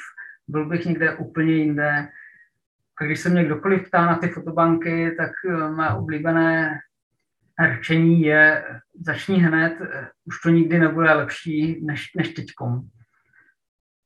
byl 0.48 0.66
bych 0.66 0.86
někde 0.86 1.16
úplně 1.16 1.54
jinde. 1.54 2.10
A 3.02 3.04
když 3.04 3.20
se 3.20 3.30
mě 3.30 3.46
kdokoliv 3.46 3.88
ptá 3.88 4.06
na 4.06 4.16
ty 4.16 4.28
fotobanky, 4.28 5.12
tak 5.18 5.32
eh, 5.50 5.70
mé 5.70 5.90
oblíbené 5.94 6.80
rčení 7.68 8.22
je 8.22 8.66
začni 9.00 9.38
hned, 9.38 9.78
už 10.26 10.42
to 10.42 10.50
nikdy 10.50 10.80
nebude 10.80 11.14
lepší 11.14 11.86
než, 11.86 12.14
než 12.16 12.30
teďkom. 12.30 12.82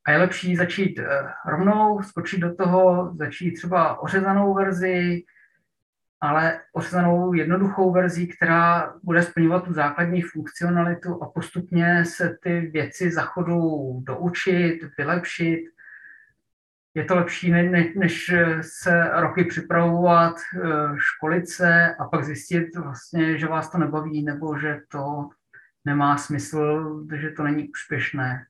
A 0.08 0.12
je 0.12 0.18
lepší 0.18 0.56
začít 0.56 1.00
rovnou, 1.46 2.02
skočit 2.02 2.40
do 2.40 2.56
toho, 2.56 3.14
začít 3.16 3.52
třeba 3.52 4.00
ořezanou 4.00 4.54
verzi, 4.54 5.24
ale 6.26 6.60
ořezanou 6.74 7.34
jednoduchou 7.34 7.92
verzi, 7.92 8.28
která 8.28 8.94
bude 9.04 9.24
splňovat 9.24 9.64
tu 9.64 9.74
základní 9.74 10.22
funkcionalitu 10.22 11.24
a 11.24 11.30
postupně 11.30 12.06
se 12.06 12.38
ty 12.44 12.60
věci 12.60 13.12
za 13.12 13.22
chodu 13.22 13.92
doučit, 14.04 14.80
vylepšit. 14.98 15.66
Je 16.94 17.04
to 17.04 17.16
lepší, 17.16 17.52
než 17.96 18.34
se 18.62 19.10
roky 19.14 19.44
připravovat, 19.44 20.36
eh, 20.36 20.60
školit 20.98 21.50
se 21.50 21.96
a 21.96 22.06
pak 22.06 22.24
zjistit 22.24 22.76
vlastně, 22.76 23.38
že 23.38 23.48
vás 23.48 23.72
to 23.72 23.78
nebaví 23.78 24.24
nebo 24.24 24.58
že 24.58 24.82
to 24.88 25.30
nemá 25.86 26.18
smysl, 26.18 27.06
že 27.16 27.30
to 27.30 27.44
není 27.44 27.70
úspěšné. 27.70 28.46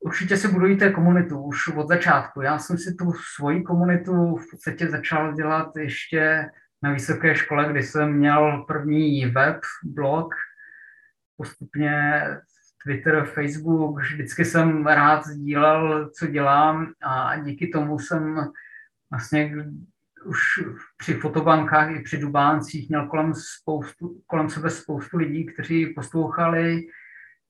Určitě 0.00 0.36
si 0.36 0.48
budujte 0.48 0.90
komunitu 0.90 1.40
už 1.42 1.68
od 1.68 1.88
začátku. 1.88 2.42
Já 2.42 2.58
jsem 2.58 2.78
si 2.78 2.94
tu 2.94 3.12
svoji 3.34 3.62
komunitu 3.62 4.36
v 4.36 4.50
podstatě 4.50 4.88
začal 4.88 5.32
dělat 5.32 5.76
ještě 5.76 6.50
na 6.82 6.92
vysoké 6.92 7.34
škole, 7.34 7.68
kdy 7.70 7.82
jsem 7.82 8.12
měl 8.12 8.64
první 8.68 9.26
web, 9.26 9.60
blog, 9.84 10.34
postupně 11.36 12.22
Twitter, 12.84 13.24
Facebook, 13.24 14.00
vždycky 14.00 14.44
jsem 14.44 14.86
rád 14.86 15.26
sdílel, 15.26 16.10
co 16.10 16.26
dělám 16.26 16.92
a 17.02 17.36
díky 17.36 17.68
tomu 17.68 17.98
jsem 17.98 18.50
vlastně 19.10 19.54
už 20.24 20.38
při 20.96 21.14
fotobankách 21.14 21.90
i 21.90 22.00
při 22.00 22.18
dubáncích 22.18 22.88
měl 22.88 23.08
kolem, 23.08 23.34
spoustu, 23.34 24.22
kolem 24.26 24.50
sebe 24.50 24.70
spoustu 24.70 25.16
lidí, 25.16 25.46
kteří 25.46 25.86
poslouchali, 25.86 26.82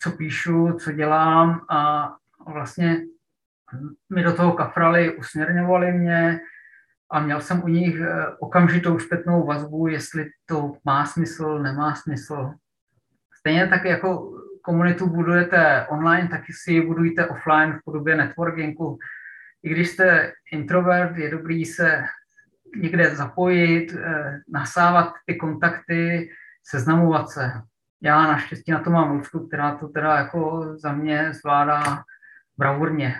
co 0.03 0.11
píšu, 0.11 0.73
co 0.73 0.93
dělám 0.93 1.67
a 1.71 2.11
vlastně 2.47 2.97
mi 4.15 4.23
do 4.23 4.33
toho 4.33 4.53
kafrali, 4.53 5.17
usměrňovali 5.17 5.93
mě 5.93 6.41
a 7.11 7.21
měl 7.21 7.41
jsem 7.41 7.63
u 7.63 7.69
nich 7.69 8.01
eh, 8.01 8.27
okamžitou 8.39 8.99
zpětnou 8.99 9.47
vazbu, 9.47 9.87
jestli 9.87 10.31
to 10.47 10.73
má 10.85 11.07
smysl, 11.07 11.59
nemá 11.59 11.95
smysl. 11.95 12.53
Stejně 13.39 13.69
tak 13.69 13.85
jako 13.85 14.33
komunitu 14.63 15.07
budujete 15.07 15.87
online, 15.91 16.29
taky 16.29 16.53
si 16.53 16.73
ji 16.73 16.87
budujte 16.87 17.27
offline 17.27 17.73
v 17.73 17.85
podobě 17.85 18.17
networkingu. 18.17 18.99
I 19.63 19.69
když 19.69 19.89
jste 19.89 20.33
introvert, 20.53 21.17
je 21.17 21.31
dobrý 21.31 21.65
se 21.65 22.05
někde 22.77 23.17
zapojit, 23.17 23.95
eh, 23.95 24.41
nasávat 24.49 25.15
ty 25.27 25.35
kontakty, 25.35 26.31
seznamovat 26.65 27.31
se. 27.31 27.53
Já 28.03 28.23
naštěstí 28.23 28.73
na 28.73 28.81
to 28.81 28.91
mám 28.91 29.11
Lucku, 29.11 29.47
která 29.47 29.75
to 29.75 29.89
teda 29.89 30.17
jako 30.17 30.67
za 30.77 30.93
mě 30.93 31.33
zvládá 31.33 32.03
bravurně. 32.61 33.15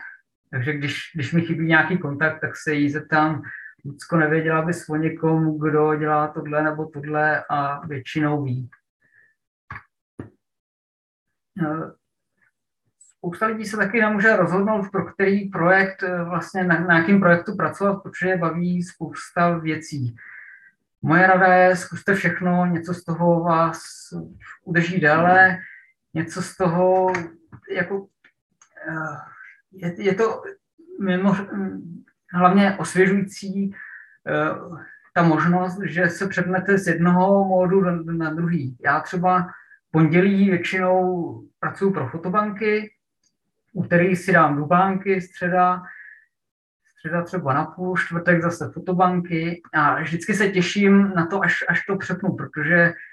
Takže 0.51 0.73
když, 0.73 1.11
když 1.15 1.33
mi 1.33 1.43
chybí 1.43 1.67
nějaký 1.67 1.99
kontakt, 1.99 2.41
tak 2.41 2.57
se 2.57 2.75
jí 2.75 2.91
zeptám, 2.91 3.43
Lucko 3.85 4.17
nevěděla 4.17 4.63
bys 4.63 4.89
o 4.89 4.97
někom, 4.97 5.59
kdo 5.59 5.95
dělá 5.95 6.29
tohle 6.29 6.63
nebo 6.63 6.87
tohle 6.87 7.45
a 7.51 7.87
většinou 7.87 8.45
ví. 8.45 8.71
Eh, 11.63 11.93
spousta 12.99 13.47
lidí 13.47 13.65
se 13.65 13.77
taky 13.77 14.01
nemůže 14.01 14.37
rozhodnout, 14.37 14.91
pro 14.93 15.05
který 15.07 15.49
projekt, 15.49 16.03
eh, 16.03 16.25
vlastně 16.25 16.65
na, 16.65 16.81
na 16.81 16.99
jakém 16.99 17.21
projektu 17.21 17.57
pracovat, 17.57 18.03
protože 18.03 18.37
baví 18.37 18.83
spousta 18.83 19.59
věcí. 19.59 20.17
Moje 21.03 21.27
rada 21.27 21.55
je, 21.55 21.77
zkuste 21.77 22.15
všechno, 22.15 22.67
něco 22.67 22.95
z 22.95 23.05
toho 23.05 23.45
vás 23.45 23.81
udrží 24.65 25.01
déle, 25.01 25.59
něco 26.15 26.43
z 26.43 26.57
toho 26.57 27.13
jako 27.71 28.07
je, 29.73 30.03
je 30.03 30.15
to 30.15 30.43
mimo, 31.01 31.37
hlavně 32.33 32.77
osvěžující 32.79 33.75
eh, 34.27 34.51
ta 35.15 35.23
možnost, 35.23 35.79
že 35.83 36.09
se 36.09 36.29
přednete 36.29 36.79
z 36.79 36.87
jednoho 36.87 37.45
módu 37.45 37.81
na 38.13 38.35
druhý. 38.35 38.77
Já 38.85 39.01
třeba 39.01 39.47
pondělí 39.91 40.51
většinou 40.51 41.43
pracuji 41.61 41.91
pro 41.91 42.09
fotobanky, 42.09 42.91
úterý 43.73 44.17
si 44.17 44.33
dám 44.33 44.57
dubánky, 44.57 45.21
středa, 45.21 45.83
středa 46.97 47.23
třeba 47.23 47.55
na 47.55 47.65
půl, 47.65 47.97
čtvrtek 47.97 48.43
zase 48.43 48.71
fotobanky 48.75 49.63
a 49.75 50.01
vždycky 50.01 50.35
se 50.35 50.49
těším 50.49 51.13
na 51.17 51.27
to, 51.27 51.45
až, 51.45 51.65
až 51.69 51.87
to 51.87 51.97
přepnu, 51.97 52.37
protože 52.37 52.85
Eh, 52.85 53.10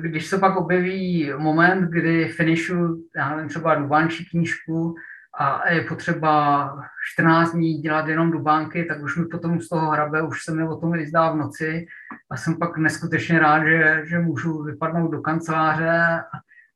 když 0.00 0.26
se 0.26 0.38
pak 0.38 0.56
objeví 0.56 1.32
moment, 1.36 1.90
kdy 1.90 2.28
finishu, 2.28 3.04
já 3.16 3.36
nevím, 3.36 3.48
třeba 3.48 3.74
dubánčí 3.74 4.30
knížku 4.30 4.94
a 5.38 5.70
je 5.70 5.80
potřeba 5.80 6.74
14 7.12 7.52
dní 7.52 7.78
dělat 7.78 8.08
jenom 8.08 8.30
dubánky, 8.30 8.84
tak 8.84 9.02
už 9.02 9.16
mi 9.16 9.26
potom 9.26 9.60
z 9.60 9.68
toho 9.68 9.90
hrabe, 9.90 10.22
už 10.22 10.44
se 10.44 10.54
mi 10.54 10.68
o 10.68 10.76
tom 10.76 11.04
zdá 11.06 11.32
v 11.32 11.36
noci 11.36 11.86
a 12.30 12.36
jsem 12.36 12.58
pak 12.58 12.78
neskutečně 12.78 13.38
rád, 13.38 13.64
že, 13.64 14.02
že 14.04 14.18
můžu 14.18 14.62
vypadnout 14.62 15.10
do 15.10 15.20
kanceláře 15.20 16.22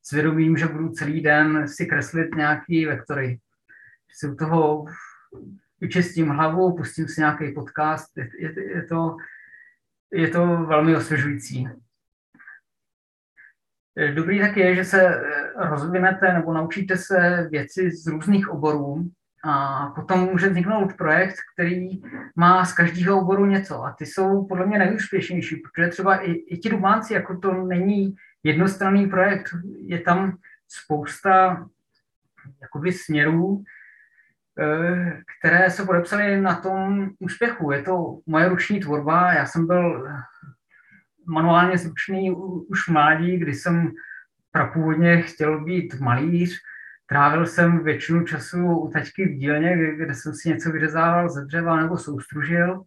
s 0.02 0.10
vědomím, 0.10 0.56
že 0.56 0.66
budu 0.66 0.88
celý 0.88 1.20
den 1.20 1.68
si 1.68 1.86
kreslit 1.86 2.34
nějaký 2.34 2.86
vektory. 2.86 3.38
Si 4.18 4.28
u 4.28 4.34
toho 4.34 4.84
vyčistím 5.80 6.28
hlavu, 6.28 6.76
pustím 6.76 7.08
si 7.08 7.20
nějaký 7.20 7.52
podcast, 7.52 8.16
je, 8.16 8.28
je, 8.38 8.76
je, 8.76 8.82
to, 8.82 9.16
je 10.12 10.28
to 10.28 10.46
velmi 10.46 10.96
osvěžující. 10.96 11.68
Eh, 13.96 14.12
dobrý 14.12 14.40
tak 14.40 14.56
je, 14.56 14.74
že 14.74 14.84
se 14.84 15.02
eh, 15.02 15.22
rozvinete 15.56 16.32
nebo 16.32 16.52
naučíte 16.52 16.96
se 16.96 17.48
věci 17.50 17.90
z 17.90 18.06
různých 18.06 18.48
oborů 18.48 19.10
a 19.44 19.86
potom 19.94 20.20
může 20.20 20.48
vzniknout 20.48 20.92
projekt, 20.92 21.36
který 21.54 22.02
má 22.36 22.64
z 22.64 22.72
každého 22.72 23.20
oboru 23.20 23.46
něco 23.46 23.82
a 23.82 23.92
ty 23.92 24.06
jsou 24.06 24.46
podle 24.46 24.66
mě 24.66 24.78
nejúspěšnější, 24.78 25.56
protože 25.56 25.88
třeba 25.88 26.16
i, 26.16 26.32
i 26.32 26.58
ti 26.58 26.68
dubánci, 26.68 27.14
jako 27.14 27.38
to 27.38 27.52
není 27.52 28.14
jednostranný 28.42 29.06
projekt, 29.06 29.50
je 29.78 30.00
tam 30.00 30.36
spousta 30.68 31.66
jakoby 32.62 32.92
směrů, 32.92 33.62
eh, 34.58 35.20
které 35.38 35.70
se 35.70 35.84
podepsaly 35.84 36.40
na 36.40 36.54
tom 36.54 37.10
úspěchu. 37.18 37.72
Je 37.72 37.82
to 37.82 38.18
moje 38.26 38.48
ruční 38.48 38.80
tvorba, 38.80 39.32
já 39.32 39.46
jsem 39.46 39.66
byl 39.66 40.08
manuálně 41.26 41.78
zručný 41.78 42.30
už 42.68 42.88
mládí, 42.88 43.38
kdy 43.38 43.54
jsem 43.54 43.92
prapůvodně 44.50 45.22
chtěl 45.22 45.64
být 45.64 46.00
malíř. 46.00 46.60
Trávil 47.06 47.46
jsem 47.46 47.84
většinu 47.84 48.24
času 48.24 48.78
u 48.78 48.90
tačky 48.90 49.24
v 49.24 49.38
dílně, 49.38 49.94
kde 49.96 50.14
jsem 50.14 50.34
si 50.34 50.48
něco 50.48 50.72
vyřezával 50.72 51.28
ze 51.28 51.44
dřeva 51.44 51.76
nebo 51.76 51.96
soustružil. 51.96 52.82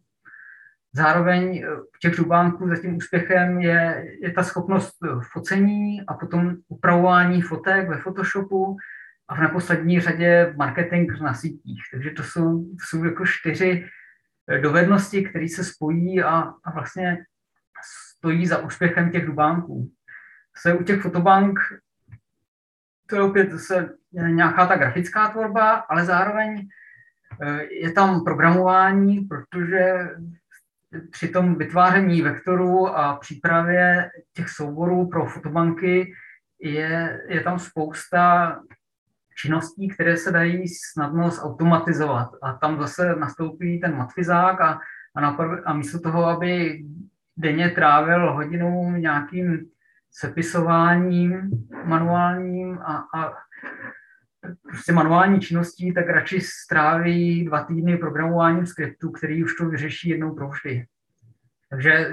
Zároveň 0.94 1.66
v 1.96 2.00
těch 2.00 2.16
dubánků 2.16 2.68
za 2.68 2.76
tím 2.76 2.96
úspěchem 2.96 3.60
je, 3.60 4.06
je 4.22 4.32
ta 4.32 4.44
schopnost 4.44 4.96
focení 5.34 6.02
a 6.08 6.14
potom 6.14 6.56
upravování 6.68 7.42
fotek 7.42 7.90
ve 7.90 7.98
Photoshopu 7.98 8.78
a 9.28 9.36
v 9.36 9.40
neposlední 9.40 10.00
řadě 10.00 10.54
marketing 10.58 11.12
na 11.22 11.34
sítích. 11.34 11.82
Takže 11.92 12.10
to 12.12 12.24
jsou, 12.24 12.66
jsou 12.80 13.04
jako 13.04 13.26
čtyři 13.26 13.86
dovednosti, 14.62 15.24
které 15.24 15.50
se 15.50 15.64
spojí 15.64 16.24
a, 16.24 16.54
a 16.64 16.72
vlastně 16.74 17.18
stojí 18.18 18.48
za 18.48 18.58
úspěchem 18.58 19.12
těch 19.12 19.26
dubánků. 19.26 19.92
Se 20.58 20.74
u 20.74 20.84
těch 20.84 21.02
fotobank 21.02 21.60
to 23.10 23.16
je 23.16 23.22
opět 23.22 23.52
zase 23.52 23.90
nějaká 24.12 24.68
ta 24.68 24.78
grafická 24.78 25.28
tvorba, 25.28 25.74
ale 25.74 26.06
zároveň 26.06 26.68
eh, 27.42 27.64
je 27.64 27.92
tam 27.92 28.24
programování, 28.24 29.20
protože 29.20 30.10
při 31.12 31.28
tom 31.28 31.56
vytváření 31.56 32.22
vektorů 32.22 32.88
a 32.88 33.16
přípravě 33.16 34.10
těch 34.34 34.50
souborů 34.50 35.10
pro 35.10 35.26
fotobanky 35.26 36.14
je, 36.62 37.22
je 37.28 37.42
tam 37.42 37.60
spousta 37.60 38.60
činností, 39.42 39.88
které 39.88 40.18
se 40.18 40.32
dají 40.32 40.68
snadno 40.68 41.30
zautomatizovat. 41.30 42.30
A 42.42 42.54
tam 42.54 42.80
zase 42.82 43.16
nastoupí 43.16 43.80
ten 43.80 43.98
matfizák 43.98 44.62
a, 44.62 44.80
a, 45.16 45.22
naprv, 45.22 45.62
a 45.66 45.74
místo 45.74 46.00
toho, 46.00 46.26
aby 46.26 46.84
denně 47.38 47.70
trávil 47.70 48.34
hodinu 48.34 48.92
nějakým 48.98 49.66
sepisováním 50.12 51.50
manuálním 51.84 52.80
a, 52.80 53.08
a 53.16 53.34
prostě 54.62 54.94
manuální 54.94 55.40
činností, 55.40 55.94
tak 55.94 56.08
radši 56.08 56.42
stráví 56.42 57.46
dva 57.46 57.64
týdny 57.64 57.98
programováním 57.98 58.66
skriptu, 58.66 59.12
který 59.12 59.44
už 59.44 59.56
to 59.56 59.70
vyřeší 59.70 60.10
jednou 60.10 60.36
pro 60.36 60.50
vždy. 60.50 60.86
Takže 61.70 62.12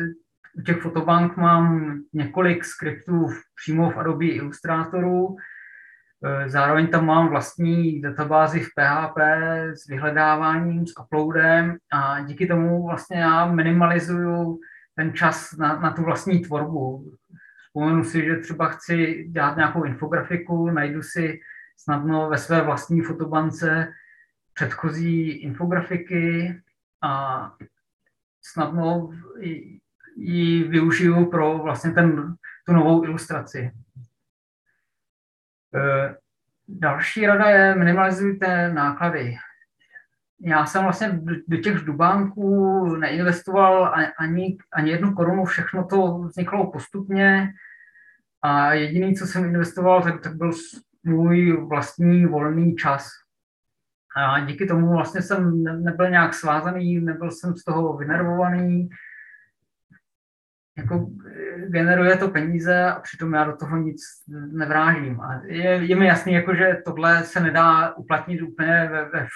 u 0.58 0.62
těch 0.62 0.82
fotobank 0.82 1.36
mám 1.36 1.94
několik 2.12 2.64
skriptů 2.64 3.28
přímo 3.54 3.90
v 3.90 3.96
Adobe 3.96 4.26
Illustratoru, 4.26 5.36
zároveň 6.46 6.86
tam 6.86 7.06
mám 7.06 7.28
vlastní 7.28 8.00
databázi 8.00 8.60
v 8.60 8.68
PHP 8.78 9.18
s 9.74 9.86
vyhledáváním, 9.88 10.86
s 10.86 10.92
uploadem 11.00 11.76
a 11.92 12.20
díky 12.20 12.46
tomu 12.46 12.86
vlastně 12.86 13.16
já 13.16 13.46
minimalizuju 13.46 14.58
ten 14.94 15.14
čas 15.14 15.52
na, 15.52 15.80
na 15.80 15.90
tu 15.90 16.02
vlastní 16.02 16.40
tvorbu. 16.40 17.12
Vzpomenu 17.66 18.04
si, 18.04 18.24
že 18.24 18.36
třeba 18.36 18.68
chci 18.68 19.24
dělat 19.28 19.56
nějakou 19.56 19.84
infografiku, 19.84 20.70
najdu 20.70 21.02
si 21.02 21.40
snadno 21.76 22.30
ve 22.30 22.38
své 22.38 22.62
vlastní 22.62 23.00
fotobance 23.02 23.92
předchozí 24.54 25.30
infografiky 25.30 26.60
a 27.02 27.52
snadno 28.42 29.10
ji 30.16 30.64
využiju 30.64 31.30
pro 31.30 31.58
vlastně 31.58 31.90
ten, 31.90 32.34
tu 32.66 32.72
novou 32.72 33.04
ilustraci. 33.04 33.72
E, 35.74 36.16
další 36.68 37.26
rada 37.26 37.50
je 37.50 37.74
minimalizujte 37.74 38.72
náklady. 38.72 39.36
Já 40.44 40.66
jsem 40.66 40.82
vlastně 40.82 41.20
do 41.48 41.56
těch 41.56 41.74
dubánků 41.74 42.86
neinvestoval 42.96 43.94
ani, 44.18 44.58
ani 44.72 44.90
jednu 44.90 45.14
korunu, 45.14 45.44
všechno 45.44 45.84
to 45.84 46.18
vzniklo 46.18 46.70
postupně 46.70 47.52
a 48.42 48.72
jediný, 48.72 49.14
co 49.14 49.26
jsem 49.26 49.44
investoval, 49.44 50.02
tak, 50.02 50.20
tak 50.20 50.36
byl 50.36 50.50
můj 51.04 51.66
vlastní 51.68 52.26
volný 52.26 52.76
čas. 52.76 53.08
A 54.16 54.40
díky 54.40 54.66
tomu 54.66 54.92
vlastně 54.92 55.22
jsem 55.22 55.64
nebyl 55.64 56.10
nějak 56.10 56.34
svázaný, 56.34 57.00
nebyl 57.00 57.30
jsem 57.30 57.56
z 57.56 57.64
toho 57.64 57.96
vynervovaný, 57.96 58.88
jako 60.78 61.10
generuje 61.68 62.16
to 62.16 62.28
peníze 62.28 62.84
a 62.84 63.00
přitom 63.00 63.34
já 63.34 63.44
do 63.44 63.56
toho 63.56 63.76
nic 63.76 64.02
nevrážím. 64.52 65.20
A 65.20 65.40
je, 65.44 65.70
je 65.70 65.96
mi 65.96 66.06
jasný, 66.06 66.32
jako, 66.32 66.54
že 66.54 66.82
tohle 66.84 67.24
se 67.24 67.40
nedá 67.40 67.94
uplatnit 67.94 68.42
úplně 68.42 68.88
ve, 68.92 69.04
ve, 69.04 69.26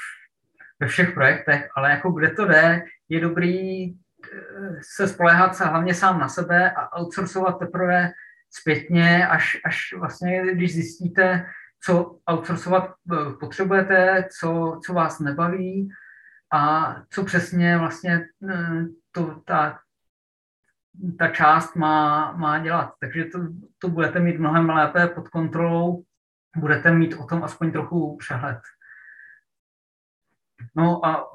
ve 0.80 0.86
všech 0.86 1.14
projektech, 1.14 1.68
ale 1.76 1.90
jako 1.90 2.10
kde 2.10 2.30
to 2.30 2.44
jde, 2.44 2.84
je 3.08 3.20
dobrý 3.20 3.90
eh, 3.90 3.94
se 4.96 5.08
spolehat 5.08 5.56
se 5.56 5.64
hlavně 5.64 5.94
sám 5.94 6.20
na 6.20 6.28
sebe 6.28 6.70
a 6.70 7.00
outsourcovat 7.00 7.58
teprve 7.58 8.10
zpětně, 8.50 9.28
až, 9.28 9.56
až 9.64 9.94
vlastně, 9.98 10.54
když 10.54 10.74
zjistíte, 10.74 11.46
co 11.84 12.18
outsourcovat 12.30 12.94
eh, 13.12 13.32
potřebujete, 13.40 14.28
co, 14.40 14.80
co 14.84 14.92
vás 14.92 15.20
nebaví 15.20 15.88
a 16.52 16.94
co 17.10 17.24
přesně 17.24 17.78
vlastně 17.78 18.28
eh, 18.50 18.84
to, 19.12 19.42
ta, 19.44 19.78
ta 21.18 21.28
část 21.28 21.76
má, 21.76 22.32
má 22.32 22.58
dělat. 22.58 22.94
Takže 23.00 23.24
to, 23.24 23.38
to 23.78 23.88
budete 23.88 24.20
mít 24.20 24.38
mnohem 24.38 24.70
lépe 24.70 25.06
pod 25.06 25.28
kontrolou, 25.28 26.04
budete 26.56 26.92
mít 26.92 27.14
o 27.14 27.26
tom 27.26 27.44
aspoň 27.44 27.72
trochu 27.72 28.16
přehled. 28.16 28.58
No 30.76 31.06
a 31.06 31.26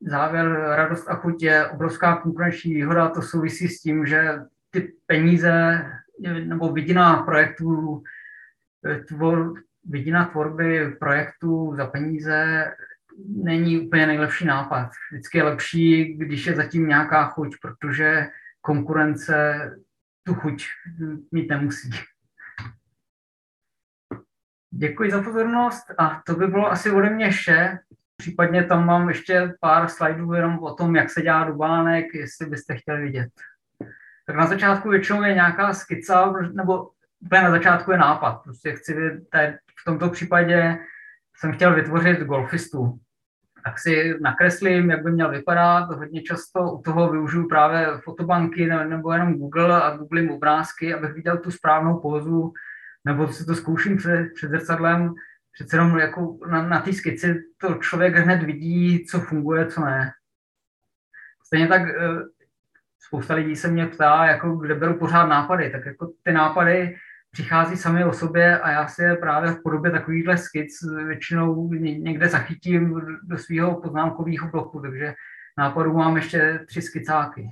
závěr, 0.00 0.46
radost 0.58 1.08
a 1.08 1.14
chuť 1.14 1.42
je 1.42 1.68
obrovská 1.68 2.16
konkurenční 2.16 2.74
výhoda, 2.74 3.08
to 3.08 3.22
souvisí 3.22 3.68
s 3.68 3.82
tím, 3.82 4.06
že 4.06 4.38
ty 4.70 4.92
peníze 5.06 5.84
nebo 6.44 6.72
vidina 6.72 7.22
projektů, 7.22 8.02
tvor, 9.08 9.54
vidina 9.84 10.24
tvorby 10.24 10.90
projektů 10.90 11.74
za 11.76 11.86
peníze 11.86 12.64
není 13.28 13.86
úplně 13.86 14.06
nejlepší 14.06 14.44
nápad. 14.46 14.90
Vždycky 15.10 15.38
je 15.38 15.44
lepší, 15.44 16.14
když 16.14 16.46
je 16.46 16.54
zatím 16.54 16.88
nějaká 16.88 17.26
chuť, 17.26 17.56
protože 17.62 18.28
konkurence 18.60 19.70
tu 20.22 20.34
chuť 20.34 20.64
mít 21.32 21.50
nemusí. 21.50 21.90
Děkuji 24.70 25.10
za 25.10 25.22
pozornost 25.22 25.84
a 25.98 26.22
to 26.26 26.34
by 26.34 26.46
bylo 26.46 26.70
asi 26.70 26.90
ode 26.90 27.10
mě 27.10 27.30
vše. 27.30 27.78
Případně 28.22 28.64
tam 28.64 28.86
mám 28.86 29.08
ještě 29.08 29.54
pár 29.60 29.88
slajdů 29.88 30.32
jenom 30.32 30.58
o 30.58 30.74
tom, 30.74 30.96
jak 30.96 31.10
se 31.10 31.22
dělá 31.22 31.44
dubánek, 31.44 32.14
jestli 32.14 32.46
byste 32.46 32.76
chtěli 32.76 33.02
vidět. 33.02 33.28
Tak 34.26 34.36
na 34.36 34.46
začátku 34.46 34.88
většinou 34.88 35.22
je 35.22 35.34
nějaká 35.34 35.74
skica, 35.74 36.34
nebo 36.52 36.90
úplně 37.20 37.42
na 37.42 37.50
začátku 37.50 37.92
je 37.92 37.98
nápad. 37.98 38.42
Prostě 38.44 38.72
chci, 38.72 38.94
v 39.80 39.84
tomto 39.86 40.08
případě 40.08 40.78
jsem 41.36 41.52
chtěl 41.52 41.74
vytvořit 41.74 42.20
golfistu 42.20 43.00
tak 43.64 43.78
si 43.78 44.14
nakreslím, 44.20 44.90
jak 44.90 45.02
by 45.02 45.12
měl 45.12 45.30
vypadat. 45.30 45.90
Hodně 45.90 46.22
často 46.22 46.72
u 46.72 46.82
toho 46.82 47.10
využiju 47.10 47.48
právě 47.48 47.86
fotobanky 48.04 48.66
nebo 48.66 49.12
jenom 49.12 49.34
Google 49.34 49.82
a 49.82 49.96
googlím 49.96 50.30
obrázky, 50.30 50.94
abych 50.94 51.12
viděl 51.12 51.38
tu 51.38 51.50
správnou 51.50 52.00
pózu, 52.00 52.52
nebo 53.04 53.28
si 53.28 53.44
to 53.44 53.54
zkouším 53.54 53.96
před, 53.96 54.28
před 54.34 54.50
zrcadlem. 54.50 55.14
Přece 55.54 55.76
jenom 55.76 55.98
jako 55.98 56.38
na, 56.50 56.68
na 56.68 56.80
té 56.80 56.92
skici 56.92 57.42
to 57.58 57.74
člověk 57.74 58.16
hned 58.16 58.42
vidí, 58.42 59.06
co 59.06 59.20
funguje, 59.20 59.66
co 59.66 59.80
ne. 59.80 60.12
Stejně 61.46 61.68
tak 61.68 61.82
eh, 61.82 62.08
spousta 63.06 63.34
lidí 63.34 63.56
se 63.56 63.68
mě 63.68 63.86
ptá, 63.86 64.26
jako 64.26 64.56
kde 64.56 64.74
beru 64.74 64.98
pořád 64.98 65.26
nápady, 65.26 65.70
tak 65.70 65.86
jako 65.86 66.12
ty 66.22 66.32
nápady 66.32 66.96
přichází 67.30 67.76
sami 67.76 68.04
o 68.04 68.12
sobě 68.12 68.60
a 68.60 68.70
já 68.70 68.88
si 68.88 69.02
je 69.02 69.16
právě 69.16 69.52
v 69.52 69.62
podobě 69.62 69.90
takovýchhle 69.90 70.38
skic 70.38 70.82
většinou 71.06 71.72
někde 71.72 72.28
zachytím 72.28 73.00
do 73.22 73.38
svého 73.38 73.80
poznámkového 73.80 74.48
bloku, 74.48 74.80
takže 74.80 75.14
nápadů 75.58 75.92
mám 75.92 76.16
ještě 76.16 76.64
tři 76.68 76.82
skicáky. 76.82 77.48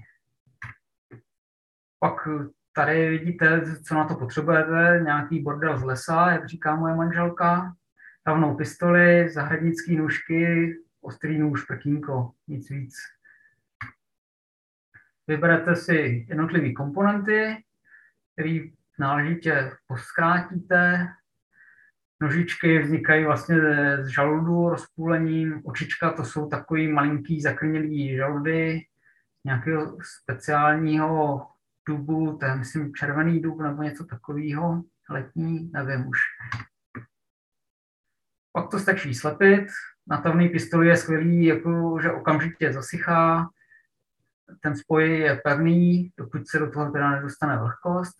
Pak 1.98 2.28
tady 2.72 3.10
vidíte, 3.10 3.62
co 3.82 3.94
na 3.94 4.04
to 4.04 4.14
potřebujete, 4.14 5.00
nějaký 5.04 5.42
bordel 5.42 5.78
z 5.78 5.82
lesa, 5.82 6.30
jak 6.30 6.48
říká 6.48 6.76
moje 6.76 6.94
manželka, 6.94 7.74
tavnou 8.22 8.56
pistoli, 8.56 9.28
zahradnický 9.30 9.96
nůžky, 9.96 10.74
ostrý 11.00 11.38
nůž, 11.38 11.64
pekínko, 11.64 12.32
nic 12.48 12.70
víc. 12.70 12.94
Vyberete 15.26 15.76
si 15.76 16.26
jednotlivé 16.28 16.72
komponenty, 16.72 17.64
který 18.32 18.72
náležitě 18.98 19.72
poskrátíte. 19.86 21.08
Nožičky 22.22 22.78
vznikají 22.78 23.24
vlastně 23.24 23.56
z 24.02 24.06
žaludu 24.06 24.68
rozpůlením. 24.68 25.62
Očička 25.64 26.12
to 26.12 26.24
jsou 26.24 26.48
takový 26.48 26.88
malinký 26.88 27.40
zakrnělý 27.40 28.16
žaludy 28.16 28.80
nějakého 29.44 29.98
speciálního 30.02 31.46
dubu, 31.88 32.36
to 32.36 32.46
je 32.46 32.54
myslím 32.54 32.94
červený 32.94 33.40
dub 33.40 33.60
nebo 33.60 33.82
něco 33.82 34.04
takového, 34.04 34.82
letní, 35.10 35.70
nevím 35.72 36.06
už. 36.06 36.18
Pak 38.52 38.70
to 38.70 38.78
stačí 38.78 39.14
slepit. 39.14 39.66
Na 40.06 40.16
tavný 40.20 40.48
pistoli 40.48 40.88
je 40.88 40.96
skvělý, 40.96 41.44
jako, 41.44 41.98
že 42.02 42.12
okamžitě 42.12 42.72
zasychá. 42.72 43.48
Ten 44.60 44.76
spoj 44.76 45.18
je 45.18 45.40
pevný, 45.44 46.12
dokud 46.16 46.48
se 46.48 46.58
do 46.58 46.70
toho 46.70 46.90
teda 46.90 47.10
nedostane 47.10 47.58
vlhkost. 47.58 48.14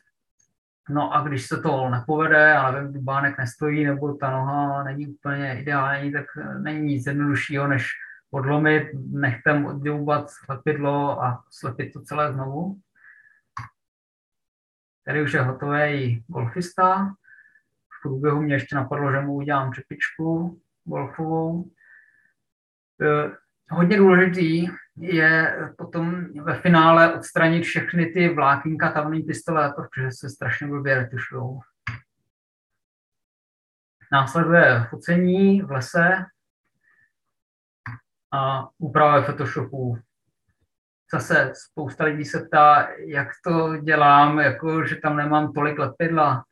No 0.89 1.15
a 1.15 1.29
když 1.29 1.47
se 1.47 1.57
to 1.57 1.89
nepovede, 1.89 2.53
a 2.53 2.73
nevím, 2.73 2.93
dubánek 2.93 3.39
nestojí, 3.39 3.85
nebo 3.85 4.15
ta 4.15 4.31
noha 4.31 4.85
není 4.85 5.07
úplně 5.07 5.61
ideální, 5.61 6.13
tak 6.13 6.27
není 6.59 6.81
nic 6.81 7.07
jednoduššího, 7.07 7.67
než 7.67 7.89
odlomit, 8.31 8.89
nechtem 9.11 9.67
oddělubat 9.67 10.31
slepidlo 10.31 11.23
a 11.23 11.45
slepit 11.51 11.93
to 11.93 12.01
celé 12.01 12.33
znovu. 12.33 12.81
Tady 15.05 15.23
už 15.23 15.33
je 15.33 15.41
hotový 15.41 16.25
golfista. 16.27 17.15
Průběhu 18.03 18.43
mě 18.43 18.55
ještě 18.55 18.77
napadlo, 18.77 19.13
že 19.13 19.21
mu 19.21 19.35
udělám 19.35 19.73
čepičku 19.73 20.61
golfovou. 20.85 21.71
Eh, 23.03 23.31
hodně 23.71 23.97
důležitý 23.97 24.69
je 24.97 25.59
potom 25.79 26.25
ve 26.43 26.55
finále 26.55 27.15
odstranit 27.15 27.63
všechny 27.63 28.07
ty 28.07 28.29
vlákínka 28.29 28.93
tamní 28.93 29.23
pistole, 29.23 29.73
protože 29.77 30.11
se 30.11 30.31
strašně 30.31 30.67
blbě 30.67 30.95
retušujou. 30.95 31.61
Následuje 34.13 34.87
focení 34.91 35.63
v 35.63 35.71
lese 35.71 36.25
a 38.33 38.69
úprava 38.79 39.23
Photoshopu. 39.23 39.99
Zase 41.13 41.53
spousta 41.55 42.05
lidí 42.05 42.25
se 42.25 42.41
ptá, 42.41 42.89
jak 43.07 43.29
to 43.45 43.77
dělám, 43.77 44.39
jako, 44.39 44.87
že 44.87 44.97
tam 44.97 45.17
nemám 45.17 45.53
tolik 45.53 45.79
lepidla. 45.79 46.45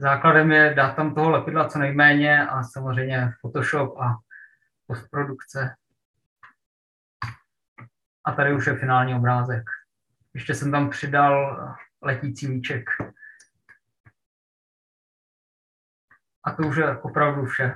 Základem 0.00 0.52
je 0.52 0.74
dát 0.74 0.96
tam 0.96 1.14
toho 1.14 1.30
lepidla 1.30 1.68
co 1.68 1.78
nejméně 1.78 2.46
a 2.46 2.62
samozřejmě 2.62 3.32
Photoshop 3.40 3.98
a 3.98 4.16
postprodukce. 4.86 5.74
A 8.24 8.32
tady 8.32 8.54
už 8.54 8.66
je 8.66 8.76
finální 8.76 9.14
obrázek. 9.14 9.64
Ještě 10.34 10.54
jsem 10.54 10.72
tam 10.72 10.90
přidal 10.90 11.58
letící 12.02 12.48
míček. 12.48 12.90
A 16.44 16.50
to 16.50 16.62
už 16.62 16.76
je 16.76 16.98
opravdu 16.98 17.44
vše. 17.44 17.74